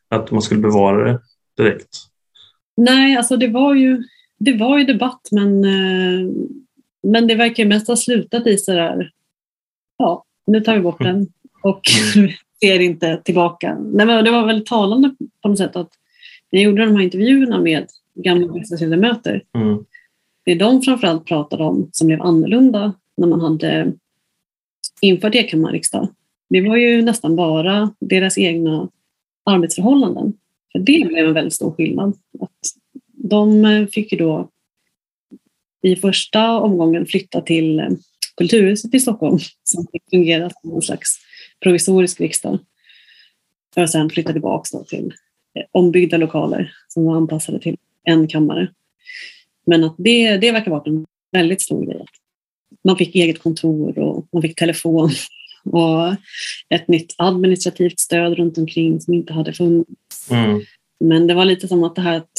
att 0.09 0.31
man 0.31 0.41
skulle 0.41 0.61
bevara 0.61 1.11
det 1.11 1.19
direkt. 1.57 1.97
Nej, 2.77 3.17
alltså 3.17 3.37
det 3.37 3.47
var 3.47 3.73
ju, 3.75 4.03
det 4.39 4.53
var 4.53 4.77
ju 4.77 4.85
debatt 4.85 5.27
men, 5.31 5.65
eh, 5.65 6.31
men 7.03 7.27
det 7.27 7.35
verkar 7.35 7.65
mest 7.65 7.87
ha 7.87 7.95
slutat 7.95 8.47
i 8.47 8.57
sådär, 8.57 9.11
ja, 9.97 10.23
nu 10.47 10.61
tar 10.61 10.75
vi 10.75 10.81
bort 10.81 10.99
den 11.03 11.27
och 11.63 11.81
ser 12.59 12.79
inte 12.79 13.21
tillbaka. 13.23 13.77
Nej, 13.79 14.05
men 14.05 14.25
det 14.25 14.31
var 14.31 14.45
väldigt 14.45 14.67
talande 14.67 15.15
på 15.41 15.47
något 15.49 15.57
sätt 15.57 15.75
att 15.75 15.89
när 16.51 16.61
jag 16.61 16.69
gjorde 16.71 16.85
de 16.85 16.95
här 16.95 17.03
intervjuerna 17.03 17.59
med 17.61 17.87
gamla 18.15 18.47
riksdagsledamöter, 18.47 19.43
Mm. 19.55 19.85
det 20.45 20.55
de 20.55 20.81
framförallt 20.81 21.25
pratade 21.25 21.63
om 21.63 21.89
som 21.91 22.07
blev 22.07 22.21
annorlunda 22.21 22.93
när 23.17 23.27
man 23.27 23.41
hade 23.41 23.93
infört 25.01 25.35
enkammarriksdag, 25.35 26.07
det 26.49 26.61
var 26.61 26.75
ju 26.75 27.01
nästan 27.01 27.35
bara 27.35 27.93
deras 27.99 28.37
egna 28.37 28.89
arbetsförhållanden. 29.43 30.33
För 30.75 30.79
det 30.79 31.07
blev 31.07 31.27
en 31.27 31.33
väldigt 31.33 31.53
stor 31.53 31.71
skillnad. 31.71 32.13
Att 32.39 32.51
de 33.07 33.65
eh, 33.65 33.87
fick 33.87 34.11
ju 34.11 34.17
då 34.17 34.49
i 35.81 35.95
första 35.95 36.59
omgången 36.59 37.05
flytta 37.05 37.41
till 37.41 37.79
eh, 37.79 37.89
Kulturhuset 38.37 38.93
i 38.93 38.99
Stockholm 38.99 39.39
som 39.63 39.87
fick 39.91 40.03
fungera 40.09 40.49
som 40.49 40.75
en 40.75 40.81
slags 40.81 41.19
provisorisk 41.63 42.21
riksdag. 42.21 42.59
För 43.73 43.81
att 43.81 43.91
sedan 43.91 44.09
flytta 44.09 44.31
tillbaka 44.31 44.79
till 44.87 45.13
eh, 45.59 45.63
ombyggda 45.71 46.17
lokaler 46.17 46.73
som 46.87 47.05
var 47.05 47.15
anpassade 47.15 47.59
till 47.59 47.77
en 48.03 48.27
kammare. 48.27 48.67
Men 49.65 49.83
att 49.83 49.95
det, 49.97 50.37
det 50.37 50.51
verkar 50.51 50.71
ha 50.71 50.77
varit 50.77 50.87
en 50.87 51.05
väldigt 51.31 51.61
stor 51.61 51.85
grej. 51.85 52.05
Man 52.83 52.97
fick 52.97 53.15
eget 53.15 53.39
kontor 53.39 53.99
och 53.99 54.27
man 54.31 54.41
fick 54.41 54.55
telefon 54.55 55.09
och 55.65 56.15
ett 56.69 56.87
nytt 56.87 57.15
administrativt 57.17 57.99
stöd 57.99 58.33
runt 58.33 58.57
omkring 58.57 59.01
som 59.01 59.13
inte 59.13 59.33
hade 59.33 59.53
funnits. 59.53 60.31
Mm. 60.31 60.61
Men 60.99 61.27
det 61.27 61.33
var 61.33 61.45
lite 61.45 61.67
som 61.67 61.83
att 61.83 61.95
det 61.95 62.01
här 62.01 62.17
att 62.17 62.31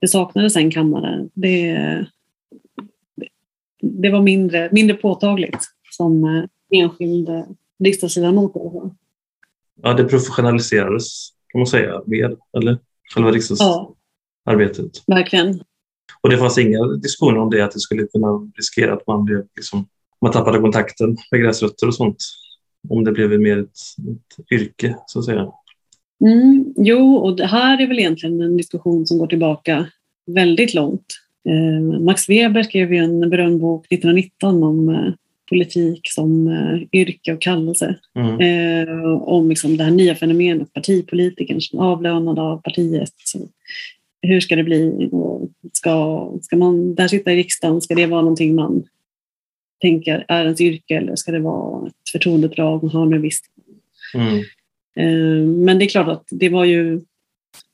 det 0.00 0.08
saknades 0.08 0.56
en 0.56 0.70
kammare, 0.70 1.28
det, 1.34 2.06
det 3.80 4.10
var 4.10 4.22
mindre, 4.22 4.68
mindre 4.72 4.96
påtagligt 4.96 5.60
som 5.90 6.24
eh, 6.24 6.44
enskild 6.80 7.28
riksdagsledamot. 7.84 8.52
fall. 8.52 8.90
Ja, 9.82 9.94
det 9.94 10.04
professionaliserades 10.04 11.30
kan 11.48 11.58
man 11.58 11.66
säga 11.66 12.02
mer, 12.06 12.36
eller? 12.56 12.78
Själva 13.14 13.30
riksdagsarbetet. 13.30 15.02
Ja, 15.06 15.14
verkligen. 15.14 15.60
Och 16.20 16.30
det 16.30 16.38
fanns 16.38 16.58
inga 16.58 16.86
diskussioner 16.86 17.38
om 17.38 17.50
det, 17.50 17.64
att 17.64 17.72
det 17.72 17.80
skulle 17.80 18.06
kunna 18.06 18.50
riskera 18.56 18.94
att 18.94 19.06
man, 19.06 19.24
blev, 19.24 19.42
liksom, 19.56 19.86
man 20.20 20.32
tappade 20.32 20.58
kontakten 20.58 21.16
med 21.30 21.40
gräsrötter 21.40 21.86
och 21.86 21.94
sånt. 21.94 22.16
Om 22.88 23.04
det 23.04 23.12
blev 23.12 23.40
mer 23.40 23.58
ett, 23.58 23.78
ett 24.38 24.52
yrke, 24.52 24.96
så 25.06 25.18
att 25.18 25.24
säga. 25.24 25.52
Mm, 26.24 26.74
jo, 26.76 27.16
och 27.16 27.36
det 27.36 27.46
här 27.46 27.82
är 27.82 27.86
väl 27.86 27.98
egentligen 27.98 28.40
en 28.40 28.56
diskussion 28.56 29.06
som 29.06 29.18
går 29.18 29.26
tillbaka 29.26 29.86
väldigt 30.26 30.74
långt. 30.74 31.06
Eh, 31.48 32.00
Max 32.00 32.28
Weber 32.28 32.62
skrev 32.62 32.94
ju 32.94 32.98
en 32.98 33.30
berömd 33.30 33.60
bok 33.60 33.86
1919 33.86 34.62
om 34.62 34.88
eh, 34.88 35.12
politik 35.48 36.00
som 36.04 36.48
eh, 36.48 37.00
yrke 37.00 37.32
och 37.32 37.40
kallelse. 37.42 37.94
Mm. 38.14 38.40
Eh, 38.40 39.22
om 39.22 39.48
liksom 39.48 39.76
det 39.76 39.84
här 39.84 39.90
nya 39.90 40.14
fenomenet 40.14 40.72
partipolitikern 40.72 41.60
som 41.60 41.78
avlönad 41.78 42.38
av 42.38 42.62
partiet. 42.62 43.12
Så 43.24 43.38
hur 44.22 44.40
ska 44.40 44.56
det 44.56 44.64
bli? 44.64 45.10
Ska, 45.72 46.30
ska 46.42 46.56
man 46.56 46.94
där 46.94 47.08
sitta 47.08 47.32
i 47.32 47.36
riksdagen, 47.36 47.80
ska 47.80 47.94
det 47.94 48.06
vara 48.06 48.20
någonting 48.20 48.54
man 48.54 48.84
tänker 49.80 50.24
är 50.28 50.44
ens 50.44 50.60
yrke 50.60 50.96
eller 50.96 51.16
ska 51.16 51.32
det 51.32 51.40
vara 51.40 51.86
ett 51.86 52.10
förtroendeuppdrag 52.12 52.82
man 52.82 52.92
har 52.92 53.06
med 53.06 53.20
visst 53.20 53.44
Mm. 54.14 54.38
Eh, 54.96 55.46
Men 55.46 55.78
det 55.78 55.84
är 55.84 55.88
klart 55.88 56.08
att 56.08 56.26
det 56.30 56.48
var 56.48 56.64
ju 56.64 57.00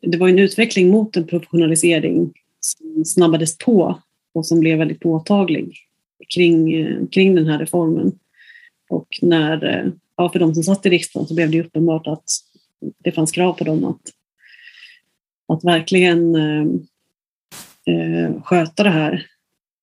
det 0.00 0.18
var 0.18 0.28
en 0.28 0.38
utveckling 0.38 0.90
mot 0.90 1.16
en 1.16 1.26
professionalisering 1.26 2.32
som 2.60 3.04
snabbades 3.04 3.58
på 3.58 3.98
och 4.32 4.46
som 4.46 4.60
blev 4.60 4.78
väldigt 4.78 5.00
påtaglig 5.00 5.76
kring, 6.34 6.66
kring 7.06 7.34
den 7.34 7.46
här 7.46 7.58
reformen. 7.58 8.12
Och 8.90 9.18
när, 9.22 9.64
eh, 9.64 9.92
ja, 10.16 10.32
för 10.32 10.38
de 10.38 10.54
som 10.54 10.62
satt 10.62 10.86
i 10.86 10.90
riksdagen 10.90 11.26
så 11.26 11.34
blev 11.34 11.50
det 11.50 11.60
uppenbart 11.60 12.06
att 12.06 12.24
det 12.98 13.12
fanns 13.12 13.32
krav 13.32 13.52
på 13.52 13.64
dem 13.64 13.84
att, 13.84 14.00
att 15.48 15.64
verkligen 15.64 16.34
eh, 16.34 16.66
eh, 17.94 18.42
sköta 18.42 18.82
det 18.82 18.90
här 18.90 19.26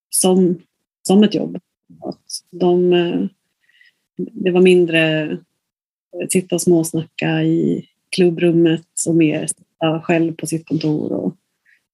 som, 0.09 0.61
som 1.07 1.23
ett 1.23 1.35
jobb. 1.35 1.59
Att 2.09 2.43
de, 2.51 2.93
eh, 2.93 3.21
det 4.17 4.51
var 4.51 4.61
mindre 4.61 5.37
sitta 6.29 6.55
och 6.55 6.61
småsnacka 6.61 7.43
i 7.43 7.89
klubbrummet 8.15 8.87
och 9.07 9.15
mer 9.15 9.47
sitta 9.47 10.01
själv 10.01 10.35
på 10.35 10.47
sitt 10.47 10.67
kontor 10.67 11.11
och 11.11 11.35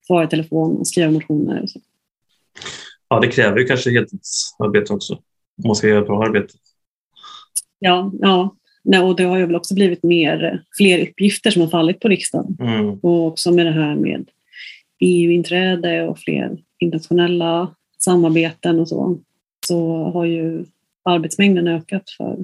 svara 0.07 0.23
i 0.23 0.27
telefon 0.27 0.77
och 0.77 0.87
skriva 0.87 1.11
motioner. 1.11 1.61
Och 1.61 1.69
så. 1.69 1.79
Ja, 3.07 3.19
det 3.19 3.27
kräver 3.27 3.59
ju 3.59 3.65
kanske 3.65 3.91
heltidsarbete 3.91 4.93
också. 4.93 5.13
Om 5.13 5.67
man 5.67 5.75
ska 5.75 5.87
göra 5.87 6.05
bra 6.05 6.23
arbete. 6.23 6.53
Ja, 7.79 8.11
ja. 8.19 8.55
Nej, 8.83 8.99
och 8.99 9.15
det 9.15 9.23
har 9.23 9.37
ju 9.37 9.45
väl 9.45 9.55
också 9.55 9.75
blivit 9.75 10.03
mer, 10.03 10.63
fler 10.77 11.07
uppgifter 11.09 11.51
som 11.51 11.61
har 11.61 11.69
fallit 11.69 11.99
på 11.99 12.07
riksdagen. 12.07 12.57
Mm. 12.59 12.89
Och 12.89 13.27
också 13.27 13.51
med 13.51 13.65
det 13.65 13.71
här 13.71 13.95
med 13.95 14.29
EU-inträde 14.99 16.07
och 16.07 16.19
fler 16.19 16.57
internationella 16.79 17.75
samarbeten 17.99 18.79
och 18.79 18.87
så, 18.87 19.19
så 19.67 20.03
har 20.11 20.25
ju 20.25 20.65
arbetsmängden 21.03 21.67
ökat 21.67 22.09
för 22.17 22.37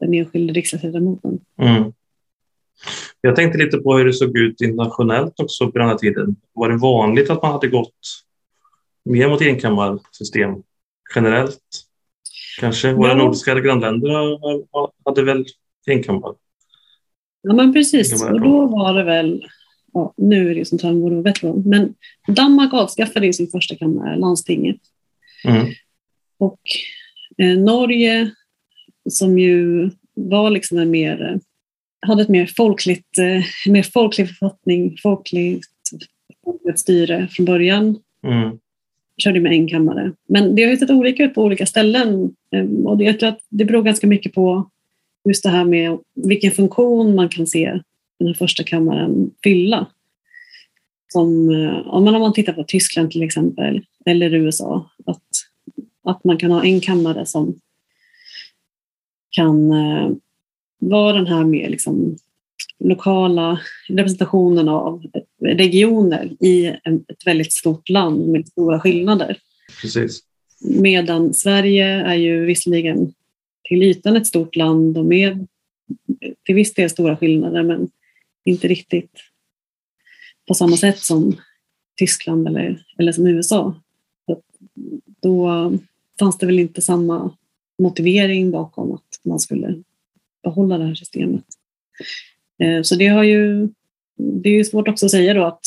den 0.00 0.14
enskilde 0.14 0.52
riksdagsledamoten. 0.52 1.38
Mm. 1.58 1.92
Jag 3.20 3.36
tänkte 3.36 3.58
lite 3.58 3.78
på 3.78 3.96
hur 3.96 4.04
det 4.04 4.12
såg 4.12 4.38
ut 4.38 4.60
internationellt 4.60 5.40
också 5.40 5.70
på 5.70 5.78
den 5.78 5.88
här 5.88 5.96
tiden. 5.96 6.36
Var 6.52 6.68
det 6.68 6.76
vanligt 6.76 7.30
att 7.30 7.42
man 7.42 7.52
hade 7.52 7.68
gått 7.68 7.94
mer 9.04 9.28
mot 9.28 9.42
enkammarsystem 9.42 10.62
generellt? 11.14 11.60
Kanske? 12.60 12.92
Våra 12.92 13.08
Ja. 13.08 13.14
nordiska 13.14 13.60
grannländer 13.60 14.38
hade 15.04 15.24
väl 15.24 15.44
enkammar? 15.86 16.34
Ja, 17.42 17.54
men 17.54 17.72
precis. 17.72 18.24
Och 18.24 18.40
då 18.40 18.66
var 18.66 18.94
det 18.94 19.04
väl, 19.04 19.46
ja, 19.92 20.14
nu 20.16 20.50
är 20.50 20.54
det 20.54 20.64
som 20.64 20.78
Tandvård 20.78 21.12
och 21.12 21.26
Veteran, 21.26 21.62
men 21.66 21.94
Danmark 22.28 22.74
avskaffade 22.74 23.32
sin 23.32 23.48
första 23.48 23.74
kammare, 23.74 24.16
landstinget. 24.16 24.76
Mm. 25.44 25.66
Och 26.38 26.60
eh, 27.38 27.58
Norge, 27.58 28.30
som 29.10 29.38
ju 29.38 29.90
var 30.14 30.50
liksom 30.50 30.78
en 30.78 30.90
mer, 30.90 31.22
eh, 31.22 31.36
hade 32.08 32.22
ett 32.22 32.28
mer 32.28 32.50
folkligt, 32.56 33.18
eh, 33.18 33.70
mer 33.72 33.82
folklig 33.82 34.28
författning, 34.28 34.96
folkligt 35.02 35.66
folkligt 36.44 36.78
styre 36.78 37.28
från 37.30 37.46
början, 37.46 37.98
Mm. 38.24 38.58
körde 39.16 39.40
med 39.40 39.52
en 39.52 39.68
kammare. 39.68 40.12
Men 40.28 40.54
det 40.54 40.62
har 40.62 40.70
ju 40.70 40.76
sett 40.76 40.90
olika 40.90 41.24
ut 41.24 41.34
på 41.34 41.42
olika 41.42 41.66
ställen 41.66 42.34
eh, 42.50 42.64
och 42.84 43.02
jag 43.02 43.20
tror 43.20 43.28
att 43.28 43.40
det 43.48 43.64
beror 43.64 43.82
ganska 43.82 44.06
mycket 44.06 44.34
på 44.34 44.70
just 45.28 45.42
det 45.42 45.48
här 45.50 45.64
med 45.64 45.98
vilken 46.14 46.50
funktion 46.50 47.14
man 47.14 47.28
kan 47.28 47.46
se 47.46 47.80
den 48.18 48.28
här 48.28 48.34
första 48.34 48.62
kammaren 48.62 49.30
fylla. 49.44 49.86
Som, 51.12 51.50
eh, 51.50 51.86
om 51.86 52.04
man 52.04 52.32
tittar 52.32 52.52
på 52.52 52.64
Tyskland 52.64 53.10
till 53.10 53.22
exempel, 53.22 53.82
eller 54.06 54.34
USA, 54.34 54.90
att, 56.04 56.24
man 56.24 56.38
kan 56.38 56.50
ha 56.50 56.64
en 56.64 56.80
kammare 56.80 57.26
som 57.26 57.60
kan 59.30 59.72
eh, 59.72 60.10
vara 60.78 61.16
den 61.16 61.26
här 61.26 61.44
med 61.44 61.70
liksom, 61.70 62.16
lokala 62.78 63.60
representationen 63.88 64.68
av 64.68 65.04
regioner 65.40 66.36
i 66.40 66.66
ett 66.66 67.26
väldigt 67.26 67.52
stort 67.52 67.88
land 67.88 68.28
med 68.28 68.48
stora 68.48 68.80
skillnader. 68.80 69.38
Precis. 69.80 70.22
Medan 70.60 71.34
Sverige 71.34 71.86
är 71.86 72.14
ju 72.14 72.44
visserligen 72.44 73.12
till 73.68 73.82
ytan 73.82 74.16
ett 74.16 74.26
stort 74.26 74.56
land 74.56 74.98
och 74.98 75.04
med 75.04 75.46
till 76.44 76.54
viss 76.54 76.74
del 76.74 76.90
stora 76.90 77.16
skillnader 77.16 77.62
men 77.62 77.90
inte 78.44 78.68
riktigt 78.68 79.10
på 80.48 80.54
samma 80.54 80.76
sätt 80.76 80.98
som 80.98 81.36
Tyskland 81.98 82.48
eller, 82.48 82.86
eller 82.98 83.12
som 83.12 83.26
USA. 83.26 83.74
Så 84.26 84.42
Då 85.22 85.72
fanns 86.18 86.38
det 86.38 86.46
väl 86.46 86.58
inte 86.58 86.82
samma 86.82 87.36
motivering 87.78 88.50
bakom 88.50 88.92
att 88.92 89.20
man 89.22 89.40
skulle 89.40 89.82
behålla 90.42 90.78
det 90.78 90.84
här 90.84 90.94
systemet. 90.94 91.44
Eh, 92.58 92.82
så 92.82 92.94
det 92.94 93.06
har 93.06 93.22
ju, 93.22 93.68
det 94.16 94.48
är 94.48 94.54
ju 94.54 94.64
svårt 94.64 94.88
också 94.88 95.06
att 95.06 95.12
säga 95.12 95.34
då 95.34 95.44
att 95.44 95.66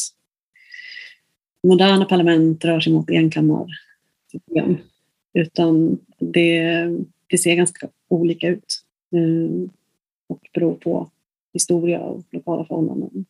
moderna 1.64 2.06
parlament 2.06 2.66
rör 2.66 2.80
sig 2.80 2.94
mot 2.94 3.10
enkammarsystem. 3.10 4.78
Utan 5.34 5.98
det, 6.20 6.64
det 7.28 7.38
ser 7.38 7.56
ganska 7.56 7.90
olika 8.08 8.48
ut 8.48 8.84
eh, 9.12 9.70
och 10.28 10.50
beror 10.54 10.76
på 10.76 11.10
historia 11.54 12.00
och 12.00 12.24
lokala 12.32 12.66
förhållanden. 12.66 13.26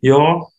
Ja, 0.00 0.50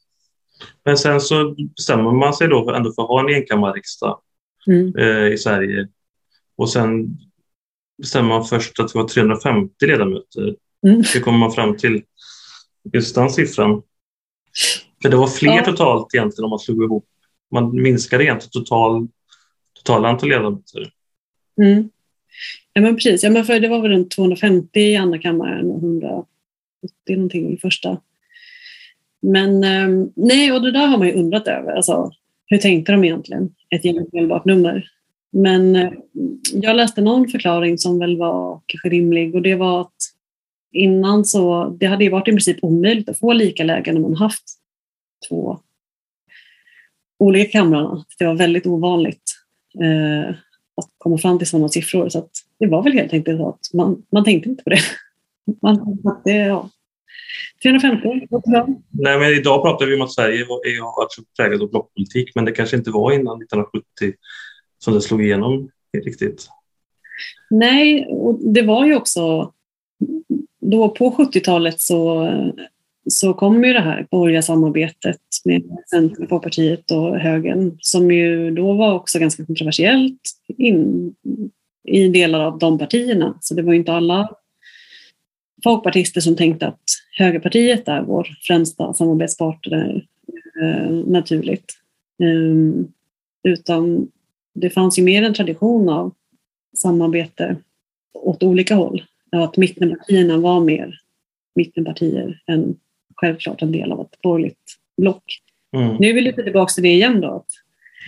men 0.84 0.98
sen 0.98 1.22
så 1.22 1.56
bestämmer 1.76 2.12
man 2.12 2.34
sig 2.34 2.48
då 2.48 2.72
ändå 2.72 2.94
för 2.94 3.02
att 3.02 3.08
ha 3.08 3.20
en 3.20 3.36
enkammarriksdag 3.36 4.20
Mm. 4.68 4.94
eh, 4.98 5.34
i 5.34 5.38
Sverige. 5.38 5.88
Och 6.58 6.70
sen 6.70 7.18
bestämmer 7.98 8.30
man 8.30 8.46
först 8.46 8.80
att 8.80 8.94
det 8.94 9.00
var 9.00 9.08
350 9.08 9.86
ledamöter. 9.86 10.56
Mm. 10.88 11.04
Hur 11.14 11.20
kommer 11.20 11.38
man 11.38 11.52
fram 11.52 11.78
till 11.78 12.02
just 12.94 13.16
den 13.16 13.30
siffran? 13.30 13.82
För 15.02 15.10
det 15.10 15.18
var 15.18 15.28
fler 15.28 15.56
Ja. 15.56 15.66
totalt 15.66 16.14
egentligen 16.16 16.44
om 16.44 16.50
man 16.50 16.60
slog 16.60 16.84
ihop. 16.84 17.06
Man 17.52 17.82
minskade 17.82 18.24
egentligen 18.24 18.52
total, 18.52 19.08
totala 19.74 20.10
antal 20.10 20.30
ledamöter. 20.30 20.92
Mm. 21.62 21.90
Ja 22.74 22.82
men 22.82 22.96
precis, 22.96 23.24
ja, 23.24 23.30
men 23.30 23.46
för 23.46 23.60
det 23.60 23.68
var 23.68 23.82
väl 23.82 23.92
runt 23.92 24.12
250 24.12 24.80
i 24.80 24.96
andra 24.96 25.20
kammaren 25.20 25.72
och 25.72 25.78
180 25.84 26.26
någonting 27.10 27.54
i 27.54 27.58
första. 27.58 28.02
Men 29.22 29.64
eh, 29.64 30.08
nej, 30.16 30.52
och 30.52 30.62
det 30.62 30.72
där 30.72 30.86
har 30.88 30.98
man 30.98 31.08
ju 31.08 31.14
undrat 31.14 31.48
över. 31.48 31.72
Alltså, 31.72 32.12
hur 32.46 32.58
tänkte 32.58 32.92
de 32.92 33.04
egentligen? 33.04 33.56
Ett 33.76 33.86
genomförbart 33.86 34.46
nummer. 34.46 34.90
Men 35.32 35.76
eh, 35.76 35.92
jag 36.54 36.76
läste 36.76 37.02
någon 37.02 37.28
förklaring 37.28 37.78
som 37.78 38.00
väl 38.00 38.18
var 38.18 38.62
kanske 38.66 38.90
rimlig 38.90 39.36
och 39.36 39.42
det 39.42 39.56
var 39.56 39.82
att 39.82 39.96
innan 40.72 41.26
så, 41.26 41.70
det 41.80 41.86
hade 41.86 42.04
ju 42.04 42.10
varit 42.10 42.28
i 42.28 42.32
princip 42.32 42.58
omöjligt 42.62 43.10
att 43.10 43.20
få 43.20 43.34
lika 43.34 43.64
läge 43.64 43.94
när 43.94 44.02
man 44.02 44.16
haft 44.16 44.44
två 45.30 45.60
olika 47.20 47.52
kamrarna. 47.52 48.06
Det 48.20 48.26
var 48.26 48.36
väldigt 48.36 48.66
ovanligt 48.66 49.36
eh, 49.82 50.30
att 50.76 50.90
komma 50.98 51.18
fram 51.18 51.38
till 51.38 51.48
sådana 51.48 51.70
siffror. 51.70 52.10
Så 52.10 52.20
att 52.20 52.32
det 52.60 52.68
var 52.68 52.84
väl 52.84 52.94
helt 52.94 53.14
enkelt 53.14 53.38
så 53.38 53.50
att 53.50 53.74
man, 53.74 54.04
man 54.12 54.24
tänkte 54.24 54.50
inte 54.50 54.64
på 54.64 54.70
det. 54.70 54.80
Man, 55.62 56.00
att 56.06 56.24
det 56.24 56.32
ja. 56.32 56.70
350, 57.64 58.28
låter 58.32 58.52
bra. 58.52 58.68
Nej, 58.92 59.20
men 59.20 59.30
idag 59.34 59.64
pratar 59.64 59.86
vi 59.86 59.96
om 59.96 60.02
att 60.02 60.14
Sverige 60.14 60.46
har 60.46 61.02
varit 61.02 61.36
präglat 61.38 61.62
av 61.62 61.70
blockpolitik, 61.70 62.32
men 62.36 62.46
det 62.46 62.52
kanske 62.52 62.78
inte 62.78 62.92
var 62.92 63.12
innan 63.12 63.42
1970 63.42 63.86
som 64.80 64.94
det 64.94 65.02
slog 65.02 65.24
igenom 65.24 65.70
riktigt. 66.06 66.48
Nej, 67.50 68.06
och 68.06 68.40
det 68.54 68.62
var 68.62 68.86
ju 68.86 68.96
också... 68.96 69.52
Då 70.62 70.90
på 70.90 71.12
70-talet 71.12 71.80
så, 71.80 72.30
så 73.10 73.34
kom 73.34 73.64
ju 73.64 73.74
det 73.74 73.80
här 73.80 74.08
borgerliga 74.12 74.42
samarbetet 74.42 75.22
med 75.46 75.64
Centern, 75.90 76.28
Folkpartiet 76.28 76.92
och 76.92 77.20
högern 77.20 77.78
som 77.80 78.12
ju 78.12 78.52
då 78.52 78.74
var 78.74 78.94
också 78.94 79.20
ganska 79.20 79.46
kontroversiellt 79.46 80.22
in, 80.58 81.16
i 81.88 82.08
delar 82.08 82.40
av 82.40 82.60
de 82.60 82.78
partierna. 82.78 83.38
Så 83.42 83.54
det 83.54 83.62
var 83.62 83.74
ju 83.74 83.80
inte 83.80 83.94
alla 83.94 84.30
folkpartister 85.66 86.22
som 86.22 86.36
tänkte 86.36 86.68
att 86.68 86.84
högerpartiet 87.18 87.88
är 87.88 88.02
vår 88.02 88.28
främsta 88.48 88.94
samarbetspartner 88.94 90.06
eh, 90.62 90.92
naturligt. 90.92 91.74
Um, 92.24 92.88
utan 93.44 94.08
det 94.56 94.70
fanns 94.70 95.00
ju 95.00 95.04
mer 95.04 95.24
en 95.24 95.34
tradition 95.34 95.90
av 95.90 96.14
samarbete 96.78 97.56
åt 98.14 98.44
olika 98.44 98.76
håll. 98.76 99.04
Att 99.32 99.58
mittenpartierna 99.58 100.38
var 100.38 100.60
mer 100.60 101.00
mittenpartier 101.56 102.42
än 102.48 102.76
självklart 103.16 103.62
en 103.62 103.72
del 103.72 103.92
av 103.92 104.02
ett 104.02 104.22
borgerligt 104.22 104.78
block. 104.98 105.42
Mm. 105.78 105.96
Nu 106.00 106.10
är 106.10 106.14
vi 106.14 106.22
lite 106.22 106.44
tillbaka 106.44 106.72
till 106.74 106.84
det 106.84 106.94
igen 106.94 107.22
då. 107.22 107.28
Att 107.28 107.50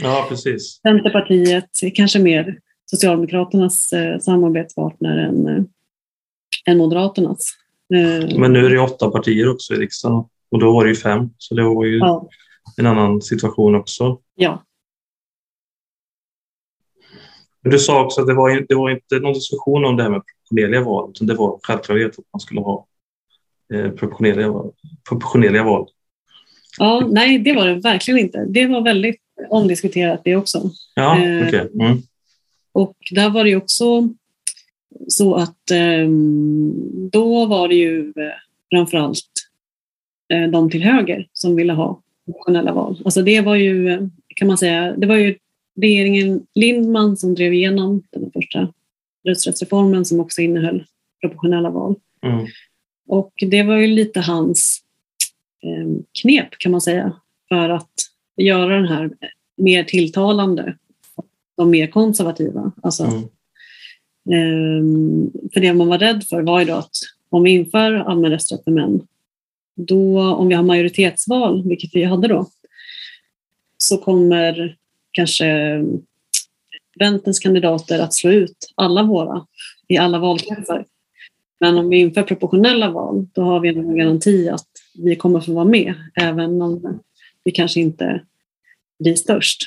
ja, 0.02 0.26
precis. 0.30 0.80
Centerpartiet 0.82 1.70
är 1.84 1.90
kanske 1.90 2.20
mer 2.20 2.60
Socialdemokraternas 2.86 3.94
eh, 3.94 4.20
samarbetspartner 4.20 5.18
än, 5.18 5.48
eh, 5.48 5.64
än 6.68 6.78
Moderaternas. 6.78 7.40
Eh, 7.94 8.40
Men 8.40 8.54
nu 8.54 8.66
är 8.66 8.70
det 8.70 8.80
åtta 8.80 9.10
partier 9.10 9.50
också 9.50 9.74
i 9.74 9.78
riksdagen 9.78 10.24
och 10.52 10.60
då 10.60 10.74
var 10.74 10.84
det 10.84 10.90
ju 10.90 10.96
fem, 10.96 11.30
så 11.38 11.56
det 11.56 11.64
var 11.64 11.86
ju 11.86 11.98
ja. 11.98 12.30
en 12.78 12.86
annan 12.86 13.22
situation 13.22 13.76
också. 13.76 14.20
Ja. 14.36 14.64
Men 17.62 17.72
du 17.72 17.80
sa 17.80 18.06
också 18.06 18.22
att 18.22 18.28
det 18.28 18.34
var, 18.34 18.66
det 18.70 18.76
var 18.76 18.90
inte 18.90 19.20
någon 19.20 19.34
diskussion 19.34 19.86
om 19.86 19.98
det 19.98 20.04
här 20.04 20.10
med 20.10 20.22
proportionerliga 20.26 20.82
val, 20.82 21.10
utan 21.10 21.28
det 21.28 21.34
var 21.34 21.60
självklarhet 21.64 22.20
att 22.20 22.26
man 22.34 22.40
skulle 22.40 22.62
ha 22.62 22.88
eh, 23.74 23.90
proportionerliga, 23.90 24.54
proportionerliga 25.10 25.64
val. 25.64 25.88
Ja, 26.80 27.08
nej, 27.12 27.40
det 27.40 27.54
var 27.54 27.68
det 27.68 27.76
verkligen 27.76 28.20
inte. 28.20 28.46
Det 28.46 28.68
var 28.68 28.82
väldigt 28.82 29.22
omdiskuterat 29.50 30.22
det 30.24 30.36
också. 30.36 30.70
Ja, 30.96 31.24
eh, 31.24 31.48
okay. 31.48 31.68
Mm. 31.82 31.98
Och 32.72 32.96
där 33.12 33.30
var 33.30 33.44
det 33.44 33.56
också 33.56 34.10
så 35.08 35.36
att 35.36 35.72
eh, 35.72 36.08
då 37.12 37.46
var 37.46 37.68
det 37.68 37.76
ju 37.76 38.00
eh, 38.00 38.32
framförallt 38.72 39.32
eh, 40.34 40.52
de 40.52 40.70
till 40.70 40.84
höger 40.84 41.28
som 41.34 41.56
ville 41.56 41.74
ha 41.74 42.02
nationella 42.28 42.74
val. 42.74 43.02
Alltså 43.06 43.22
det 43.22 43.42
var 43.42 43.56
ju, 43.56 43.90
eh, 43.90 44.02
kan 44.28 44.48
man 44.48 44.58
säga, 44.58 44.96
det 44.98 45.08
var 45.08 45.16
ju 45.16 45.36
regeringen 45.82 46.46
Lindman 46.56 47.18
som 47.18 47.36
drev 47.36 47.54
igenom 47.54 48.04
den 48.12 48.32
första 48.32 48.74
rösträttsreformen 49.28 50.06
som 50.06 50.20
också 50.20 50.42
innehöll 50.42 50.84
proportionella 51.22 51.70
val. 51.70 51.96
Mm. 52.22 52.46
Och 53.08 53.34
det 53.38 53.64
var 53.64 53.76
ju 53.76 53.88
lite 53.88 54.20
hans 54.20 54.82
eh, 55.64 56.02
knep 56.22 56.50
kan 56.58 56.72
man 56.72 56.82
säga 56.82 57.14
för 57.50 57.70
att 57.70 57.92
göra 58.38 58.76
den 58.76 58.88
här 58.88 59.12
mer 59.58 59.84
tilltalande 59.84 60.78
de 61.58 61.70
mer 61.70 61.88
konservativa. 61.88 62.72
Alltså, 62.84 63.04
mm. 63.04 63.24
Eh, 64.32 64.84
för 65.54 65.60
det 65.60 65.74
man 65.74 65.88
var 65.88 65.98
rädd 65.98 66.24
för 66.24 66.42
var 66.42 66.60
ju 66.60 66.66
då 66.66 66.74
att 66.74 66.96
om 67.30 67.44
vi 67.44 67.52
inför 67.52 67.92
allmän 67.94 68.32
rösträtt 68.32 68.64
för 68.64 68.72
män, 68.72 69.08
då 69.76 70.22
om 70.22 70.48
vi 70.48 70.56
har 70.56 70.64
majoritetsval, 70.64 71.68
vilket 71.68 71.90
vi 71.94 72.04
hade 72.04 72.28
då, 72.28 72.50
så 73.78 73.98
kommer 73.98 74.76
kanske 75.12 75.84
Vänsterns 77.00 77.40
kandidater 77.40 78.00
att 78.00 78.14
slå 78.14 78.32
ut 78.32 78.74
alla 78.76 79.04
våra 79.04 79.46
i 79.88 79.98
alla 79.98 80.20
valkretsar. 80.20 80.86
Men 81.60 81.78
om 81.78 81.90
vi 81.90 81.98
inför 81.98 82.24
proportionella 82.24 82.92
val, 82.92 83.28
då 83.34 83.42
har 83.42 83.60
vi 83.60 83.70
en 83.70 83.96
garanti 83.96 84.50
att 84.50 84.68
vi 84.96 85.16
kommer 85.16 85.40
få 85.40 85.54
vara 85.54 85.66
med, 85.66 85.94
även 86.16 86.62
om 86.62 87.00
vi 87.44 87.52
kanske 87.52 87.80
inte 87.80 88.22
blir 89.00 89.16
störst. 89.16 89.64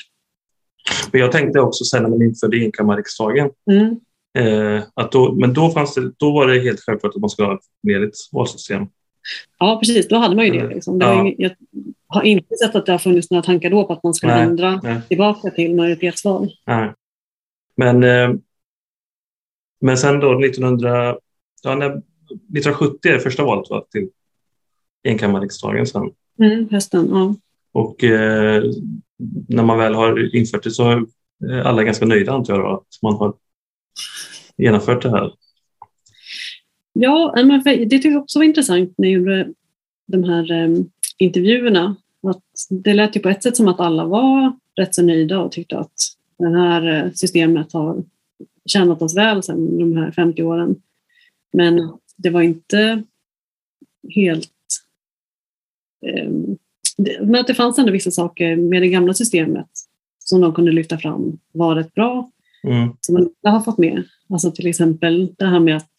Men 1.11 1.21
jag 1.21 1.31
tänkte 1.31 1.59
också 1.59 1.83
sen 1.83 2.03
när 2.03 2.09
man 2.09 2.21
införde 2.21 2.57
enkammarriksdagen, 2.57 3.49
mm. 3.71 3.99
Eh, 4.37 4.83
att 4.93 5.11
då, 5.11 5.35
men 5.35 5.53
då, 5.53 5.69
fanns 5.69 5.95
det, 5.95 6.11
då 6.17 6.31
var 6.31 6.47
det 6.47 6.59
helt 6.59 6.79
självklart 6.79 7.15
att 7.15 7.21
man 7.21 7.29
skulle 7.29 7.47
ha 7.47 7.55
ett 7.55 7.61
kontinuerligt 7.81 8.17
valsystem. 8.31 8.87
Ja, 9.59 9.77
precis. 9.79 10.07
Då 10.07 10.15
hade 10.15 10.35
man 10.35 10.45
ju 10.45 10.51
det. 10.51 10.59
Mm. 10.59 10.73
Liksom. 10.73 10.99
det 10.99 11.05
ja. 11.05 11.33
jag 11.37 11.51
har 12.07 12.23
inte 12.23 12.55
sett 12.55 12.75
att 12.75 12.85
det 12.85 12.91
har 12.91 12.99
funnits 12.99 13.31
några 13.31 13.43
tankar 13.43 13.69
då 13.69 13.83
på 13.87 13.93
att 13.93 14.03
man 14.03 14.13
skulle 14.13 14.35
nej, 14.35 14.43
ändra 14.43 14.79
nej. 14.83 15.01
tillbaka 15.07 15.49
till 15.49 15.75
majoritetsval. 15.75 16.51
Nej. 16.67 16.93
Men, 17.77 18.03
eh, 18.03 18.33
men 19.81 19.97
sen 19.97 20.19
då 20.19 20.39
1900, 20.39 21.17
ja, 21.63 21.75
när, 21.75 21.89
1970 21.89 23.09
är 23.09 23.13
det 23.13 23.19
första 23.19 23.43
valet 23.43 23.69
va, 23.69 23.85
till 23.91 24.09
enkammarriksdagen 25.03 25.87
sen. 25.87 26.11
Mm, 26.39 26.69
hösten, 26.71 27.07
ja. 27.09 27.35
Och 27.71 28.03
eh, 28.03 28.63
när 29.47 29.63
man 29.63 29.77
väl 29.77 29.93
har 29.93 30.35
infört 30.35 30.63
det 30.63 30.71
så 30.71 30.89
är 30.89 31.05
alla 31.63 31.83
ganska 31.83 32.05
nöjda 32.05 32.31
antar 32.31 32.53
jag 32.53 32.63
då, 32.63 32.69
att 32.69 33.01
man 33.01 33.13
har 33.13 33.33
genomfört 34.61 35.01
det 35.01 35.09
här. 35.09 35.33
Ja, 36.93 37.33
men 37.35 37.63
det 37.63 37.89
tyckte 37.89 38.07
jag 38.07 38.21
också 38.21 38.39
var 38.39 38.43
intressant 38.43 38.93
när 38.97 39.07
jag 39.07 39.19
gjorde 39.19 39.53
de 40.07 40.23
här 40.23 40.51
um, 40.51 40.89
intervjuerna. 41.17 41.95
Att 42.27 42.43
det 42.69 42.93
lät 42.93 43.15
ju 43.15 43.19
på 43.19 43.29
ett 43.29 43.43
sätt 43.43 43.55
som 43.55 43.67
att 43.67 43.79
alla 43.79 44.05
var 44.05 44.53
rätt 44.75 44.95
så 44.95 45.03
nöjda 45.03 45.39
och 45.39 45.51
tyckte 45.51 45.77
att 45.77 45.93
det 46.37 46.57
här 46.57 47.05
eh, 47.05 47.11
systemet 47.11 47.73
har 47.73 48.03
tjänat 48.65 49.01
oss 49.01 49.17
väl 49.17 49.43
sedan 49.43 49.77
de 49.77 49.97
här 49.97 50.11
50 50.11 50.43
åren. 50.43 50.75
Men 51.53 51.97
det 52.17 52.29
var 52.29 52.41
inte 52.41 53.03
helt 54.15 54.51
um, 56.17 56.57
men 57.21 57.35
att 57.35 57.47
det 57.47 57.53
fanns 57.53 57.79
ändå 57.79 57.91
vissa 57.91 58.11
saker 58.11 58.55
med 58.55 58.81
det 58.81 58.87
gamla 58.87 59.13
systemet 59.13 59.67
som 60.19 60.41
de 60.41 60.53
kunde 60.53 60.71
lyfta 60.71 60.97
fram 60.97 61.39
var 61.51 61.75
rätt 61.75 61.93
bra, 61.93 62.31
mm. 62.63 62.89
som 63.01 63.13
man 63.13 63.23
inte 63.23 63.49
har 63.49 63.59
fått 63.59 63.77
med. 63.77 64.03
Alltså 64.31 64.51
till 64.51 64.67
exempel 64.67 65.33
det 65.37 65.45
här 65.45 65.59
med 65.59 65.77
att 65.77 65.91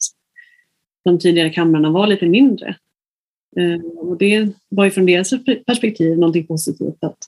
de 1.04 1.18
tidigare 1.18 1.50
kamrarna 1.50 1.90
var 1.90 2.06
lite 2.06 2.26
mindre. 2.26 2.76
Eh, 3.56 3.84
och 3.84 4.18
det 4.18 4.48
var 4.68 4.84
ju 4.84 4.90
från 4.90 5.06
deras 5.06 5.30
perspektiv 5.66 6.18
någonting 6.18 6.46
positivt 6.46 7.04
att 7.04 7.18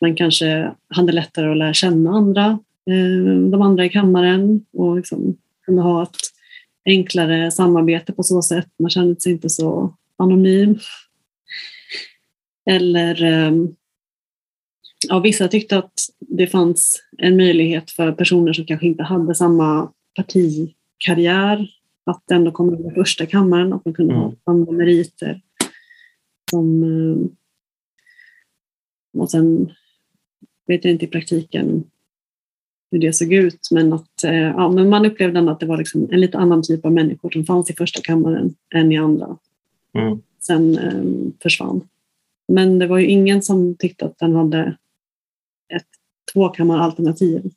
man 0.00 0.16
kanske 0.16 0.72
hade 0.88 1.12
lättare 1.12 1.50
att 1.50 1.56
lära 1.56 1.74
känna 1.74 2.10
andra, 2.10 2.58
eh, 2.90 3.50
de 3.50 3.62
andra 3.62 3.84
i 3.84 3.88
kammaren 3.88 4.64
och 4.72 4.96
liksom 4.96 5.36
kunde 5.64 5.82
ha 5.82 6.02
ett 6.02 6.16
enklare 6.84 7.50
samarbete 7.50 8.12
på 8.12 8.22
så 8.22 8.42
sätt. 8.42 8.68
Man 8.78 8.90
kände 8.90 9.20
sig 9.20 9.32
inte 9.32 9.50
så 9.50 9.94
anonym. 10.16 10.78
Eller 12.66 13.22
ehm, 13.22 13.74
ja, 15.08 15.18
vissa 15.18 15.48
tyckte 15.48 15.78
att 15.78 15.92
det 16.18 16.46
fanns 16.46 17.02
en 17.18 17.36
möjlighet 17.36 17.90
för 17.90 18.12
personer 18.12 18.52
som 18.52 18.66
kanske 18.66 18.86
inte 18.86 19.02
hade 19.02 19.34
samma 19.34 19.92
partikarriär 20.14 21.70
att 22.04 22.30
ändå 22.30 22.52
komma 22.52 22.76
in 22.76 22.90
i 22.90 22.94
första 22.94 23.26
kammaren 23.26 23.72
och 23.72 23.82
man 23.84 23.94
kunde 23.94 24.14
mm. 24.14 24.24
ha 24.24 24.34
andra 24.44 24.72
meriter. 24.72 25.40
Som, 26.50 26.82
ehm, 26.82 27.36
och 29.18 29.30
sen 29.30 29.72
vet 30.66 30.84
jag 30.84 30.92
inte 30.92 31.04
i 31.04 31.08
praktiken 31.08 31.84
hur 32.90 32.98
det 32.98 33.12
såg 33.12 33.32
ut, 33.32 33.68
men, 33.70 33.92
att, 33.92 34.24
eh, 34.24 34.34
ja, 34.34 34.68
men 34.70 34.88
man 34.88 35.06
upplevde 35.06 35.38
ändå 35.38 35.52
att 35.52 35.60
det 35.60 35.66
var 35.66 35.76
liksom 35.76 36.08
en 36.10 36.20
lite 36.20 36.38
annan 36.38 36.62
typ 36.62 36.84
av 36.84 36.92
människor 36.92 37.30
som 37.30 37.44
fanns 37.44 37.70
i 37.70 37.74
första 37.74 38.00
kammaren 38.00 38.54
än 38.74 38.92
i 38.92 38.98
andra. 38.98 39.38
Mm. 39.94 40.18
Sen 40.40 40.78
eh, 40.78 41.32
försvann. 41.42 41.88
Men 42.48 42.78
det 42.78 42.86
var 42.86 42.98
ju 42.98 43.06
ingen 43.06 43.42
som 43.42 43.74
tyckte 43.74 44.04
att 44.04 44.18
den 44.18 44.34
hade 44.34 44.76
ett 45.74 45.88
tvåkammaralternativ 46.32 47.50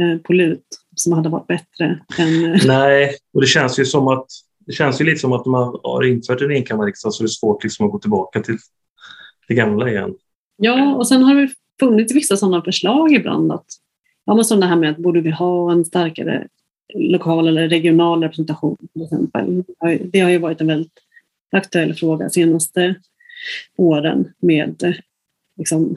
eh, 0.00 0.18
på 0.18 0.32
lut 0.32 0.66
som 0.96 1.12
hade 1.12 1.28
varit 1.28 1.46
bättre 1.46 2.00
än... 2.18 2.54
Eh, 2.54 2.60
Nej, 2.66 3.16
och 3.32 3.40
det 3.40 3.46
känns 3.46 3.78
ju 3.78 3.84
som 3.84 4.08
att 4.08 4.26
det 4.66 4.72
känns 4.72 5.00
ju 5.00 5.04
lite 5.04 5.18
som 5.18 5.32
att 5.32 5.46
man 5.46 5.80
har 5.82 6.04
infört 6.04 6.40
en 6.40 6.50
enkammarriksdag 6.50 7.14
så 7.14 7.22
det 7.22 7.26
är 7.26 7.28
svårt 7.28 7.64
liksom 7.64 7.86
att 7.86 7.92
gå 7.92 7.98
tillbaka 7.98 8.40
till 8.40 8.58
det 9.48 9.54
gamla 9.54 9.90
igen. 9.90 10.14
Ja, 10.56 10.94
och 10.94 11.08
sen 11.08 11.22
har 11.22 11.34
det 11.34 11.48
funnits 11.80 12.14
vissa 12.14 12.36
sådana 12.36 12.62
förslag 12.62 13.12
ibland. 13.12 13.52
Att, 13.52 13.66
ja, 14.24 14.34
men 14.34 14.44
som 14.44 14.60
det 14.60 14.66
här 14.66 14.76
med 14.76 14.90
att 14.90 14.96
borde 14.96 15.20
vi 15.20 15.30
ha 15.30 15.72
en 15.72 15.84
starkare 15.84 16.48
lokal 16.94 17.48
eller 17.48 17.68
regional 17.68 18.22
representation 18.22 18.76
till 18.92 19.02
exempel. 19.02 19.64
Det 20.04 20.20
har 20.20 20.30
ju 20.30 20.38
varit 20.38 20.60
en 20.60 20.66
väldigt 20.66 20.98
aktuell 21.52 21.94
fråga 21.94 22.30
senaste 22.30 22.94
åren 23.76 24.32
med 24.38 24.94
liksom, 25.56 25.96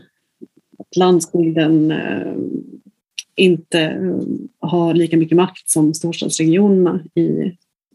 att 0.80 0.96
landsbygden 0.96 1.92
eh, 1.92 2.34
inte 3.40 3.82
eh, 3.82 4.20
har 4.60 4.94
lika 4.94 5.18
mycket 5.18 5.36
makt 5.36 5.70
som 5.70 5.94
storstadsregionerna 5.94 7.04
i, 7.16 7.22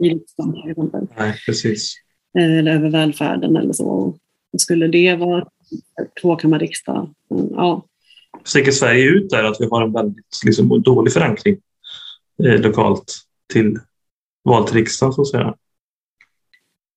i 0.00 0.08
riksdagen. 0.08 1.08
Nej, 1.18 1.34
precis. 1.46 1.94
Eh, 2.38 2.58
eller 2.58 2.74
över 2.74 2.90
välfärden 2.90 3.56
eller 3.56 3.72
så. 3.72 4.18
Skulle 4.58 4.88
det 4.88 5.16
vara 5.16 5.46
tvåkammarriksdag? 6.22 7.14
Ja. 7.50 7.84
Sticker 8.44 8.72
Sverige 8.72 9.04
ut 9.04 9.30
där 9.30 9.44
att 9.44 9.56
vi 9.60 9.68
har 9.70 9.82
en 9.82 9.92
väldigt 9.92 10.40
liksom, 10.44 10.82
dålig 10.82 11.12
förankring 11.12 11.56
eh, 12.44 12.60
lokalt 12.60 13.14
till 13.52 13.78
val 14.44 14.66
till 14.66 14.76
riksdagen 14.76 15.12
så 15.12 15.22
att 15.22 15.28
säga? 15.28 15.54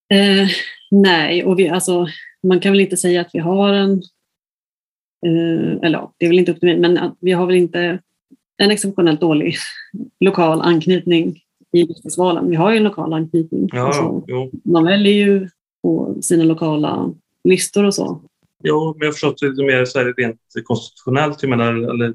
Eh, 0.10 0.48
nej, 0.92 1.44
och 1.44 1.60
vi, 1.60 1.70
alltså, 1.70 2.08
man 2.44 2.60
kan 2.60 2.72
väl 2.72 2.82
inte 2.82 2.98
säga 2.98 3.22
att 3.22 3.30
vi 3.34 3.40
har 3.40 3.74
en, 3.74 3.92
eh, 5.26 5.78
eller 5.82 6.10
det 6.18 6.26
är 6.26 6.30
väl 6.30 6.40
inte 6.40 6.52
upp 6.52 6.60
till 6.60 6.70
mig, 6.70 6.80
men 6.80 7.16
vi 7.20 7.32
har 7.32 7.46
väl 7.46 7.56
inte 7.56 8.00
en 8.58 8.72
exceptionellt 8.72 9.22
dålig 9.22 9.56
lokal 10.20 10.62
anknytning 10.62 11.40
i 11.72 11.84
riksdagsvalen. 11.84 12.50
Vi 12.50 12.56
har 12.56 12.72
ju 12.72 12.78
en 12.78 12.84
lokal 12.84 13.14
anknytning. 13.14 13.70
Ja, 13.74 13.88
alltså, 13.88 14.24
man 14.64 14.84
väljer 14.84 15.14
ju 15.14 15.50
på 15.84 16.18
sina 16.22 16.44
lokala 16.44 17.14
listor 17.44 17.84
och 17.84 17.94
så. 17.94 18.22
Jo, 18.64 18.94
men 18.94 19.00
jag 19.00 19.08
har 19.08 19.12
förstått 19.12 19.38
det 19.58 19.66
mer 19.66 19.86
så 19.86 20.00
här 20.00 20.14
rent 20.18 20.40
konstitutionellt, 20.64 21.44
jag 21.44 21.50
menar, 21.50 21.74
eller 21.74 22.14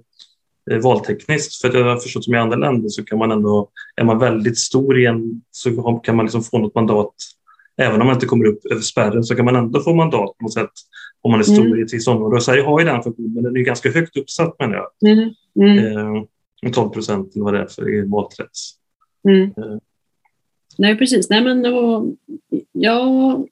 eh, 0.71 0.79
valtekniskt. 0.79 1.61
För 1.61 1.69
att 1.69 1.75
jag 1.75 1.85
har 1.85 1.97
förstått 1.97 2.25
som 2.25 2.35
i 2.35 2.39
andra 2.39 2.57
länder 2.57 2.89
så 2.89 3.05
kan 3.05 3.19
man 3.19 3.31
ändå, 3.33 3.69
är 3.97 4.05
man 4.05 4.19
väldigt 4.19 4.59
stor 4.59 4.99
igen 4.99 5.43
så 5.51 6.01
kan 6.05 6.17
man 6.17 6.25
liksom 6.25 6.43
få 6.43 6.59
något 6.59 6.75
mandat. 6.75 7.15
Även 7.77 8.01
om 8.01 8.07
man 8.07 8.17
inte 8.17 8.27
kommer 8.27 8.47
upp 8.47 8.67
över 8.71 8.81
spärren 8.81 9.25
så 9.25 9.37
kan 9.37 9.45
man 9.45 9.57
ändå 9.57 9.81
få 9.81 9.95
mandat 9.95 10.39
på 10.39 10.43
något 10.43 10.55
sätt 10.55 10.71
om 11.21 11.31
man 11.31 11.41
är 11.41 11.45
stor 11.45 11.67
Mm. 11.67 11.79
i 11.79 11.83
ett 11.83 11.95
visst 11.95 12.09
område. 12.09 12.37
Och 12.37 12.43
Sverige 12.43 12.63
har 12.63 12.81
ju 12.81 12.87
den 12.87 13.03
funktionen, 13.03 13.35
men 13.35 13.43
den 13.43 13.55
är 13.55 13.59
ju 13.59 13.65
ganska 13.65 13.91
högt 13.91 14.17
uppsatt 14.17 14.57
menar 14.59 14.75
jag. 14.75 15.13
Mm. 15.13 15.31
Mm. 15.61 15.79
Eh, 15.79 16.23
12 16.71 16.91
procent 16.91 17.35
eller 17.35 17.45
vad 17.45 17.55
det 17.55 17.61
är 17.61 17.67
för 17.67 18.11
valkrets. 18.11 18.79
Mm. 19.29 19.43
Eh. 19.43 19.79
Nej, 20.79 20.99
precis. 20.99 21.31
Nej, 21.31 21.45
men 21.45 21.63
då, 21.63 22.07
jag 22.73 23.47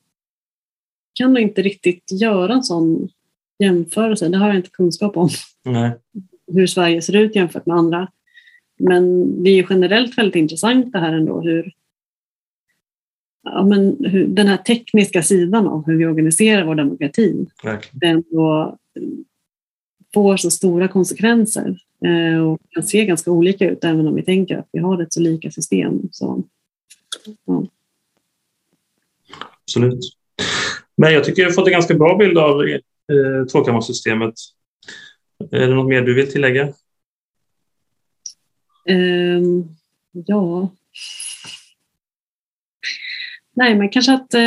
kan 1.12 1.32
nog 1.32 1.42
inte 1.42 1.62
riktigt 1.62 2.12
göra 2.12 2.52
en 2.54 2.62
sån 2.62 3.08
jämförelse. 3.58 4.28
Det 4.28 4.36
har 4.38 4.46
jag 4.46 4.56
inte 4.56 4.70
kunskap 4.70 5.16
om, 5.16 5.28
Nej. 5.64 5.92
hur 6.46 6.66
Sverige 6.66 7.02
ser 7.02 7.16
ut 7.16 7.36
jämfört 7.36 7.66
med 7.66 7.76
andra. 7.76 8.08
Men 8.78 9.34
det 9.42 9.50
är 9.50 9.66
generellt 9.70 10.18
väldigt 10.18 10.36
intressant 10.36 10.92
det 10.92 10.98
här 10.98 11.12
ändå, 11.12 11.40
hur, 11.40 11.72
ja, 13.42 13.64
men 13.64 14.04
hur 14.04 14.26
den 14.26 14.46
här 14.46 14.56
tekniska 14.56 15.22
sidan 15.22 15.66
av 15.66 15.86
hur 15.86 15.96
vi 15.96 16.06
organiserar 16.06 16.64
vår 16.64 16.74
demokrati 16.74 17.46
Verkligen. 17.64 17.98
den 18.00 18.24
då 18.30 18.78
får 20.14 20.36
så 20.36 20.50
stora 20.50 20.88
konsekvenser 20.88 21.78
och 22.44 22.60
kan 22.70 22.82
se 22.82 23.04
ganska 23.04 23.30
olika 23.30 23.70
ut 23.70 23.84
även 23.84 24.08
om 24.08 24.14
vi 24.14 24.22
tänker 24.22 24.58
att 24.58 24.68
vi 24.72 24.78
har 24.78 25.02
ett 25.02 25.12
så 25.12 25.20
lika 25.20 25.50
system. 25.50 26.00
Så, 26.12 26.42
ja. 27.44 27.66
Absolut. 29.62 30.16
Men 30.96 31.12
jag 31.12 31.24
tycker 31.24 31.42
jag 31.42 31.54
fått 31.54 31.66
en 31.66 31.72
ganska 31.72 31.94
bra 31.94 32.16
bild 32.16 32.38
av 32.38 32.62
eh, 32.62 33.46
tvåkammarsystemet. 33.52 34.34
Är 35.50 35.66
det 35.66 35.74
något 35.74 35.88
mer 35.88 36.02
du 36.02 36.14
vill 36.14 36.32
tillägga? 36.32 36.72
Ehm, 38.88 39.64
ja. 40.12 40.68
Nej, 43.52 43.78
men 43.78 43.88
kanske 43.88 44.12
att 44.12 44.34
eh, 44.34 44.40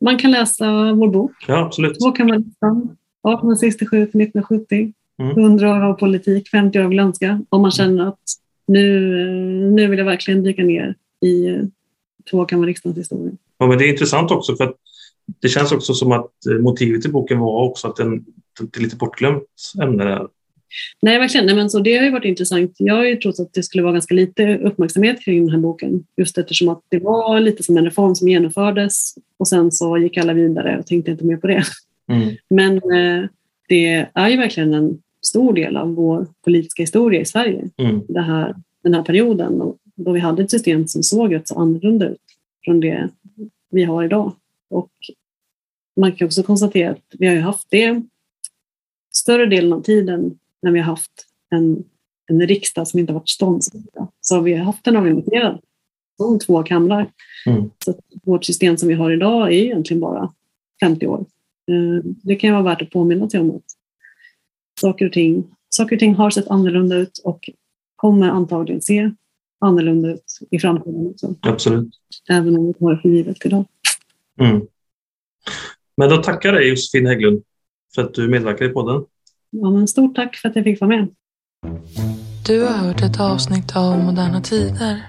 man 0.00 0.18
kan 0.18 0.30
läsa 0.30 0.92
vår 0.92 1.08
bok, 1.08 1.32
Ja, 1.48 1.58
absolut. 1.66 1.98
Tvåkammarlistan, 1.98 2.76
1867 2.76 4.06
till 4.06 4.20
1970. 4.20 4.92
Mm. 5.20 5.38
100 5.38 5.70
år 5.70 5.82
av 5.82 5.94
politik, 5.94 6.48
50 6.48 6.78
år 6.78 6.84
av 6.84 6.90
glömska. 6.90 7.40
Om 7.48 7.62
man 7.62 7.70
känner 7.70 8.08
att 8.08 8.20
nu, 8.66 9.20
eh, 9.20 9.72
nu 9.72 9.86
vill 9.86 9.98
jag 9.98 10.06
verkligen 10.06 10.42
dyka 10.42 10.62
ner 10.64 10.94
i 11.20 11.46
eh, 11.46 11.62
tvåkammarriksdagens 12.30 12.98
historia. 12.98 13.32
Ja, 13.58 13.66
men 13.66 13.78
det 13.78 13.84
är 13.84 13.88
intressant 13.88 14.30
också 14.30 14.56
för 14.56 14.64
att 14.64 14.76
det 15.40 15.48
känns 15.48 15.72
också 15.72 15.94
som 15.94 16.12
att 16.12 16.46
eh, 16.50 16.56
motivet 16.56 17.02
till 17.02 17.12
boken 17.12 17.38
var 17.38 17.62
också 17.62 17.88
att 17.88 17.96
den, 17.96 18.24
det 18.60 18.76
är 18.76 18.82
lite 18.82 18.96
bortglömt 18.96 19.44
ämne 19.82 20.04
där. 20.04 20.28
Nej, 21.02 21.18
verkligen. 21.18 21.46
Nej, 21.46 21.54
men 21.54 21.70
så 21.70 21.78
det 21.78 21.96
har 21.96 22.04
ju 22.04 22.10
varit 22.10 22.24
intressant. 22.24 22.74
Jag 22.78 22.94
har 22.94 23.04
ju 23.04 23.16
trott 23.16 23.40
att 23.40 23.52
det 23.52 23.62
skulle 23.62 23.82
vara 23.82 23.92
ganska 23.92 24.14
lite 24.14 24.58
uppmärksamhet 24.58 25.24
kring 25.24 25.46
den 25.46 25.54
här 25.54 25.58
boken. 25.58 26.04
Just 26.16 26.38
eftersom 26.38 26.68
att 26.68 26.82
det 26.88 26.98
var 26.98 27.40
lite 27.40 27.62
som 27.62 27.76
en 27.76 27.84
reform 27.84 28.14
som 28.14 28.28
genomfördes 28.28 29.14
och 29.38 29.48
sen 29.48 29.72
så 29.72 29.98
gick 29.98 30.16
alla 30.16 30.32
vidare 30.32 30.78
och 30.78 30.86
tänkte 30.86 31.10
inte 31.10 31.24
mer 31.24 31.36
på 31.36 31.46
det. 31.46 31.64
Mm. 32.08 32.36
Men 32.50 32.76
eh, 32.76 33.28
det 33.68 34.08
är 34.14 34.28
ju 34.28 34.36
verkligen 34.36 34.74
en 34.74 34.98
stor 35.22 35.52
del 35.52 35.76
av 35.76 35.94
vår 35.94 36.26
politiska 36.44 36.82
historia 36.82 37.20
i 37.20 37.24
Sverige. 37.24 37.68
Mm. 37.76 38.02
Det 38.08 38.20
här, 38.20 38.54
den 38.82 38.94
här 38.94 39.02
perioden 39.02 39.74
då 40.04 40.12
vi 40.12 40.20
hade 40.20 40.42
ett 40.42 40.50
system 40.50 40.86
som 40.86 41.02
såg 41.02 41.34
rätt 41.34 41.48
så 41.48 41.58
annorlunda 41.58 42.08
ut 42.08 42.20
från 42.64 42.80
det 42.80 43.08
vi 43.70 43.84
har 43.84 44.04
idag. 44.04 44.32
Och 44.70 44.90
man 45.96 46.12
kan 46.12 46.26
också 46.26 46.42
konstatera 46.42 46.90
att 46.90 47.04
vi 47.18 47.26
har 47.26 47.34
ju 47.34 47.40
haft 47.40 47.66
det 47.70 48.02
större 49.12 49.46
delen 49.46 49.72
av 49.72 49.82
tiden 49.82 50.38
när 50.62 50.70
vi 50.72 50.78
har 50.78 50.86
haft 50.86 51.26
en, 51.50 51.84
en 52.26 52.46
riksdag 52.46 52.88
som 52.88 53.00
inte 53.00 53.12
har 53.12 53.20
varit 53.20 53.28
ståndsriksdag. 53.28 54.08
Så 54.20 54.34
har 54.34 54.42
vi 54.42 54.54
haft 54.54 54.84
den 54.84 54.96
organiserad 54.96 55.60
som 56.16 56.38
två 56.38 56.62
kamrar. 56.62 57.10
Mm. 57.46 57.70
Så 57.84 57.94
vårt 58.24 58.44
system 58.44 58.76
som 58.76 58.88
vi 58.88 58.94
har 58.94 59.10
idag 59.10 59.48
är 59.48 59.64
egentligen 59.64 60.00
bara 60.00 60.32
50 60.80 61.06
år. 61.06 61.24
Eh, 61.70 62.04
Det 62.22 62.36
kan 62.36 62.52
vara 62.52 62.62
värt 62.62 62.82
att 62.82 62.90
påminna 62.90 63.30
sig 63.30 63.40
om 63.40 63.50
att 63.50 63.62
saker 64.80 65.06
och 65.06 65.12
ting, 65.12 65.44
saker 65.68 65.96
och 65.96 66.00
ting 66.00 66.14
har 66.14 66.30
sett 66.30 66.48
annorlunda 66.48 66.96
ut 66.96 67.20
och 67.24 67.50
kommer 67.96 68.28
antagligen 68.28 68.82
se 68.82 69.10
annorlunda 69.60 70.08
ut 70.08 70.38
i 70.50 70.58
framtiden 70.58 71.06
också. 71.06 71.34
Absolut. 71.40 71.88
Även 72.30 72.58
om 72.58 72.66
vi 72.66 72.74
tar 72.74 72.90
det 72.90 73.00
för 73.02 73.08
givet 73.08 73.46
idag. 73.46 73.64
Mm. 74.40 74.60
Men 75.96 76.08
då 76.08 76.16
tackar 76.16 76.48
jag 76.48 76.58
dig 76.58 76.68
Josefin 76.68 77.06
Hägglund 77.06 77.42
för 77.94 78.02
att 78.02 78.14
du 78.14 78.28
medverkar 78.28 78.64
i 78.64 78.68
podden. 78.68 79.04
Ja, 79.50 79.70
men 79.70 79.88
stort 79.88 80.16
tack 80.16 80.36
för 80.36 80.48
att 80.48 80.56
jag 80.56 80.64
fick 80.64 80.80
vara 80.80 80.88
med. 80.88 81.08
Du 82.46 82.62
har 82.62 82.72
hört 82.72 83.02
ett 83.02 83.20
avsnitt 83.20 83.76
av 83.76 83.98
Moderna 83.98 84.40
Tider. 84.40 85.02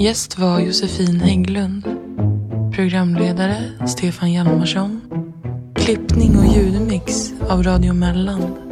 Gäst 0.00 0.38
var 0.38 0.60
Josefin 0.60 1.20
Hägglund. 1.20 1.84
Programledare 2.74 3.86
Stefan 3.88 4.32
Hjalmarsson. 4.32 5.00
Klippning 5.74 6.30
och 6.38 6.56
ljudmix 6.56 7.32
av 7.48 7.62
Radio 7.62 7.92
Mellan. 7.92 8.71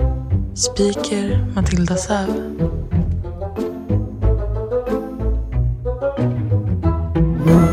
Speaker 0.55 1.46
Matilda 1.55 1.96
Säv. 1.96 2.28
Mm. 7.46 7.69